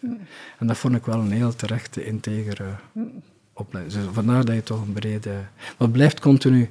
[0.58, 2.74] En dat vond ik wel een heel terechte, integere
[3.52, 3.94] opleiding.
[3.94, 5.34] Dus vandaar dat je toch een brede...
[5.78, 6.68] Maar blijft continu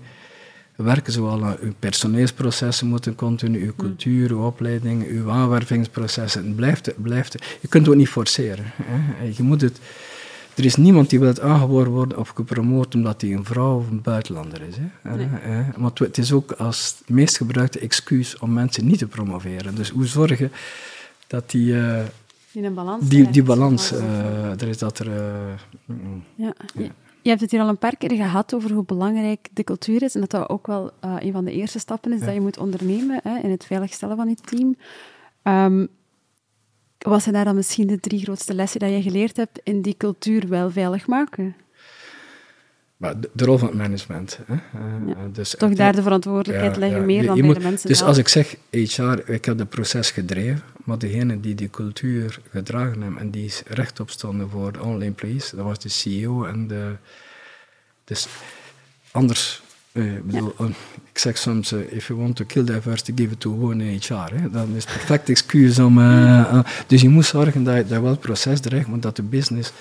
[0.75, 6.45] werken, zowel aan uw personeelsprocessen moeten continu, uw cultuur, uw opleiding, uw aanwervingsprocessen.
[6.45, 8.65] Het blijft, blijft, je kunt het ook niet forceren.
[8.83, 9.23] Hè.
[9.35, 9.79] Je moet het...
[10.57, 14.01] Er is niemand die wil aangeworven worden of gepromoot omdat hij een vrouw of een
[14.01, 14.75] buitenlander is.
[14.77, 15.15] Hè.
[15.15, 15.27] Nee.
[15.77, 19.75] Maar het- is ook als het meest gebruikte excuus om mensen niet te promoveren.
[19.75, 20.51] Dus hoe zorgen
[21.27, 21.99] dat die, eh,
[22.51, 23.09] In een balans.
[23.09, 25.11] die, die balans eh, er is, dat er...
[25.11, 25.53] eh,
[25.85, 26.53] mm, Ja.
[26.75, 26.91] Je-
[27.21, 30.13] Je hebt het hier al een paar keer gehad over hoe belangrijk de cultuur is
[30.15, 32.57] en dat dat ook wel eh, een van de eerste stappen is dat je moet
[32.57, 34.75] ondernemen hè, in het veiligstellen van je team.
[35.41, 35.85] Ehm,
[36.97, 39.95] wat zijn daar dan misschien de drie grootste lessen die je geleerd hebt in die
[39.97, 41.55] cultuur wel veilig maken?
[42.97, 44.39] maar de, de rol van het management.
[44.45, 44.53] Hè.
[44.53, 45.27] Eh, Ja.
[45.31, 47.05] dus Toch daar de verantwoordelijkheid Ja, leggen ja.
[47.05, 48.09] meer Je- dan je bij moet- de mensen Dus zelf.
[48.09, 53.01] als ik zeg HR, ik heb het proces gedreven, maar degene die die cultuur gedragen
[53.01, 56.95] hebben en die rechtop stonden voor de online employees, dat was de CEO en de...
[58.03, 58.27] Dus
[59.11, 59.61] anders...
[60.03, 60.65] ik bedoel, eh,
[61.11, 64.33] ik zeg soms, eh, if you want to kill diversity, give it to in HR.
[64.33, 64.49] Hè.
[64.49, 65.99] Dat is het perfect excuus om...
[65.99, 69.23] eh, dus je moet zorgen dat je dat wel het proces dreigt, maar dat de
[69.23, 69.71] business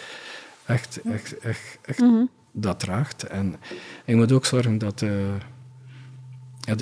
[0.67, 2.25] echt, echt, echt, echt Mhm.
[2.53, 3.23] dat draagt.
[3.23, 3.57] En,
[4.05, 5.37] en je moet ook zorgen dat de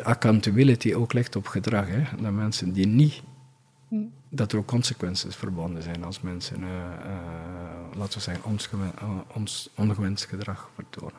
[0.04, 1.86] accountability ook ligt op gedrag.
[1.88, 2.02] Hè?
[2.22, 3.22] Dat mensen die niet...
[4.28, 6.56] Dat er ook consequenties verbonden zijn als mensen,
[7.96, 8.58] laten we zeggen,
[9.74, 11.16] ongewenst gedrag vertonen.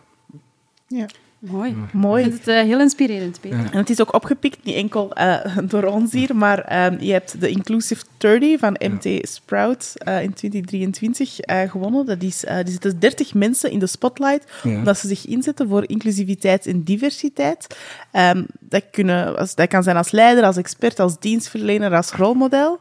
[0.88, 1.06] Ja.
[1.40, 1.70] Mooi.
[1.70, 2.24] Ik Mooi.
[2.24, 3.58] vind het eh, heel inspirerend, Peter.
[3.58, 3.72] Ja.
[3.72, 7.42] En het is ook opgepikt, niet enkel eh, door ons hier, maar ehm, je hebt
[7.42, 12.06] de Inclusive 30 van MT Sprout eh, in 2023 eh, gewonnen.
[12.06, 14.78] Dat is, eh die zitten 30 mensen in de spotlight, Ja.
[14.78, 17.68] omdat ze zich inzetten voor inclusiviteit en diversiteit.
[18.12, 22.80] Ehm, dat, kunnen, als, dat kan zijn als leider, als expert, als dienstverlener, als rolmodel.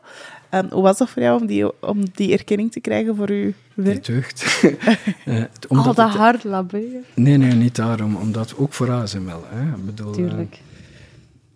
[0.55, 3.53] Ehm, hoe was dat voor jou om die, om die erkenning te krijgen voor uw
[3.75, 4.05] Die werk?
[4.05, 4.43] deugd.
[5.25, 7.05] Eh, het- omdat Al dat het- hard labeuren.
[7.15, 8.17] Nee, nee, niet daarom.
[8.17, 9.43] Omdat ook voor ASML.
[9.49, 9.63] Hè.
[9.77, 10.59] Ik bedoel, eh, Tuurlijk.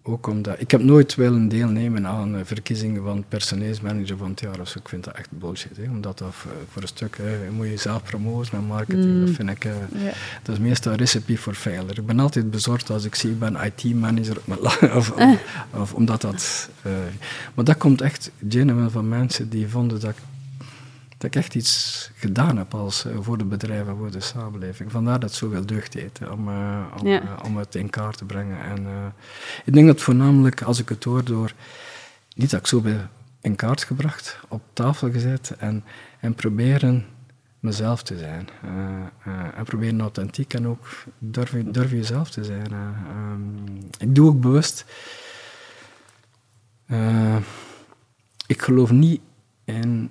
[0.09, 4.61] Ook omdat, ik heb nooit willen deelnemen aan eh, verkiezingen van personeelsmanager van het jaar
[4.61, 4.79] of zo.
[4.79, 5.77] Ik vind dat echt bullshit.
[5.77, 5.91] Hè.
[5.91, 9.35] Omdat dat voor, voor een stuk, hè, je moet je zelf promoten en marketing, dat
[9.35, 9.65] vind ik...
[9.65, 9.73] eh.
[10.43, 12.01] Dat is meestal een recipe voor failure.
[12.01, 15.13] Ik ben altijd bezorgd als ik zie, ik ben IT-manager, of, of,
[15.75, 16.69] of omdat dat...
[16.83, 16.93] eh,
[17.55, 20.17] maar dat komt echt genuine van mensen die vonden dat ik,
[21.19, 24.91] dat ik echt iets gedaan heb als, eh, voor de bedrijven, voor de samenleving.
[24.91, 27.23] Vandaar dat het zoveel deugd hè, om, eh, om, Ja.
[27.23, 28.61] eh, om het in kaart te brengen.
[28.65, 28.87] En,
[29.65, 31.53] ik denk dat voornamelijk, als ik het hoor, door...
[32.35, 33.11] Niet dat ik zo ben
[33.41, 35.85] in kaart gebracht, op tafel gezet en,
[36.21, 37.07] en proberen
[37.61, 38.49] mezelf te zijn.
[39.55, 40.87] En proberen authentiek en ook
[41.19, 42.73] durven, durven jezelf te zijn.
[42.73, 42.79] eh.
[43.11, 44.85] Ehm, ik doe ook bewust...
[48.47, 49.21] ik geloof niet
[49.65, 50.11] in...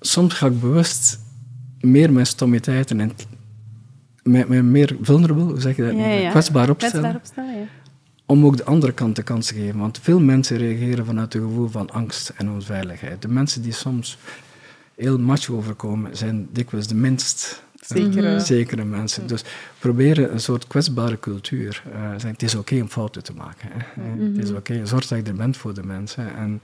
[0.00, 1.20] Soms ga ik bewust
[1.80, 3.12] meer mijn stommiteiten en
[4.22, 5.92] mij, mij meer vulnerable, hoe zeg je dat?
[5.92, 6.30] Ja, ja, ja.
[6.30, 7.66] Kwetsbaar opstellen Kwetsbaar opstellen, ja.
[8.26, 9.78] om ook de andere kant de kans te geven.
[9.78, 13.22] Want veel mensen reageren vanuit een gevoel van angst en onveiligheid.
[13.22, 14.18] De mensen die soms
[14.96, 18.38] heel macho overkomen, zijn dikwijls de minst Eh.
[18.40, 19.26] zekere mensen.
[19.26, 19.44] Dus
[19.78, 21.82] proberen een soort kwetsbare cultuur.
[21.92, 23.68] eh, zeggen, het is oké om fouten te maken.
[23.72, 23.78] Hè.
[24.02, 26.36] Eh, Het is oké, zorg dat je er bent voor de mensen.
[26.36, 26.60] En,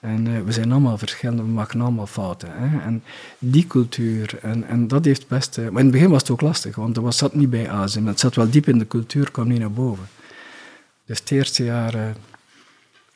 [0.00, 2.48] en eh, we zijn allemaal verschillend, we maken allemaal fouten.
[2.52, 2.80] Hè.
[2.80, 3.02] En
[3.38, 5.58] die cultuur, en, en dat heeft best...
[5.58, 7.70] eh, maar in het begin was het ook lastig, want dat was, zat niet bij
[7.70, 8.06] ASM.
[8.06, 10.04] Het zat wel diep in de cultuur, kwam niet naar boven.
[11.06, 12.00] Dus het eerste jaar eh,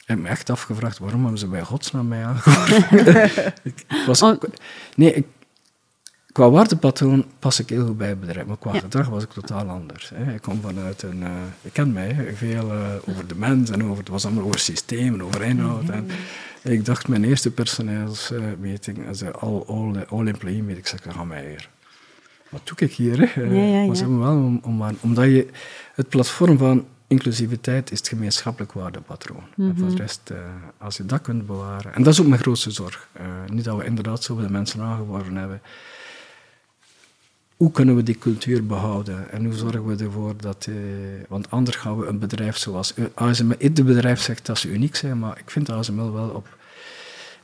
[0.04, 2.44] heb ik me echt afgevraagd waarom hebben ze bij godsnaam mij ik,
[3.98, 4.42] ik was, Oh.
[4.96, 5.26] nee, ik,
[6.34, 8.80] qua waardepatroon pas ik heel goed bij het bedrijf, maar qua Ja.
[8.80, 10.10] gedrag was ik totaal anders.
[10.14, 10.34] Hè.
[10.34, 11.22] Ik kom vanuit een...
[11.22, 11.30] eh
[11.60, 14.58] je kent mij, hè, veel eh, over de mens en over, het was allemaal over
[14.60, 15.88] systemen, over inhoud.
[15.88, 16.06] En
[16.62, 21.46] ik dacht, mijn eerste personeelsmeting, uh, all, all, all employee meeting, ik zeg, ga mij
[21.48, 21.68] hier.
[22.48, 23.18] Wat doe ik hier?
[23.34, 23.40] Hè?
[23.40, 23.94] Ja, ja, Maar ja.
[23.94, 25.46] ze hebben wel om, omdat je
[25.94, 29.42] het platform van inclusiviteit is het gemeenschappelijk waardepatroon.
[29.56, 30.36] En voor de rest, eh,
[30.78, 31.94] als je dat kunt bewaren...
[31.94, 33.08] En dat is ook mijn grootste zorg.
[33.12, 35.60] Eh, niet dat we inderdaad zoveel mensen aangeworven hebben.
[37.56, 39.30] Hoe kunnen we die cultuur behouden?
[39.32, 40.66] En hoe zorgen we ervoor dat...
[40.68, 40.74] eh,
[41.28, 42.94] want anders gaan we een bedrijf zoals...
[42.94, 46.56] eh, ASML, ieder bedrijf zegt dat ze uniek zijn, maar ik vind ASML wel op...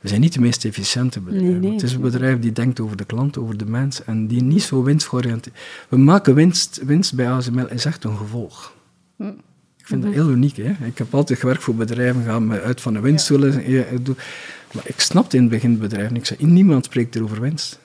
[0.01, 1.21] We zijn niet de meest efficiënte.
[1.25, 1.71] Nee, nee.
[1.71, 4.63] Het is een bedrijf die denkt over de klant, over de mens en die niet
[4.63, 5.55] zo winstgeoriënteerd...
[5.89, 8.73] We maken winst, winst bij ASML is echt een gevolg.
[9.77, 10.55] Ik vind dat heel uniek.
[10.57, 10.71] Hè?
[10.85, 13.69] Ik heb altijd gewerkt voor bedrijven, gaan me uit van de winst willen.
[13.71, 13.83] ja.
[14.73, 17.41] Maar ik snapte in het begin het bedrijf en ik zei, niemand spreekt er over
[17.41, 17.79] winst.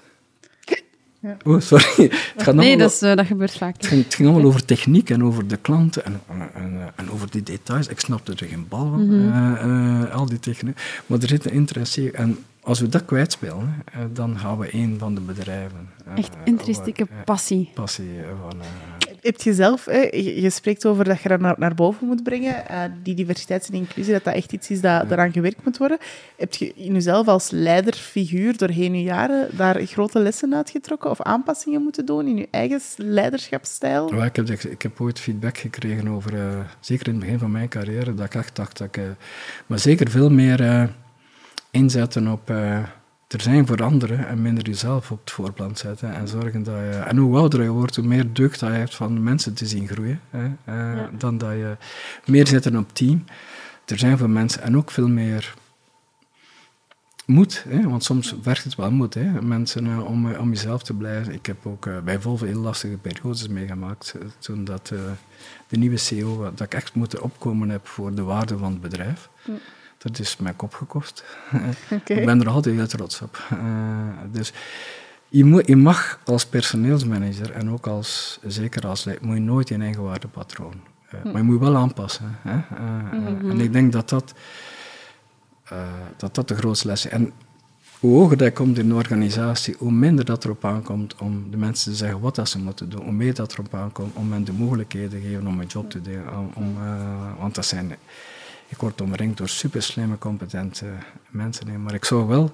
[1.44, 1.84] Oh, sorry.
[2.34, 3.76] Het gaat Nee, dat, is, eh, dat gebeurt vaak.
[3.76, 7.10] Het ging, het ging allemaal over techniek en over de klanten en, en, en, en
[7.10, 7.86] over die details.
[7.88, 9.32] Ik snapte er geen bal van, Mhm.
[9.32, 10.80] eh, eh, al die techniek.
[11.06, 14.96] Maar er zit een interesse En als we dat kwijtspelen, eh, dan gaan we een
[14.98, 15.88] van de bedrijven.
[16.06, 17.70] eh, Echt intrinsieke eh, passie.
[17.74, 18.56] passie eh, van...
[19.26, 22.22] eh, Heb je zelf, hè, je, spreekt over dat je dat naar, naar boven moet
[22.22, 25.78] brengen, eh, die diversiteit en inclusie, dat dat echt iets is dat eraan gewerkt moet
[25.78, 25.98] worden.
[26.36, 31.82] Heb je in jezelf als leiderfiguur doorheen je jaren daar grote lessen uitgetrokken of aanpassingen
[31.82, 34.14] moeten doen in je eigen leiderschapsstijl?
[34.14, 37.50] Ja, ik, heb, ik heb ooit feedback gekregen over, eh, zeker in het begin van
[37.50, 38.96] mijn carrière, dat ik echt dacht dat ik...
[38.96, 39.04] eh,
[39.66, 40.90] maar zeker veel meer
[41.70, 42.50] inzetten op
[43.26, 46.14] er zijn voor anderen en minder jezelf op het voorplan zetten.
[46.14, 46.90] En zorgen dat je...
[46.90, 49.88] En hoe ouder je wordt, hoe meer deugd dat je hebt van mensen te zien
[49.88, 50.20] groeien.
[50.30, 51.76] Hè, eh, Dan dat je
[52.26, 53.24] meer zitten op team.
[53.84, 55.54] Er zijn voor mensen en ook veel meer
[57.24, 57.88] moed, hè?
[57.88, 59.42] want soms werkt het wel moed, hè?
[59.42, 61.32] mensen eh, om, eh, om jezelf te blijven.
[61.32, 64.86] Ik heb ook bij Volvo heel lastige periodes meegemaakt, toen dat
[65.68, 69.28] de nieuwe CEO, dat ik echt moeten opkomen heb voor de waarde van het bedrijf.
[70.06, 71.24] Dat is mijn kop gekost.
[72.06, 73.46] Ik ben er altijd heel trots op.
[73.50, 73.58] Eh,
[74.30, 74.52] dus
[75.28, 79.76] je, moet, je mag als personeelsmanager en ook als, zeker als moet je nooit je
[79.76, 80.74] eigen waardepatroon.
[81.10, 82.38] eh, Maar je moet wel aanpassen.
[82.42, 82.50] Hè?
[82.76, 82.92] Eh,
[83.44, 84.34] eh, En ik denk dat dat,
[86.16, 87.10] dat dat de grootste les is.
[87.10, 87.32] En
[88.00, 91.90] hoe hoger dat komt in een organisatie, hoe minder dat erop aankomt om de mensen
[91.92, 93.02] te zeggen wat dat ze moeten doen.
[93.02, 96.00] Hoe meer dat erop aankomt om hen de mogelijkheden te geven om een job te
[96.00, 96.36] doen.
[96.36, 96.74] Om, om,
[97.38, 97.96] want dat zijn,
[98.68, 100.86] ik word omringd door super slimme, competente
[101.30, 101.82] mensen.
[101.82, 102.52] Maar ik zou wel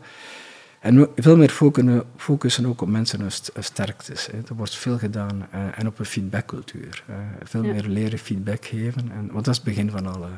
[0.80, 4.26] en veel meer focussen, focussen ook op mensen hun st- hun sterktes.
[4.26, 4.32] Hè.
[4.48, 7.04] Er wordt veel gedaan eh, en op een feedbackcultuur.
[7.06, 7.72] eh, veel Ja.
[7.72, 9.10] meer leren feedback geven.
[9.12, 10.28] En, want dat is het begin van alle.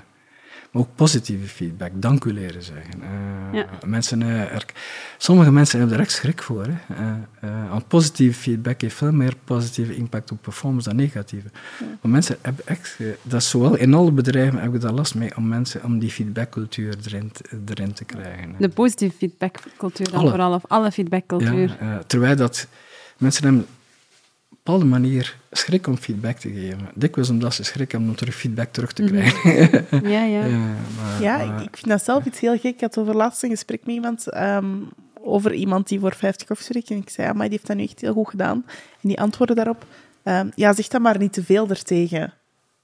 [0.75, 3.03] Maar ook positieve feedback, dank u leren zeggen.
[3.03, 3.09] Eh,
[3.59, 3.67] Ja.
[3.87, 4.65] mensen, er-
[5.19, 6.67] sommige mensen hebben er echt schrik voor.
[6.67, 7.03] Hè.
[7.41, 11.49] Eh, want positieve feedback heeft veel meer positieve impact op performance dan negatieve.
[12.01, 15.37] Maar mensen hebben echt, dat is zowel in alle bedrijven heb ik daar last mee
[15.37, 18.51] om mensen om die feedbackcultuur erin, te- erin te krijgen.
[18.51, 18.57] hè.
[18.59, 20.31] De positieve feedbackcultuur dan Alle.
[20.31, 21.77] vooral, of alle feedbackcultuur.
[21.81, 22.67] Ja, terwijl dat
[23.19, 23.67] mensen hebben
[24.65, 26.89] bepaalde manier schrik om feedback te geven.
[26.95, 29.87] Dikwijls omdat ze schrik hebben om terug feedback terug te krijgen.
[30.11, 30.45] Ja, ja.
[30.55, 32.75] Ja, maar, Ja, maar- ik, ik vind dat zelf iets heel gek.
[32.75, 34.67] Ik had over laatst een gesprek met iemand ehm,
[35.21, 36.91] over iemand die voor 50 koffie werkt.
[36.91, 38.65] En ik zei, ja, maar die heeft dat nu echt heel goed gedaan.
[39.03, 39.85] En die antwoordde daarop,
[40.23, 42.33] ehm, ja, zeg dan maar niet te veel ertegen.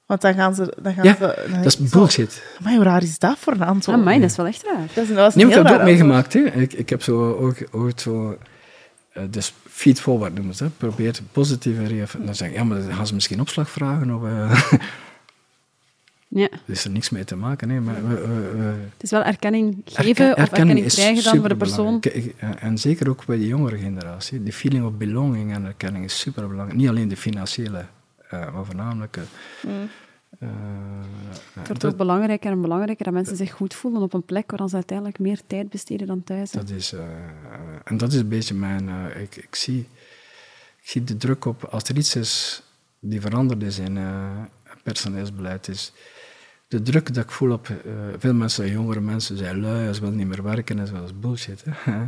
[0.06, 0.74] Want dan gaan ze...
[0.82, 2.42] Dan gaan Ja, ze, dan dat is bullshit.
[2.62, 3.98] Maar hoe raar is dat voor een antwoord?
[3.98, 4.86] Ah, mijn, dat is wel echt raar.
[4.94, 6.32] Dat is, dat was Nee, ik heb dat ook meegemaakt.
[6.32, 6.40] Hè.
[6.40, 8.38] Ik, ik heb zo ook, ooit zo...
[9.12, 10.72] eh, dus feed forward noemen ze dat.
[10.76, 12.24] Probeer positieve reaction.
[12.24, 14.14] Dan zeg ik, ja, maar dan gaan ze misschien opslag vragen.
[14.14, 14.62] Of, eh,
[16.28, 16.48] Ja.
[16.50, 17.68] er is er niks mee te maken.
[17.68, 22.00] Nee, maar, Het is wel erkenning geven Erken- of erkenning krijgen dan voor de persoon.
[22.00, 22.24] Eh,
[22.62, 24.42] En zeker ook bij de jongere generatie.
[24.42, 26.80] De feeling of belonging en erkenning is superbelangrijk.
[26.80, 27.84] Niet alleen de financiële,
[28.30, 29.16] eh, maar voornamelijk...
[29.16, 29.70] eh,
[30.40, 30.48] eh,
[31.54, 34.50] Het wordt dat, ook belangrijker en belangrijker dat mensen zich goed voelen op een plek
[34.50, 36.50] waar ze uiteindelijk meer tijd besteden dan thuis.
[36.50, 37.00] dat is, eh,
[37.84, 38.88] en dat is een beetje mijn...
[38.88, 39.88] eh, ik, ik, zie,
[40.82, 41.64] ik zie de druk op...
[41.64, 42.62] Als er iets is
[42.98, 44.30] die veranderd is in eh,
[44.82, 45.92] personeelsbeleid, is
[46.68, 47.68] de druk dat ik voel op...
[47.68, 47.76] eh,
[48.18, 51.64] veel mensen, jongere mensen, zijn lui, ze willen niet meer werken en dat is bullshit.
[51.70, 52.04] Hè?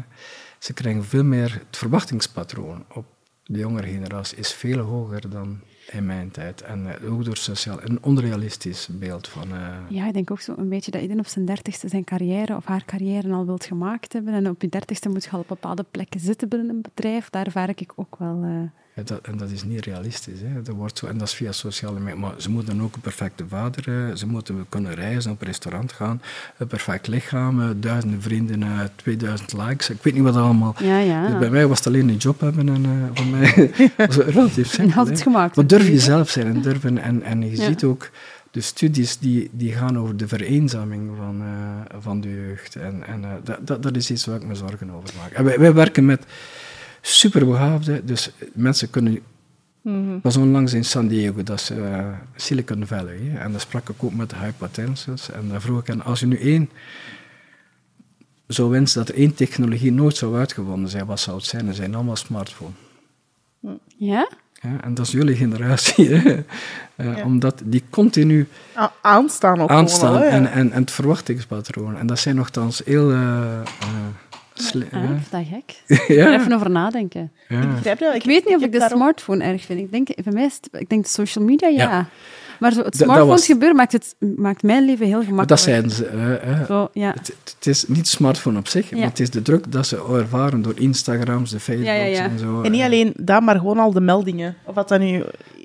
[0.58, 1.52] Ze krijgen veel meer...
[1.52, 3.04] Het verwachtingspatroon op
[3.44, 5.60] de jongere generatie is veel hoger dan
[5.90, 6.60] in mijn tijd.
[6.62, 7.78] En eh, ook door sociaal...
[7.82, 9.52] Een onrealistisch beeld van...
[9.52, 12.56] eh, Ja, ik denk ook zo een beetje dat iedereen op zijn dertigste zijn carrière
[12.56, 14.34] of haar carrière al wilt gemaakt hebben.
[14.34, 17.30] En op je dertigste moet je al op bepaalde plekken zitten binnen een bedrijf.
[17.30, 18.42] Daar ervaar ik ook wel...
[18.42, 20.40] eh, dat, en dat is niet realistisch.
[20.40, 20.62] Hè.
[20.62, 22.18] Dat wordt zo, en dat is via sociale media.
[22.20, 25.92] Maar ze moeten ook een perfecte vader, eh, ze moeten kunnen reizen, op een restaurant
[25.92, 26.22] gaan,
[26.56, 29.90] een perfect lichaam, eh, duizenden vrienden, eh, 2000 likes.
[29.90, 30.74] Ik weet niet wat allemaal.
[30.78, 31.26] ja, ja.
[31.26, 33.70] Dus bij mij was het alleen een job hebben en eh, voor mij
[34.06, 34.94] was het relatief simpel.
[34.94, 35.56] Had het gemaakt.
[35.56, 36.98] Maar durf jezelf zijn en durven.
[36.98, 37.64] En, en je Ja.
[37.64, 38.10] ziet ook
[38.50, 42.76] de studies die, die gaan over de vereenzaming van, eh, van de jeugd.
[42.76, 45.30] En, en eh, dat, dat, dat is iets waar ik me zorgen over maak.
[45.32, 46.24] En wij, wij werken met
[47.02, 49.18] superbegaafden, dus mensen kunnen...
[49.82, 50.14] Mhm.
[50.16, 53.18] Ik was onlangs in San Diego, dat is eh, Silicon Valley.
[53.22, 55.30] hè, en daar sprak ik ook met de high potentials.
[55.30, 56.70] En daar vroeg ik hen, als je nu één
[58.46, 61.66] zou wensen dat er één technologie nooit zou uitgevonden zijn, wat zou het zijn?
[61.66, 62.74] Dat zijn allemaal smartphones.
[63.96, 64.28] Ja?
[64.62, 66.08] Ja, en dat is jullie generatie.
[66.14, 66.44] Hè?
[66.96, 67.24] Eh, Ja.
[67.24, 71.96] Omdat die continu A- aanstaan ook aanstaan en, en, en het verwachtingspatroon.
[71.96, 73.10] En dat zijn nogthans heel...
[73.10, 73.60] eh,
[74.54, 74.98] sli- ja.
[75.02, 75.82] ik vind dat gek.
[76.08, 76.38] Er ja.
[76.40, 77.32] even over nadenken.
[77.48, 78.14] ja.
[78.14, 79.80] Ik weet niet of ik de daarom- smartphone erg vind.
[79.80, 81.76] Ik denk, voor mij is het, ik denk social media, ja.
[81.90, 82.06] Ja.
[82.58, 85.36] Maar zo, het was- gebeuren maakt, het, maakt mijn leven heel gemakkelijk.
[85.36, 86.64] Maar dat zeiden ze.
[86.68, 87.10] Zo, ja.
[87.14, 88.96] het, het is niet de smartphone op zich, Ja.
[88.96, 92.24] maar het is de druk dat ze ervaren door Instagrams, de Facebooks Ja, ja, ja.
[92.24, 92.62] en zo.
[92.62, 94.56] En niet alleen dat, maar gewoon al de meldingen.
[94.64, 95.22] Of wat dan nu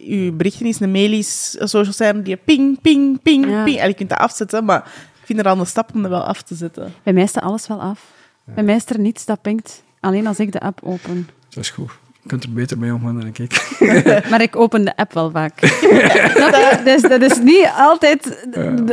[0.08, 3.64] uw berichten is, een mail is, social zijn, die ping, ping, ping, Ja.
[3.64, 3.78] ping.
[3.80, 4.80] En je kunt dat afzetten, maar
[5.20, 6.94] ik vind er al een stap om dat wel af te zetten.
[7.04, 8.16] Bij mij staat alles wel af.
[8.56, 9.84] Bij mij is er niets dat pinkt.
[10.00, 11.30] Alleen als ik de app open.
[11.50, 11.92] Dat is goed.
[12.22, 13.76] Je kunt er beter mee omgaan dan ik.
[14.30, 15.60] Maar ik open de app wel vaak.
[15.66, 16.82] Je?
[16.84, 18.48] dus dat is niet altijd...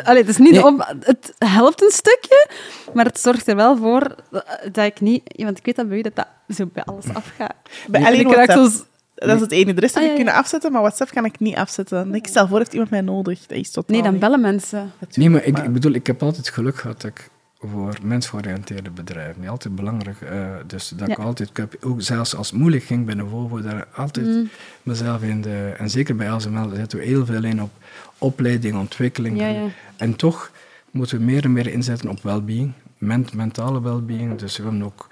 [0.05, 0.65] Allee, het, is niet Nee.
[0.67, 2.49] op, het helpt een stukje,
[2.95, 4.15] maar het zorgt er wel voor
[4.73, 5.23] dat ik niet...
[5.37, 6.27] Want ik weet dat bij u dat dat
[6.57, 7.55] zo bij alles afgaat.
[7.89, 8.87] Bij En alleen WhatsApp.
[9.15, 9.75] Dat is het ene.
[9.75, 10.25] De rest heb Ah, ik ja, ja.
[10.25, 12.15] kunnen afzetten, maar WhatsApp kan ik niet afzetten.
[12.15, 13.47] Ik stel voor, heeft iemand mij nodig?
[13.47, 14.93] Dat is totaal Nee, dan bellen mensen.
[15.15, 17.31] Nee, maar ik, ik bedoel, ik heb altijd geluk gehad dat ik
[17.71, 22.51] voor mensgeoriënteerde bedrijven, altijd belangrijk, eh, dus dat ik altijd, ik heb ook zelfs als
[22.51, 24.49] het moeilijk ging binnen Volvo, daar altijd Mm.
[24.83, 27.71] mezelf in de, en zeker bij daar zetten we heel veel in op
[28.19, 29.39] opleiding, ontwikkeling.
[29.41, 29.67] Ja, ja.
[29.97, 30.51] En toch
[30.91, 34.39] moeten we meer en meer inzetten op well-being, ment- mentale well-being.
[34.39, 35.09] Dus we hebben ook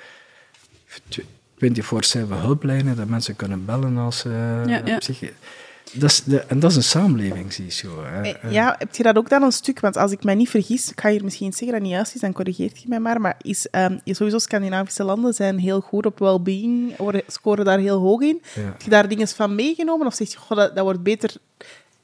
[1.08, 1.20] tw-
[1.58, 4.62] 24-7 hulplijnen, dat mensen kunnen bellen als ze
[4.98, 5.32] psychi-
[5.92, 7.90] Dat is de, en dat is een samenlevingsissue.
[8.04, 8.22] hè.
[8.32, 9.80] Eh, Ja, heb je dat ook dan een stuk?
[9.80, 12.20] Want als ik mij niet vergis, ik ga hier misschien zeggen dat niet juist is,
[12.20, 13.20] dan corrigeert je mij maar.
[13.20, 16.94] Maar is, ehm, sowieso Scandinavische landen zijn heel goed op well-being,
[17.26, 18.42] scoren daar heel hoog in.
[18.54, 18.62] Ja.
[18.62, 20.06] Heb je daar dingen van meegenomen?
[20.06, 21.34] Of zeg je, goh, dat, dat wordt beter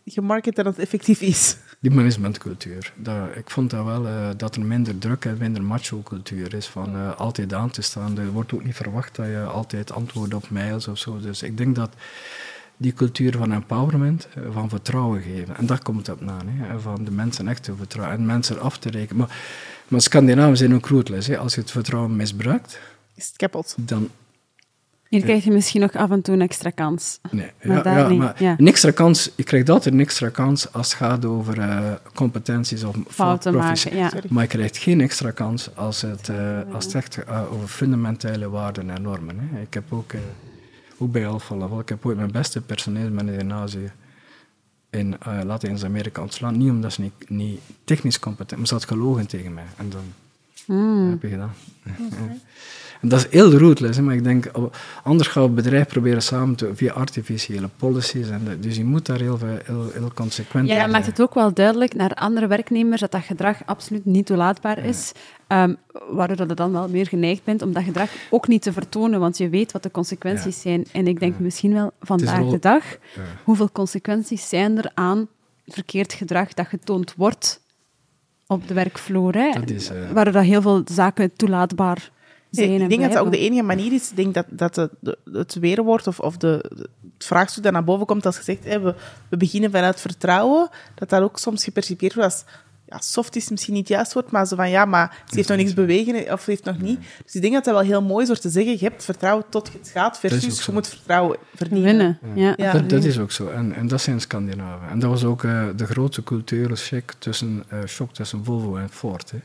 [0.05, 1.57] gemarket dan het effectief is?
[1.81, 2.93] Die managementcultuur.
[2.97, 6.95] Dat, ik vond dat wel, eh, dat er minder druk en minder macho-cultuur is van
[6.95, 8.19] eh, altijd aan te staan.
[8.19, 11.19] Er wordt ook niet verwacht dat je altijd antwoordt op mails of zo.
[11.21, 11.91] Dus ik denk dat
[12.79, 16.69] die cultuur van empowerment, eh, van vertrouwen geven, en daar komt het op na, hè,
[16.69, 19.17] en van de mensen echt te vertrouwen en mensen af te rekenen.
[19.17, 19.37] Maar,
[19.89, 21.27] maar Scandinaven zijn ook rootless.
[21.27, 21.39] Hè.
[21.39, 22.81] Als je het vertrouwen misbruikt,
[23.15, 23.75] Is het kapot?
[23.79, 24.09] dan
[25.09, 27.19] Hier krijg je misschien nog af en toe een extra kans.
[27.31, 28.55] Nee, Maar ja, daar ja, niet, maar ja.
[28.59, 32.85] een extra kans, je krijgt altijd een extra kans als het gaat over eh, competenties
[32.85, 34.13] of Fouten maken, ja.
[34.29, 38.49] Maar je krijgt geen extra kans als het, eh, als het echt gaat over fundamentele
[38.49, 39.39] waarden en normen.
[39.39, 39.61] Hè.
[39.61, 40.21] Ik heb ook, eh,
[40.99, 43.93] ook bij Alpha Laval, ik heb ooit mijn beste personeelsmanager in Azië
[44.91, 46.59] in eh, Latijns-Amerika ontslaan.
[46.59, 49.67] Niet omdat ze niet, niet technisch competent, maar ze had gelogen tegen mij.
[49.77, 50.03] En dan
[50.67, 51.11] Hmm.
[51.11, 51.53] heb je gedaan.
[53.01, 54.73] Dat is heel rootless, hè, maar ik denk, oh,
[55.03, 58.29] anders gaan we het bedrijf proberen samen te, via artificiële policies.
[58.29, 61.35] En de- dus je moet daar heel, heel, heel consequent Ja, dat maakt het ook
[61.35, 65.13] wel duidelijk naar andere werknemers dat dat gedrag absoluut niet toelaatbaar is.
[65.47, 65.75] Ehm,
[66.11, 69.21] waardoor dat je dan wel meer geneigd bent om dat gedrag ook niet te vertonen,
[69.21, 70.85] want je weet wat de consequenties zijn.
[70.93, 72.99] En ik denk misschien wel vandaag wel- de dag, Ja.
[73.45, 75.29] hoeveel consequenties zijn er aan
[75.67, 77.61] verkeerd gedrag dat getoond wordt
[78.47, 79.35] op de werkvloer.
[79.35, 79.51] Hè?
[79.61, 82.11] Dat is, eh, Waardoor dat heel veel zaken toelaatbaar
[82.51, 82.81] zijn.
[82.81, 84.11] Ik denk dat dat ook de enige manier is.
[84.11, 87.73] Ik denk dat, dat de, de- het weerwoord of, of de, de- het vraagstuk dat
[87.73, 88.95] naar boven komt als je zegt, hè, we,
[89.29, 92.45] we beginnen vanuit vertrouwen, dat dat ook soms gepercipieerd wordt als
[92.91, 95.49] ja, soft is misschien niet het juist woord, maar zo van ja, maar ze heeft
[95.49, 97.01] nog niks bewegen of ze heeft nog niet.
[97.25, 99.45] Dus ik denk dat dat wel heel mooi is door te zeggen, je hebt vertrouwen
[99.49, 102.19] tot je het gaat, versus je moet vertrouwen verdienen.
[102.35, 102.55] Ja.
[102.57, 102.73] Ja.
[102.73, 103.49] dat, dat is ook zo.
[103.49, 104.89] En, en dat zijn Scandinaven.
[104.89, 108.89] En dat was ook eh, de grootste culturele shock tussen, eh, shock tussen Volvo en
[108.91, 109.31] Ford.
[109.31, 109.39] Hè.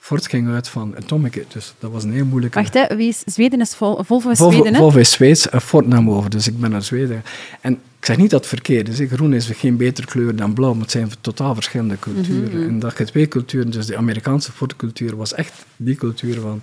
[0.00, 2.58] Ford ging uit van Atomic, dus dat was een heel moeilijke...
[2.60, 4.78] Wacht, hè, wie is, Zweden is vol, Volvo is Volvo, Zweden, hè?
[4.80, 7.22] Volvo is Zweeds en Ford nam over, dus ik ben naar Zweden.
[7.60, 9.00] En ik zeg niet dat het verkeerd is.
[9.12, 12.58] Groen is geen betere kleur dan blauw, maar het zijn totaal verschillende culturen.
[12.60, 16.60] Mhm, En dat je twee culturen, dus de Amerikaanse Ford-cultuur was echt die cultuur van...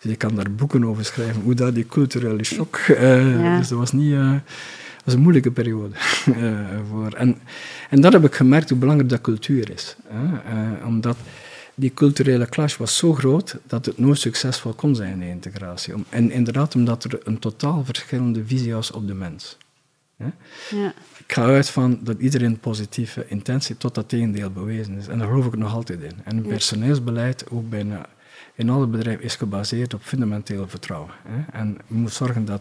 [0.00, 2.76] Dus je kan daar boeken over schrijven, hoe dat die culturele shock...
[2.76, 3.58] eh, Ja.
[3.58, 4.12] Dus dat was niet...
[4.12, 5.94] eh, dat was een moeilijke periode.
[6.40, 6.50] eh,
[6.90, 7.12] voor.
[7.12, 7.38] En,
[7.90, 9.96] en dat heb ik gemerkt, hoe belangrijk dat cultuur is.
[10.08, 10.24] Hè?
[10.52, 11.16] Eh, omdat
[11.78, 15.94] die culturele clash was zo groot dat het nooit succesvol kon zijn, de integratie.
[16.08, 19.56] En inderdaad, omdat er een totaal verschillende visie was op de mens.
[20.70, 20.94] Ja.
[21.18, 25.06] Ik ga uit van dat iedereen positieve intentie tot dat tegendeel bewezen is.
[25.06, 26.14] En daar geloof ik nog altijd in.
[26.24, 28.06] En het personeelsbeleid, ook bijna
[28.54, 31.10] in alle bedrijven, is gebaseerd op fundamenteel vertrouwen.
[31.28, 31.58] Hè?
[31.58, 32.60] En je moet zorgen dat...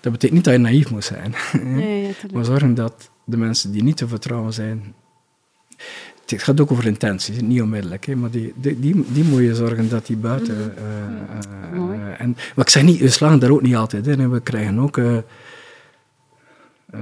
[0.00, 1.30] Dat betekent niet dat je naïef moet zijn.
[1.52, 2.32] Ja, tuurlijk.
[2.32, 4.94] maar zorgen dat de mensen die niet te vertrouwen zijn...
[6.26, 8.06] Het gaat ook over intenties, niet onmiddellijk.
[8.06, 10.76] Hè, maar die, die, die, die moet je zorgen dat die buiten...
[10.76, 10.82] eh,
[11.72, 11.98] eh, Mooi.
[11.98, 14.20] eh, en, maar ik zeg niet, we slagen daar ook niet altijd in.
[14.20, 14.28] Hè.
[14.28, 14.98] We krijgen ook...
[14.98, 15.16] eh,
[16.90, 17.00] eh,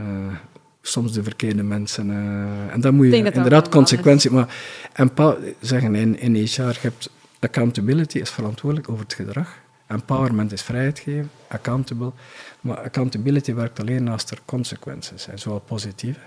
[0.83, 2.11] soms de verkeerde mensen.
[2.11, 4.31] eh, en dan moet je inderdaad consequenties...
[4.31, 4.55] Maar
[4.93, 7.11] empower, zeggen in, in HR, je hebt
[7.41, 9.59] accountability is verantwoordelijk over het gedrag.
[9.87, 12.13] Empowerment is vrijheid geven, accountable.
[12.61, 16.21] Maar accountability werkt alleen als er consequenties zijn, zowel positieve,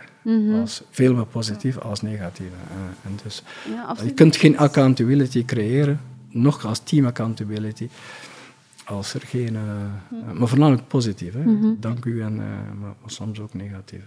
[0.62, 2.56] als, veel meer positieve als negatieve.
[3.04, 6.00] en dus, Ja, je kunt geen accountability creëren,
[6.30, 7.90] nog als team accountability,
[8.86, 9.56] als er geen...
[9.56, 11.34] eh, maar voornamelijk positief.
[11.34, 11.76] Hè.
[11.80, 12.48] Dank u, en, eh,
[12.80, 14.02] maar, maar soms ook negatief.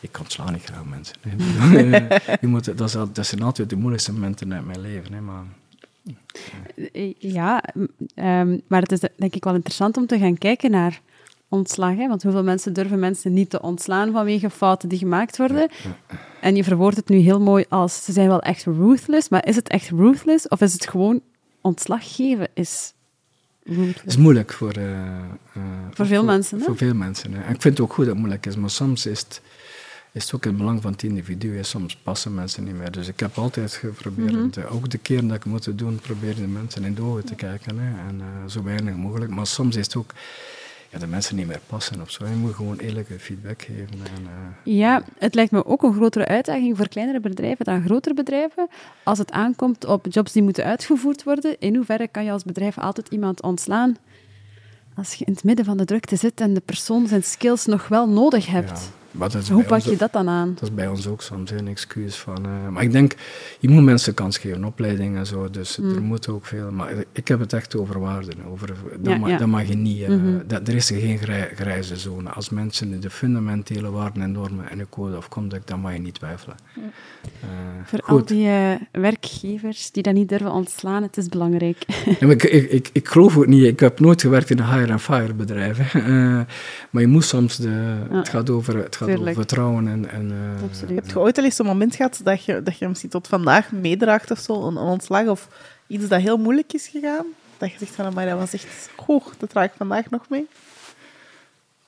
[0.00, 1.16] ik ontsla niet graag mensen.
[2.40, 5.12] je moet, dat, is, dat zijn altijd de moeilijkste momenten uit mijn leven.
[5.12, 5.44] Hè, maar...
[7.18, 7.64] Ja,
[8.14, 11.00] um, maar het is denk ik wel interessant om te gaan kijken naar
[11.48, 11.96] ontslag.
[11.96, 12.08] Hè?
[12.08, 15.70] Want hoeveel mensen durven mensen niet te ontslaan vanwege fouten die gemaakt worden?
[16.40, 19.56] En je verwoordt het nu heel mooi als ze zijn wel echt ruthless, maar is
[19.56, 21.20] het echt ruthless of is het gewoon
[21.60, 22.94] ontslag geven is
[23.68, 24.90] het is moeilijk voor, uh,
[25.56, 26.58] uh, voor veel mensen.
[26.58, 26.64] Hè?
[26.64, 27.32] Voor veel mensen.
[27.32, 27.42] Hè.
[27.42, 29.40] En ik vind het ook goed dat het moeilijk is, maar soms is het,
[30.12, 31.58] is het ook in het belang van het individu.
[31.64, 32.90] Soms passen mensen niet meer.
[32.90, 34.64] Dus ik heb altijd geprobeerd, mm -hmm.
[34.76, 37.78] ook de keren dat ik moet doen, probeer de mensen in de ogen te kijken.
[37.78, 38.08] Hè.
[38.08, 39.30] En uh, zo weinig mogelijk.
[39.30, 40.12] Maar soms is het ook
[40.90, 42.26] ja, de mensen niet meer passen of zo.
[42.26, 43.98] Je moet gewoon eerlijke feedback geven.
[44.16, 48.14] En, uh, ja, het lijkt me ook een grotere uitdaging voor kleinere bedrijven dan grotere
[48.14, 48.68] bedrijven.
[49.02, 52.78] Als het aankomt op jobs die moeten uitgevoerd worden, in hoeverre kan je als bedrijf
[52.78, 53.96] altijd iemand ontslaan
[54.96, 57.88] als je in het midden van de drukte zit en de persoon zijn skills nog
[57.88, 58.90] wel nodig hebt?
[59.50, 60.54] Hoe pak je dat dan aan?
[60.54, 62.46] Dat is bij ons ook soms een excuus van.
[62.46, 63.14] Uh, maar ik denk,
[63.58, 65.50] je moet mensen kans geven, opleidingen en zo.
[65.50, 66.02] Dus er mm.
[66.02, 66.70] moet ook veel.
[66.70, 68.34] Maar ik heb het echt over waarden.
[68.50, 68.66] Over,
[68.98, 69.36] dat, ja, mag, ja.
[69.36, 70.00] dat mag je niet.
[70.00, 70.42] Uh, mm -hmm.
[70.46, 72.30] dat, er is geen grij, grijze zone.
[72.30, 75.98] Als mensen de fundamentele waarden en normen en de code of conduct, dan mag je
[75.98, 76.56] niet twijfelen.
[76.76, 76.82] Uh,
[77.84, 78.30] Voor goed.
[78.30, 78.48] al die
[78.92, 81.84] werkgevers die dat niet durven ontslaan, het is belangrijk.
[82.20, 83.64] ik, ik, ik, ik, geloof ook niet.
[83.64, 85.94] Ik heb nooit gewerkt in een hire-and-fire bedrijf.
[86.90, 87.96] maar je moet soms de.
[88.10, 88.76] Het gaat over.
[88.76, 89.88] Het gaat over vertrouwen.
[89.88, 92.88] En, en, uh, Heb je ooit al eens een moment gehad dat je, dat je
[92.88, 95.48] misschien tot vandaag meedraagt of zo, een, een ontslag of
[95.86, 97.26] iets dat heel moeilijk is gegaan?
[97.58, 100.48] Dat je zegt van, maar dat was echt, goh, dat draag ik vandaag nog mee?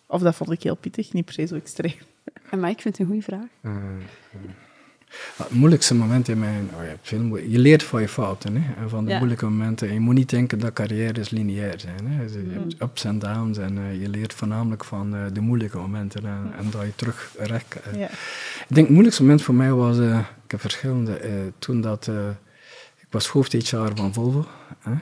[0.06, 1.98] Of dat vond ik heel pittig, niet per se zo extreem.
[2.60, 3.48] Maar ik vind het een goede vraag.
[3.62, 3.72] Uh,
[5.36, 6.70] het moeilijkste moment in mijn...
[6.78, 9.88] Oh ja, veel je leert van je fouten hè, en van de moeilijke momenten.
[9.88, 12.06] En je moet niet denken dat carrières lineair zijn.
[12.06, 12.22] Hè.
[12.22, 12.86] Je hebt mm.
[12.86, 16.70] ups en downs en uh, je leert voornamelijk van uh, de moeilijke momenten en, en
[16.70, 17.76] dat je terug recht...
[17.92, 18.00] Uh.
[18.00, 18.08] Ja.
[18.08, 19.98] Ik denk het moeilijkste moment voor mij was...
[20.44, 21.20] ik heb verschillende...
[21.58, 22.06] toen dat...
[22.96, 24.46] ik was hoofd HR van Volvo.
[24.78, 24.94] Hè.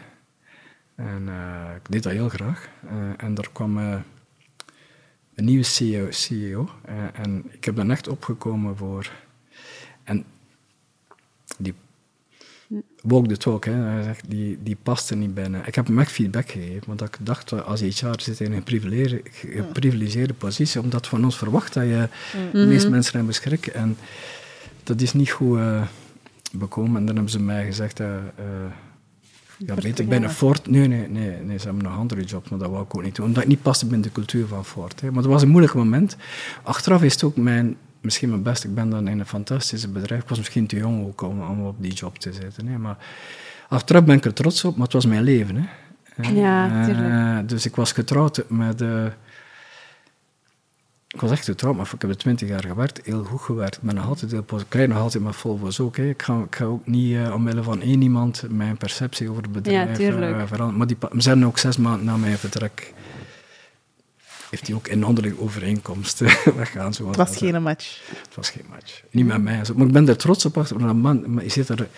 [0.94, 1.28] En
[1.76, 2.68] ik deed dat heel graag.
[3.16, 6.10] en er kwam een nieuwe CEO.
[6.10, 6.70] CEO
[7.12, 9.10] en ik heb dan echt opgekomen voor
[10.06, 10.24] en
[11.58, 11.74] die
[13.02, 15.66] walk the talk, hè, die, die paste niet binnen.
[15.66, 18.62] Ik heb hem echt feedback gegeven, want ik dacht, als HR zit in een
[19.62, 22.08] geprivilegeerde positie, omdat van ons verwacht dat je
[22.52, 22.94] de meeste mhm.
[22.94, 23.66] mensen hebben schrik.
[23.66, 23.96] En
[24.82, 25.82] dat is niet goed uh,
[26.52, 26.96] bekomen.
[26.96, 28.14] En dan hebben ze mij gezegd, uh, uh,
[29.58, 30.66] ja, weet ik ben een Ford.
[30.66, 33.16] Nee, nee, nee, nee, ze hebben nog andere jobs, maar dat wou ik ook niet
[33.16, 33.26] doen.
[33.26, 35.00] Omdat het niet paste binnen de cultuur van Ford.
[35.00, 35.08] Hè.
[35.10, 36.16] Maar het was een moeilijk moment.
[36.62, 37.76] Achteraf is het ook mijn
[38.06, 38.64] misschien mijn best.
[38.64, 40.22] Ik ben dan in een fantastische bedrijf.
[40.22, 42.66] Ik was misschien te jong ook om, om op die job te zitten.
[42.66, 42.78] Hè.
[42.78, 42.96] Maar
[43.68, 45.56] achteraf ben ik er trots op, maar het was mijn leven.
[45.56, 45.66] Hè.
[46.30, 48.80] Ja, uh, dus ik was getrouwd met...
[48.80, 49.04] Uh,
[51.08, 53.76] ik was echt getrouwd, maar ik heb er twintig jaar gewerkt, heel goed gewerkt.
[53.76, 54.80] Ik ben nog altijd heel positief.
[54.80, 55.96] Ik nog altijd met Volvo's ook.
[55.96, 56.08] Hè.
[56.08, 59.52] Ik, ga, ik ga ook niet uh, omwille van één iemand mijn perceptie over het
[59.52, 60.06] bedrijf ja,
[60.46, 60.76] veranderen.
[60.76, 62.94] Maar die, we zijn ook zes maanden na mijn vertrek
[64.50, 66.26] heeft hij ook in andere overeenkomsten
[66.56, 66.92] weggaan.
[67.06, 68.00] Het was geen match.
[68.08, 69.02] Het was geen match.
[69.10, 69.60] Niet met mij.
[69.74, 70.70] Maar ik ben er trots op.
[70.94, 71.88] Man, maar je zit er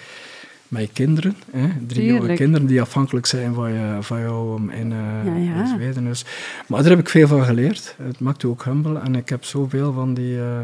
[0.68, 1.68] met je kinderen, hè?
[1.86, 5.60] drie jonge kinderen die afhankelijk zijn van, je, van jou in, uh, ja, ja.
[5.60, 6.04] in Zweden.
[6.04, 6.24] Dus.
[6.66, 7.94] Maar daar heb ik veel van geleerd.
[8.02, 8.98] Het maakt je ook humble.
[8.98, 10.58] En ik heb zoveel van die uh,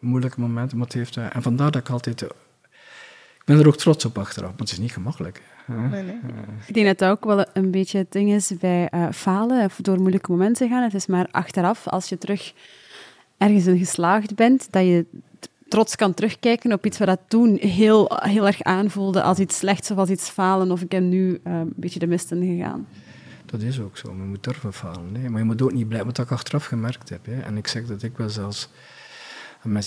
[0.00, 0.76] moeilijke momenten.
[0.76, 2.22] Maar het heeft, uh, en vandaar dat ik altijd...
[2.22, 5.42] ik ben er ook trots op achteraf, maar het is niet gemakkelijk.
[5.66, 6.18] Nee, nee.
[6.66, 9.78] Ik denk dat dat ook wel een beetje het ding is bij uh, falen of
[9.80, 10.82] door moeilijke momenten gaan.
[10.82, 12.54] Het is maar achteraf, als je terug
[13.38, 15.06] ergens in geslaagd bent, dat je
[15.68, 19.90] trots kan terugkijken op iets wat dat toen heel, heel erg aanvoelde als iets slechts
[19.90, 20.70] of als iets falen.
[20.70, 22.86] Of ik heb nu uh, een beetje de mist in gegaan.
[23.46, 24.08] Dat is ook zo.
[24.08, 25.12] Je moet durven falen.
[25.12, 25.30] Nee.
[25.30, 27.26] Maar je moet ook niet blijven, wat ik achteraf gemerkt heb.
[27.26, 27.40] Hè.
[27.40, 28.68] En ik zeg dat ik wel zelfs...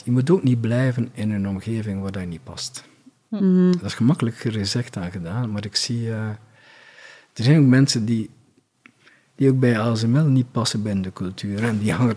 [0.04, 2.84] Je moet ook niet blijven in een omgeving waar je niet past.
[3.30, 3.72] Mhm.
[3.72, 6.02] Dat is gemakkelijker gezegd dan gedaan, maar ik zie...
[6.02, 6.30] Uh,
[7.34, 8.30] er zijn ook mensen die,
[9.36, 11.64] die ook bij ASML niet passen binnen de cultuur.
[11.64, 12.16] En die hangen...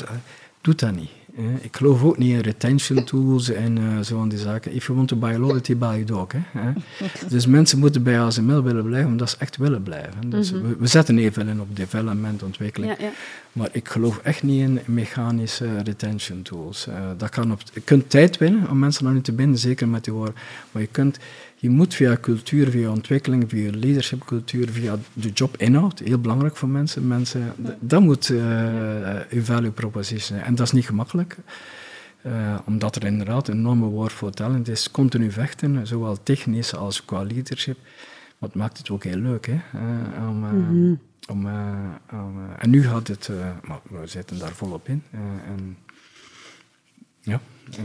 [0.60, 1.10] Doet dat niet.
[1.60, 4.72] Ik geloof ook niet in retention tools en uh, zo van die zaken.
[4.72, 6.26] If you want to buy loyalty, buy a dog.
[6.32, 6.72] Hè?
[7.28, 10.30] dus mensen moeten bij ASML willen blijven omdat ze echt willen blijven.
[10.30, 10.62] Dus mhm.
[10.78, 12.96] we, zetten even in op development, ontwikkeling.
[12.98, 13.12] Ja, ja.
[13.52, 16.86] Maar ik geloof echt niet in mechanische retention tools.
[16.88, 19.88] Uh, dat kan op, je kunt tijd winnen om mensen naar u te binden, zeker
[19.88, 20.34] met die woorden.
[20.72, 21.18] Maar je kunt
[21.60, 27.06] je moet via cultuur, via ontwikkeling, via leadershipcultuur, via de jobinhoud, heel belangrijk voor mensen,
[27.06, 30.42] mensen dat moet uh, uw value proposition zijn.
[30.42, 31.36] En dat is niet gemakkelijk,
[32.26, 34.90] uh, omdat er inderdaad een enorme war for talent is.
[34.90, 37.78] Continu vechten, zowel technisch als qua leadership.
[38.38, 39.52] Maar het maakt het ook heel leuk, hè.
[39.74, 41.46] Uh, om, mm om,
[42.12, 43.30] om en nu gaat het,
[43.66, 45.02] maar we zitten daar volop in.
[45.46, 45.76] en
[47.20, 47.40] Ja,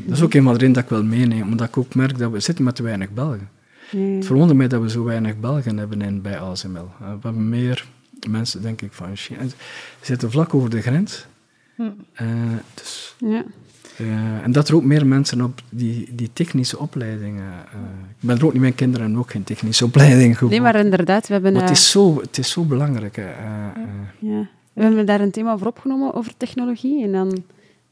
[0.06, 2.40] dat is ook eenmaal erin dat ik wil meenemen, omdat ik ook merk dat we
[2.40, 3.50] zitten met te weinig Belgen.
[3.92, 4.00] Ja.
[4.16, 6.78] Het verwondert mij dat we zo weinig Belgen hebben in, bij ASML.
[7.00, 7.86] Eh, We hebben meer
[8.30, 9.48] mensen, denk ik, van China.
[9.48, 9.56] Ze
[10.02, 11.26] zitten vlak over de grens.
[12.14, 12.26] Eh,
[12.74, 13.44] dus, Ja.
[13.98, 17.52] eh, en dat er ook meer mensen op die, die technische opleidingen.
[18.20, 21.28] ik ben er ook niet, mijn kinderen hebben ook geen technische opleiding Nee, maar inderdaad,
[21.28, 23.16] we hebben, Maar het is zo, het is zo belangrijk.
[24.20, 27.04] ja, we hebben daar een thema voor opgenomen over technologie.
[27.04, 27.44] En dan,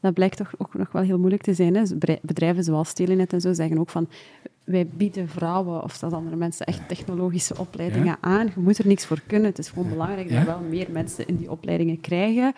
[0.04, 1.74] dat blijkt toch ook nog wel heel moeilijk te zijn.
[1.74, 1.82] Hè.
[1.82, 4.08] Bedrij- Bedrijven zoals Telenet en zo zeggen ook van...
[4.64, 8.18] Wij bieden vrouwen of zelfs andere mensen echt technologische opleidingen Ja.
[8.20, 8.46] aan.
[8.46, 9.48] Je moet er niks voor kunnen.
[9.48, 10.36] Het is gewoon belangrijk Ja.
[10.36, 12.52] dat wel meer mensen in die opleidingen krijgen.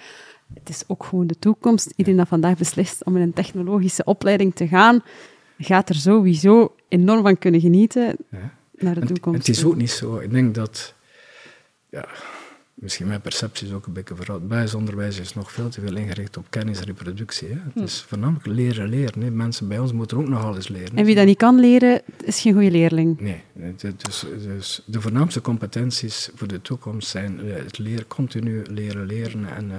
[0.55, 1.93] Het is ook gewoon de toekomst.
[1.97, 5.03] Iedereen dat vandaag beslist om in een technologische opleiding te gaan,
[5.59, 8.53] gaat er sowieso enorm van kunnen genieten Ja.
[8.73, 9.47] naar de toekomst.
[9.47, 10.17] Het is ook niet zo.
[10.17, 10.95] Ik denk dat,
[11.91, 12.09] ja,
[12.77, 14.49] misschien mijn perceptie is ook een beetje veranderd.
[14.49, 17.49] Bijzonderwijs is nog veel te veel ingericht op kennisreproductie.
[17.49, 17.55] Hè.
[17.55, 17.81] Hm.
[17.81, 19.23] Het is voornamelijk leren, leren.
[19.23, 19.31] Hè.
[19.31, 20.97] Mensen bij ons moeten ook nog alles leren.
[20.97, 23.21] En wie dat niet kan leren, is geen goede leerling.
[23.21, 23.43] Nee,
[23.77, 29.57] dus, dus de voornaamste competenties voor de toekomst zijn eh, het leren, continu leren, leren.
[29.57, 29.77] En, eh,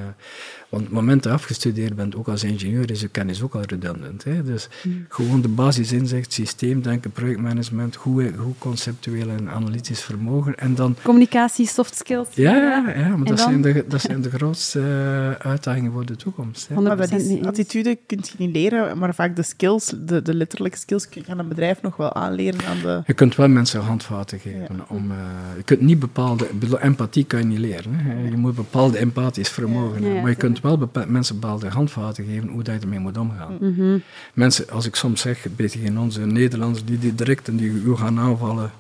[0.70, 3.56] want op het moment dat je afgestudeerd bent, ook als ingenieur, is je kennis ook
[3.56, 4.24] al redundant.
[4.24, 4.44] Hè?
[4.44, 4.68] Dus
[5.10, 10.56] gewoon de basisinzicht, systeemdenken, projectmanagement, goed, goed conceptueel en analytisch vermogen.
[10.56, 12.28] En dan Communicatie, soft skills.
[12.34, 13.38] ja, ja, ja, maar dat dan?
[13.38, 16.68] zijn, de, dat zijn de grootste eh, uitdagingen voor de toekomst.
[16.68, 16.76] Hè.
[16.76, 20.78] 100% Maar die attitude kun je niet leren, maar vaak de skills, de, de letterlijke
[20.78, 23.02] skills, kan een bedrijf nog wel aanleren aan de...
[23.06, 24.90] Je kunt wel mensen handvaten geven.
[24.90, 25.18] Om, eh,
[25.58, 26.48] je kunt niet bepaalde...
[26.80, 27.94] Empathie kan je niet leren.
[27.94, 28.28] Hè.
[28.30, 30.10] Je moet bepaalde empathisch vermogen hebben.
[30.10, 33.00] Ja, ja, maar je kunt wel bepa- mensen bepaalde handvaten geven hoe dat je ermee
[33.00, 33.58] moet omgaan.
[33.60, 33.98] Mhm.
[34.34, 37.70] Mensen, als ik soms zeg, een beetje in onze Nederlanders, die, die direct en die
[37.70, 38.72] u gaan aanvallen...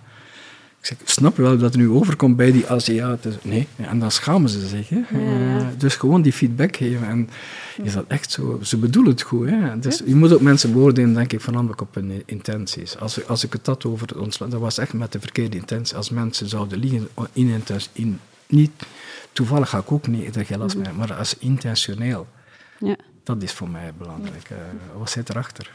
[0.79, 3.33] Ik zeg, snap je wel dat het nu overkomt bij die Aziaten?
[3.41, 4.89] Nee, en dan schamen ze zich.
[4.89, 4.95] Hè.
[5.19, 5.57] ja.
[5.59, 7.07] Eh, dus gewoon die feedback geven.
[7.07, 7.29] En
[7.83, 8.59] is dat echt zo?
[8.63, 9.49] Ze bedoelen het goed.
[9.49, 9.79] Hè.
[9.79, 12.97] Dus je moet ook mensen beoordelen, denk ik, voornamelijk op hun intenties.
[12.97, 15.95] Als, ik- als ik het had over ons dat was echt met de verkeerde intentie.
[15.97, 17.63] Als mensen zouden liegen, in,
[17.93, 18.71] in, niet,
[19.31, 22.27] toevallig ga ik ook niet last mee, hebben, maar als intentioneel.
[22.79, 22.95] Ja.
[23.23, 24.49] Dat is voor mij belangrijk.
[24.49, 24.57] Eh,
[24.97, 25.71] wat zit erachter?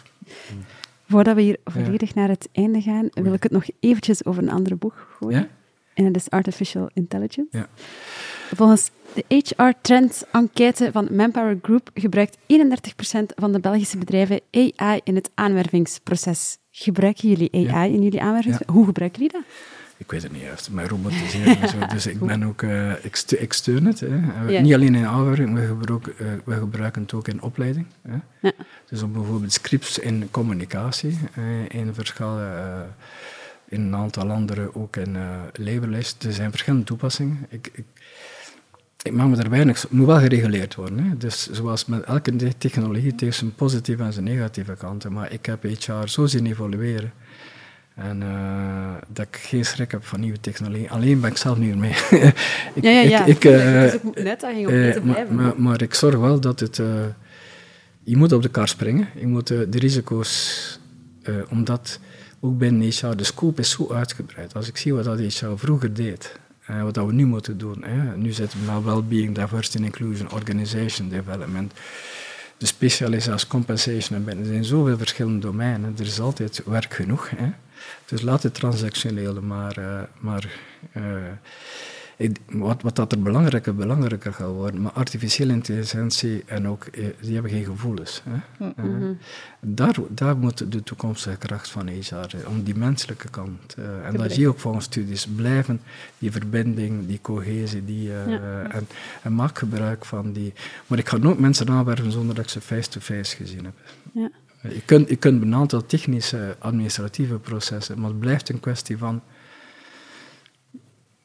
[1.08, 4.50] Voordat we hier volledig naar het einde gaan, wil ik het nog eventjes over een
[4.50, 5.38] andere boek gooien.
[5.38, 5.48] Ja?
[5.94, 7.58] En dat is Artificial Intelligence.
[7.58, 7.66] Ja.
[8.54, 12.38] Volgens de HR Trends enquête van Manpower Group gebruikt 31%
[13.34, 16.58] van de Belgische bedrijven AI in het aanwervingsproces.
[16.70, 18.74] Gebruiken jullie AI in jullie aanwervingsproces?
[18.74, 19.44] Hoe gebruiken jullie dat?
[20.02, 21.76] Ik weet het niet juist, maar robotiseren en zo.
[21.94, 24.00] Dus ik ben ook, eh, ik, stu- ik steun het.
[24.00, 24.20] Hè.
[24.48, 24.60] Ja.
[24.60, 27.86] Niet alleen in aanwerving, we gebruiken, eh, we gebruiken het ook in opleiding.
[28.08, 28.16] Hè.
[28.40, 28.52] Ja.
[28.88, 32.80] Dus om bijvoorbeeld scripts in communicatie, eh, in verschillende, eh,
[33.68, 36.24] in een aantal andere ook in eh leverlijst.
[36.24, 37.46] Er zijn verschillende toepassingen.
[37.48, 37.84] Ik, ik,
[39.02, 39.82] ik maak me er weinig...
[39.82, 40.98] Het moet wel gereguleerd worden.
[41.04, 41.16] Hè.
[41.16, 45.12] Dus zoals met elke te- technologie, het heeft zijn positieve en zijn negatieve kanten.
[45.12, 47.12] Maar ik heb HR zo zien evolueren.
[47.94, 50.90] En eh, dat ik geen schrik heb van nieuwe technologie.
[50.90, 51.90] Alleen ben ik zelf niet mee.
[52.74, 53.24] ik, Ja, ja, ja.
[53.24, 56.40] Ik, ik, Het eh, ook een uitdaging om eh, maar, maar, maar ik zorg wel
[56.40, 56.76] dat het...
[58.02, 59.08] je moet op de kar springen.
[59.14, 60.80] Je moet de risico's...
[61.48, 62.00] omdat
[62.40, 64.54] ook binnen HR, de scope is zo uitgebreid.
[64.54, 66.36] Als ik zie wat dat HR vroeger deed...
[66.66, 67.84] en wat dat we nu moeten doen.
[67.84, 68.16] Hè.
[68.16, 71.72] Nu zitten we naar well-being, diversity and inclusion, organization development...
[72.56, 75.94] De specialisatie, compensation en er zijn zoveel verschillende domeinen.
[75.98, 77.30] Er is altijd werk genoeg.
[77.30, 77.46] Hè.
[78.04, 79.76] Dus laat het transactionele maar...
[79.78, 80.60] eh, maar
[80.92, 81.02] eh,
[82.46, 84.82] wat, wat dat er belangrijker, belangrijker gaat worden.
[84.82, 88.22] Maar artificiële intelligentie en ook, eh, die hebben geen gevoelens.
[88.28, 88.66] Hè.
[88.76, 88.84] Eh,
[89.60, 93.74] daar, daar moet de toekomstige kracht van HR, om die menselijke kant.
[94.04, 95.80] en dat zie je ook volgens studies, blijven
[96.18, 98.86] die verbinding, die cohesie, die, en,
[99.22, 100.52] en maak gebruik van die...
[100.86, 103.74] Maar ik ga nooit mensen aanwerven zonder dat ik ze face-to-face gezien heb.
[104.12, 104.30] Ja.
[104.62, 109.22] Je kunt, je kunt een aantal technische, administratieve processen, maar het blijft een kwestie van,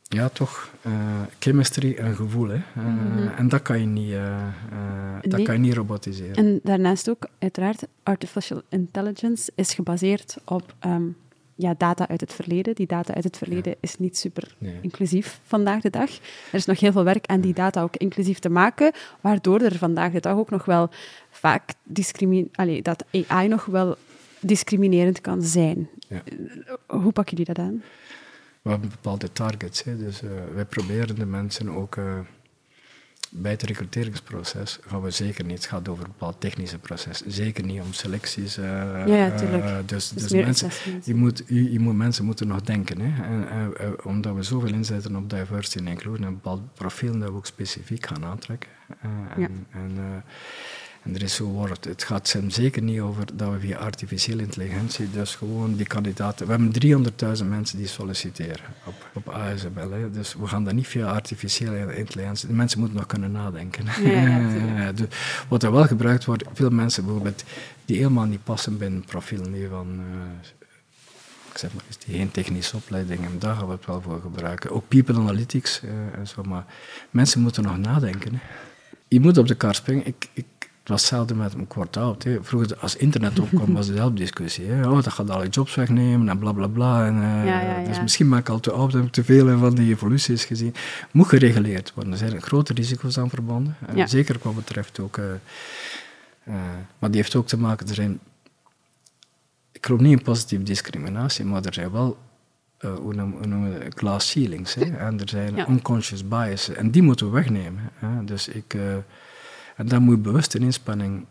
[0.04, 2.48] ja toch, eh, chemistry en gevoel.
[2.48, 2.56] Hè.
[2.56, 4.48] Eh, En dat kan je niet, eh, eh,
[5.22, 6.36] dat kan je niet robotiseren.
[6.36, 11.04] En daarnaast ook, uiteraard, artificial intelligence is gebaseerd op ehm,
[11.58, 12.76] ja, data uit het verleden.
[12.76, 14.80] Die data uit het verleden is niet super Nee.
[14.82, 16.10] inclusief vandaag de dag.
[16.12, 16.20] Er
[16.52, 18.92] is nog heel veel werk aan die data ook inclusief te maken,
[19.22, 20.90] waardoor er vandaag de dag ook nog wel
[21.30, 21.74] vaak
[22.54, 23.96] Allee, dat AI nog wel
[24.40, 25.90] discriminerend kan zijn.
[26.08, 26.22] Ja.
[26.88, 27.84] Hoe pakken jullie dat aan?
[28.62, 29.84] We hebben bepaalde targets.
[29.84, 29.98] Hè.
[29.98, 32.20] Dus eh, wij proberen de mensen ook eh,
[33.42, 35.58] bij het recruteringsproces gaan we zeker niet.
[35.58, 37.22] Het gaat over een bepaald technische proces.
[37.28, 38.58] Zeker niet om selecties.
[38.58, 38.64] eh,
[39.08, 39.90] ja, eh, tuurlijk.
[39.90, 40.70] dus Dus dus mensen,
[41.04, 43.00] je moet, je, je moet, mensen moeten nog denken.
[43.00, 43.24] Hè.
[43.24, 47.30] En, eh, eh, omdat we zoveel inzetten op diversity en inclusion, een bepaald profiel dat
[47.30, 48.70] we ook specifiek gaan aantrekken.
[49.02, 49.48] Eh, en, Ja.
[49.72, 50.04] en, eh,
[51.08, 51.86] En er is zo woord.
[51.86, 56.46] Het gaat hem zeker niet over dat we via artificiële intelligentie, dus gewoon die kandidaten.
[56.46, 57.06] We hebben
[57.42, 59.92] 300.000 mensen die solliciteren op, op ASML.
[59.92, 60.12] Hè.
[60.12, 62.48] Dus we gaan dat niet via artificiële intelligentie.
[62.48, 63.86] De mensen moeten nog kunnen nadenken.
[64.04, 65.08] Ja, dus
[65.48, 67.44] wat er wel gebruikt wordt, veel mensen bijvoorbeeld
[67.86, 70.00] die helemaal niet passen binnen het profiel nu van.
[70.00, 70.66] Uh,
[71.52, 74.72] ik zeg maar die geen technische opleiding hebben, daar gaan we het wel voor gebruiken.
[74.72, 76.66] Ook people analytics uh, en zo, maar
[77.10, 78.34] mensen moeten nog nadenken.
[78.34, 78.40] Hè.
[79.08, 80.06] Je moet op de kar springen.
[80.06, 80.46] Ik, ik
[80.88, 82.24] het was hetzelfde met een kwart oud.
[82.24, 82.44] Hè.
[82.44, 84.66] Vroeger, als internet opkwam, was dezelfde discussie.
[84.66, 84.90] Hè.
[84.90, 87.06] Oh, dat gaat alle jobs wegnemen en bla bla bla.
[87.06, 87.88] En, uh, ja, ja, ja.
[87.88, 90.74] Dus misschien ben ik al te oud, heb ik te veel van die evoluties gezien.
[91.12, 92.14] Moet gereguleerd worden.
[92.14, 93.76] Er zijn grote risico's aan verbonden.
[93.96, 95.18] Uh, zeker wat betreft ook.
[95.18, 95.26] Uh,
[97.00, 98.20] maar die heeft ook te maken, er zijn.
[99.72, 102.18] Ik geloof niet in positieve discriminatie, maar er zijn wel.
[102.80, 104.74] hoe noemen we glass ceilings.
[104.74, 104.98] Hè.
[104.98, 106.76] En er zijn unconscious biases.
[106.76, 107.90] En die moeten we wegnemen.
[107.94, 108.24] Hè.
[108.26, 108.76] Dus ik.
[109.78, 111.26] En daar moet je bewust een inspanning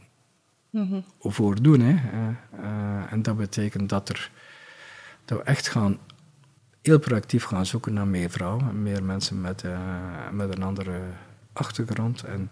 [0.70, 1.80] mm voor doen.
[1.80, 1.92] Hè.
[1.92, 2.28] Uh,
[2.60, 4.30] uh, en dat betekent dat, er,
[5.24, 5.98] dat we echt gaan,
[6.82, 9.78] heel proactief gaan zoeken naar meer vrouwen, meer mensen met, uh,
[10.32, 11.00] met een andere
[11.52, 12.22] achtergrond.
[12.22, 12.50] En,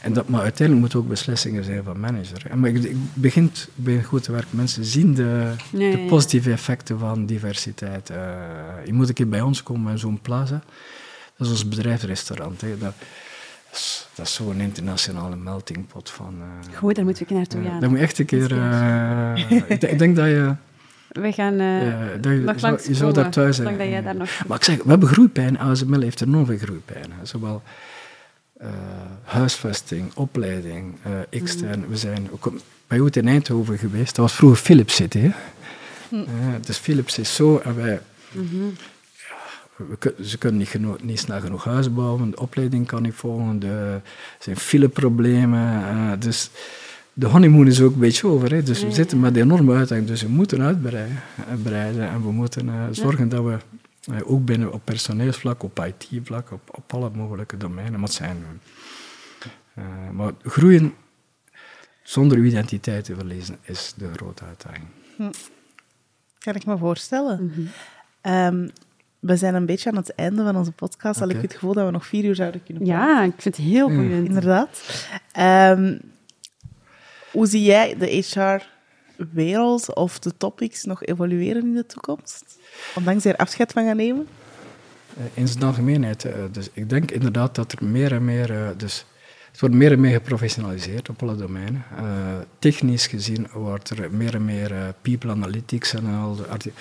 [0.00, 2.46] en dat, maar uiteindelijk moeten ook beslissingen zijn van manager.
[2.50, 4.56] En maar ik, begint bij goed te werken.
[4.56, 8.08] Mensen zien de, nee, de positieve effecten van diversiteit.
[8.84, 10.62] je moet een keer bij ons komen in zo'n plaza.
[11.36, 12.60] Dat is ons bedrijfsrestaurant.
[12.60, 12.78] Hè.
[12.78, 12.94] Dat,
[14.14, 16.34] dat is zo'n internationale melting pot van...
[16.38, 17.80] Uh, Goed, daar moeten we naartoe gaan.
[17.80, 18.52] daar moet je echt een keer...
[18.52, 20.54] Uh, ik, ik, denk dat je...
[21.08, 23.78] We gaan uh, dat je, nog langs je zou daar thuis zijn.
[23.78, 24.30] dat jij daar nog...
[24.46, 25.58] Maar ik zeg, we hebben groeipijn.
[25.58, 27.12] ASML heeft enorm veel groeipijn.
[27.22, 27.62] Zowel
[29.22, 30.94] huisvesting, opleiding,
[31.30, 31.78] extern.
[31.78, 31.88] Mm.
[31.88, 32.52] We zijn ook
[32.86, 34.14] bij jou in Eindhoven geweest.
[34.14, 35.18] Dat was vroeger Philips City.
[35.18, 35.30] Hè?
[36.08, 36.26] Mm.
[36.60, 38.00] dus Philips is zo en wij...
[38.32, 38.72] Mm -hmm
[40.22, 44.02] ze kunnen niet, niet, snel genoeg huis bouwen, de opleiding kan niet volgen, er
[44.38, 45.80] zijn fileproblemen.
[45.80, 46.50] Uh, dus
[47.12, 48.52] de honeymoon is ook een beetje over.
[48.52, 48.62] Hè.
[48.62, 50.10] Dus we zitten met enorme uitdagingen.
[50.10, 53.58] Dus we moeten uitbreiden en we moeten uh, zorgen dat we
[54.10, 58.44] uh, ook binnen op personeelsvlak, op IT-vlak, op, op alle mogelijke domeinen, maar zijn
[60.12, 60.94] maar groeien
[62.02, 64.86] zonder uw identiteit te verliezen is de grote uitdaging.
[65.16, 65.30] Hm.
[66.38, 67.42] Kan ik me voorstellen.
[67.42, 67.52] Mm
[68.22, 68.70] -hmm.
[69.18, 71.16] We zijn een beetje aan het einde van onze podcast.
[71.16, 71.28] Okay.
[71.28, 73.04] Al ik het gevoel dat we nog vier uur zouden kunnen praten.
[73.04, 74.10] Ja, ik vind het heel goed.
[74.10, 74.82] Inderdaad.
[75.38, 76.00] Um,
[77.36, 82.58] hoe zie jij de HR-wereld of de topics nog evolueren in de toekomst?
[82.94, 84.26] Ondanks er afscheid van gaan nemen?
[85.18, 86.24] Uh, in zijn algemeenheid.
[86.24, 88.50] Uh, dus ik denk inderdaad dat er meer en meer...
[88.50, 89.04] Uh, dus
[89.50, 91.84] het wordt meer en meer geprofessionaliseerd op alle domeinen.
[92.58, 96.72] technisch gezien wordt er meer en meer people analytics en al de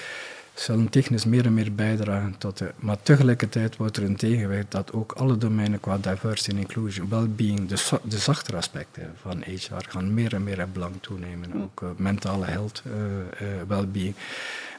[0.55, 2.71] zullen technisch meer en meer bijdragen tot de...
[2.75, 7.67] Maar tegelijkertijd wordt er een tegenwicht dat ook alle domeinen qua diversity en inclusion, well-being,
[7.67, 11.63] de, de zachtere aspecten van HR gaan meer en meer in belang toenemen.
[11.63, 14.15] Ook uh, mentale health, uh, uh, well-being.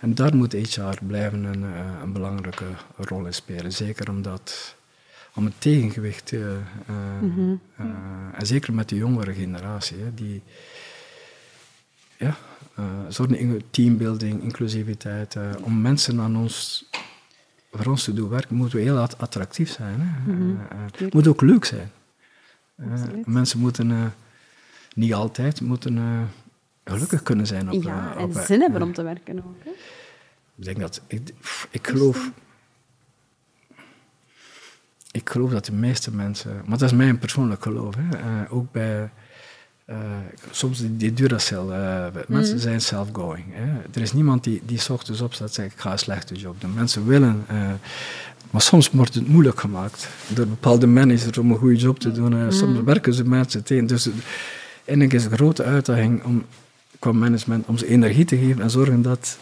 [0.00, 1.62] En daar moet HR blijven een,
[2.02, 2.66] een, belangrijke
[2.96, 3.72] rol in spelen.
[3.72, 4.74] Zeker omdat
[5.34, 7.60] om het tegengewicht, mm -hmm.
[8.32, 10.42] en zeker met de jongere generatie, die
[12.16, 12.36] ja,
[13.08, 15.34] zorgen teambuilding, inclusiviteit.
[15.34, 16.88] Uh, om mensen aan ons,
[17.72, 20.00] voor ons te doen werken, moeten we heel attractief zijn.
[20.00, 20.32] Hè?
[20.32, 20.58] Mm -hmm.
[21.02, 21.90] uh, moet ook leuk zijn.
[23.24, 24.14] mensen moeten
[24.94, 26.28] niet altijd moeten,
[26.84, 27.70] gelukkig kunnen zijn.
[27.70, 29.64] Op, ja, en zin hebben om te werken ook.
[29.64, 29.70] Hè?
[30.56, 31.34] Ik denk dat, ik,
[31.70, 32.30] ik geloof...
[35.10, 39.10] Ik geloof dat de meeste mensen, maar dat is mijn persoonlijk geloof, hè, ook bij
[39.90, 39.96] uh,
[40.50, 42.60] soms die, die Duracell, uh, mensen mm.
[42.60, 43.44] zijn self-going.
[43.94, 46.60] Er is niemand die, die s ochtends opstaat en zegt, ik ga een slechte job
[46.60, 46.74] doen.
[46.74, 47.70] Mensen willen, uh,
[48.50, 52.44] maar soms wordt het moeilijk gemaakt door bepaalde managers om een goede job te doen.
[52.44, 52.50] Mm.
[52.50, 53.86] Soms werken ze mensen tegen.
[53.86, 54.08] Dus
[54.84, 56.44] eigenlijk is een grote uitdaging om,
[56.98, 59.38] qua management om ze energie te geven en zorgen dat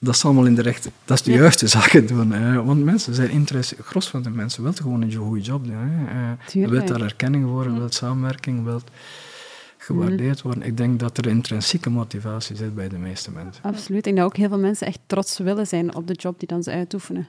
[0.00, 1.38] dat is allemaal in de rechte, dat is de ja.
[1.38, 2.32] juiste zaken doen.
[2.32, 2.62] Hè.
[2.64, 5.74] Want mensen zijn interesse, gros van de mensen wil gewoon een goede job doen.
[5.76, 6.68] Hè.
[6.68, 8.90] Wilt daar erkenning voor, wilt samenwerking, wilt
[9.88, 10.62] gewaardeerd worden.
[10.62, 13.62] Ik denk dat er intrinsieke motivatie zit bij de meeste mensen.
[13.62, 13.98] Absoluut.
[13.98, 16.48] Ik denk dat ook heel veel mensen echt trots willen zijn op de job die
[16.48, 17.28] dan ze uitoefenen.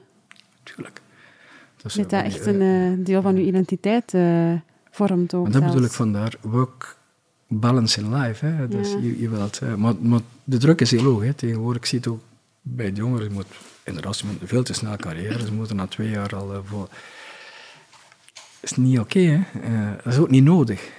[0.62, 1.00] Tuurlijk.
[1.76, 4.52] Dat is dat echt een uh, deel van uw identiteit uh,
[4.90, 5.46] vormt ook.
[5.46, 6.96] En dat bedoel ik vandaar, work
[7.48, 8.46] balance in life.
[8.46, 8.68] Hè.
[8.68, 11.22] Dus je, je wilt, uh, maar, maar, de druk is heel hoog.
[11.22, 11.34] Hè.
[11.34, 12.22] Tegenwoordig zie je het ook
[12.62, 13.28] bij de jongeren.
[13.28, 13.46] Je moet,
[13.84, 15.46] inderdaad, ze moeten veel te snel carrière.
[15.46, 16.88] Ze moeten na twee jaar al voor...
[18.60, 19.96] Dat is niet oké, okay, hè.
[20.04, 20.90] dat is ook niet nodig.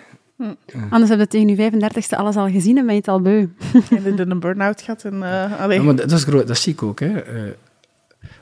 [0.89, 3.47] Anders heb je tegen je 35ste alles al gezien en ben je het al beu.
[3.89, 5.03] en in een burn-out gehad.
[5.03, 5.21] En, uh,
[5.69, 6.99] ja, maar dat, is groot, dat zie ik ook.
[6.99, 7.33] Hè.
[7.45, 7.51] Uh,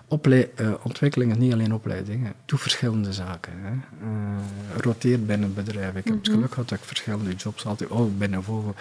[0.07, 2.23] oplei- eh, ontwikkeling is niet alleen opleiding.
[2.23, 2.29] hè.
[2.45, 3.53] Doe verschillende zaken.
[3.61, 3.69] Hè.
[3.71, 5.95] Eh, roteer binnen het bedrijf.
[5.95, 8.73] Ik heb het geluk gehad dat ik verschillende jobs altijd ook binnen Volvo.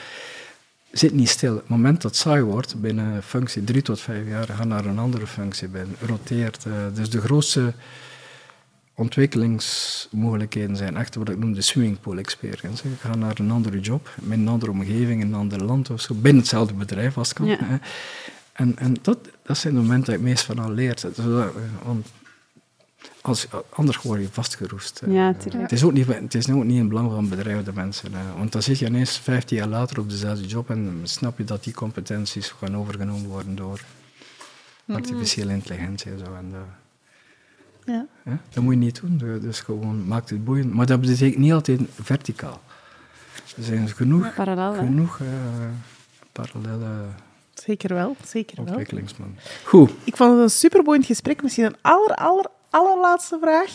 [0.90, 1.52] Zit niet stil.
[1.54, 4.64] Op het moment dat het saai wordt, binnen een functie drie tot vijf jaar, ga
[4.64, 5.96] naar een andere functie binnen.
[6.06, 6.64] Roteert.
[6.66, 7.72] eh, dus de grootste
[8.98, 12.88] ontwikkelingsmogelijkheden zijn echt wat ik noem de swimmingpool experience.
[12.88, 16.00] Ik ga naar een andere job, met een andere omgeving, in een ander land of
[16.00, 17.46] zo, binnen hetzelfde bedrijf als het kan.
[17.46, 17.80] Ja.
[18.52, 21.48] En, en dat, dat zijn de momenten dat je het meest van al wel, eh,
[21.82, 22.06] Want
[23.20, 25.02] als, anders word je vastgeroest.
[25.06, 25.62] Ja, tuurlijk.
[25.62, 28.14] Het is ook niet, het is ook niet in het belang van bedrijf, de mensen.
[28.14, 28.32] hè.
[28.36, 31.44] Want dan zit je ineens 15 jaar later op dezelfde job en dan snap je
[31.44, 33.80] dat die competenties gaan overgenomen worden door
[34.86, 36.34] artificiële intelligentie en zo.
[36.34, 36.87] En dat,
[37.92, 38.06] Ja.
[38.52, 39.40] dat moet je niet doen.
[39.40, 40.74] Dus- gewoon maakt het boeiend.
[40.74, 42.60] Maar dat betekent niet altijd verticaal.
[43.56, 45.26] Er zijn genoeg, Parallel, genoeg eh,
[46.32, 46.88] parallele
[47.54, 48.66] Zeker wel, zeker wel.
[48.66, 49.34] ontwikkelingsman.
[49.64, 49.90] Goed.
[50.04, 51.42] Ik vond het een superboeiend gesprek.
[51.42, 53.70] Misschien een aller, aller, allerlaatste vraag.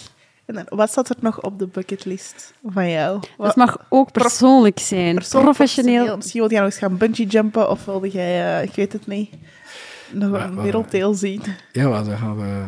[0.45, 3.19] En dan, wat staat er nog op de bucketlist van jou?
[3.19, 6.15] Dat Wat, mag ook persoonlijk zijn, persoonlijk, professioneel.
[6.15, 9.07] Misschien wil jij nog eens gaan bungee jumpen of wilde jij, eh, ik weet het
[9.07, 9.34] niet,
[10.11, 11.41] nog Maar- een werelddeel zien?
[11.72, 12.64] Ja, dan gaan we...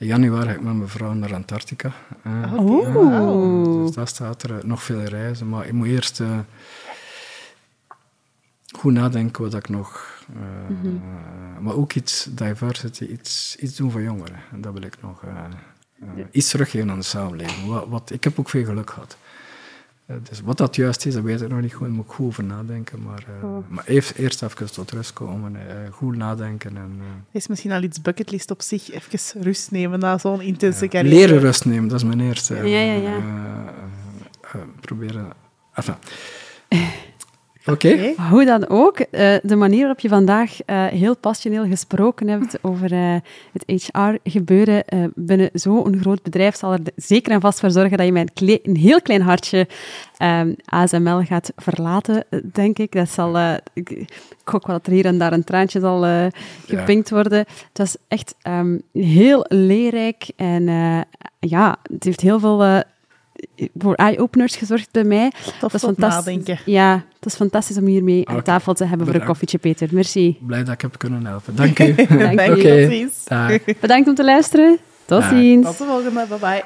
[0.00, 1.92] In januari ga ik met mijn vrouw naar Antarctica.
[3.84, 5.48] Dus daar staat er nog veel reizen.
[5.48, 6.38] Maar ik moet eerst eh,
[8.78, 10.18] goed nadenken wat ik nog...
[10.34, 11.62] eh, Mhm.
[11.62, 14.36] Maar ook iets diversity, iets, iets doen voor jongeren.
[14.52, 15.22] En dat wil ik nog...
[15.24, 15.30] eh,
[16.30, 17.66] Iets teruggeven aan de samenleving.
[17.68, 19.16] Wat, wat, ik heb ook veel geluk gehad.
[20.28, 21.86] Dus wat dat juist is, dat weet ik nog niet goed.
[21.86, 23.02] Daar moet ik goed over nadenken.
[23.02, 23.64] Maar, eh, Oh.
[23.68, 25.56] maar eerst, eerst even tot rust komen.
[25.68, 26.98] eh, goed nadenken en...
[27.00, 28.90] eh, Is misschien al iets bucketlist op zich.
[28.92, 31.14] Even rust nemen na zo'n intense carrière.
[31.16, 32.54] Leren rust nemen, dat is mijn eerste.
[32.54, 33.18] Ja, ja, ja.
[34.80, 35.32] proberen.
[35.74, 35.94] Enfin.
[37.66, 38.14] Oké.
[38.30, 42.92] Hoe dan ook, eh, de manier waarop je vandaag eh, heel passioneel gesproken hebt over
[42.92, 43.14] eh,
[43.52, 48.06] het HR-gebeuren eh, binnen zo'n groot bedrijf zal er zeker en vast voor zorgen dat
[48.06, 48.30] je met
[48.62, 49.66] een, heel klein hartje
[50.16, 52.92] ehm, ASML gaat verlaten, denk ik.
[52.92, 53.88] Dat zal, eh, ik,
[54.44, 56.26] hoop wel dat er hier en daar een traantje zal eh,
[56.66, 57.38] gepinkt worden.
[57.38, 61.00] Het was echt ehm, heel leerrijk en eh,
[61.38, 62.62] ja, het heeft heel veel...
[62.62, 62.78] eh,
[63.78, 65.30] voor eye-openers gezorgd bij mij.
[65.30, 66.24] Tof Dat is fantastisch.
[66.24, 66.58] nadenken.
[66.64, 69.88] Ja, het is fantastisch om hiermee aan Oké, tafel te hebben voor een koffietje, Peter.
[69.92, 70.38] Merci.
[70.40, 71.56] Blij dat ik heb kunnen helpen.
[71.56, 71.94] Dank u.
[72.36, 72.60] Dank
[72.90, 73.24] ziens.
[73.24, 73.58] Dag.
[73.80, 74.78] Bedankt om te luisteren.
[75.04, 75.30] Tot Dag.
[75.30, 75.66] ziens.
[75.66, 76.64] Tot de volgende, bye bye.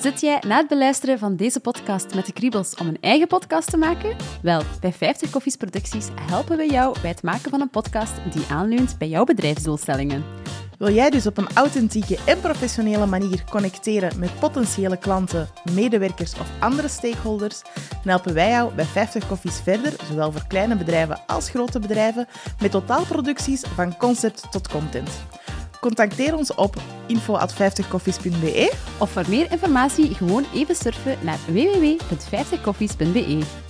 [0.00, 3.70] Zit jij na het beluisteren van deze podcast met de kriebels om een eigen podcast
[3.70, 4.16] te maken?
[4.42, 8.44] Wel, bij 50 Koffies Producties helpen we jou bij het maken van een podcast die
[8.50, 10.24] aanleunt bij jouw bedrijfsdoelstellingen.
[10.78, 16.46] Wil jij dus op een authentieke en professionele manier connecteren met potentiële klanten, medewerkers of
[16.60, 17.62] andere stakeholders?
[17.90, 22.26] Dan helpen wij jou bij 50 Koffies verder, zowel voor kleine bedrijven als grote bedrijven,
[22.60, 25.10] met totaalproducties van concept tot content.
[25.80, 26.76] Contacteer ons op
[27.06, 33.65] info@50koffies.be Of voor meer informatie gewoon even surfen naar www.50koffies.be.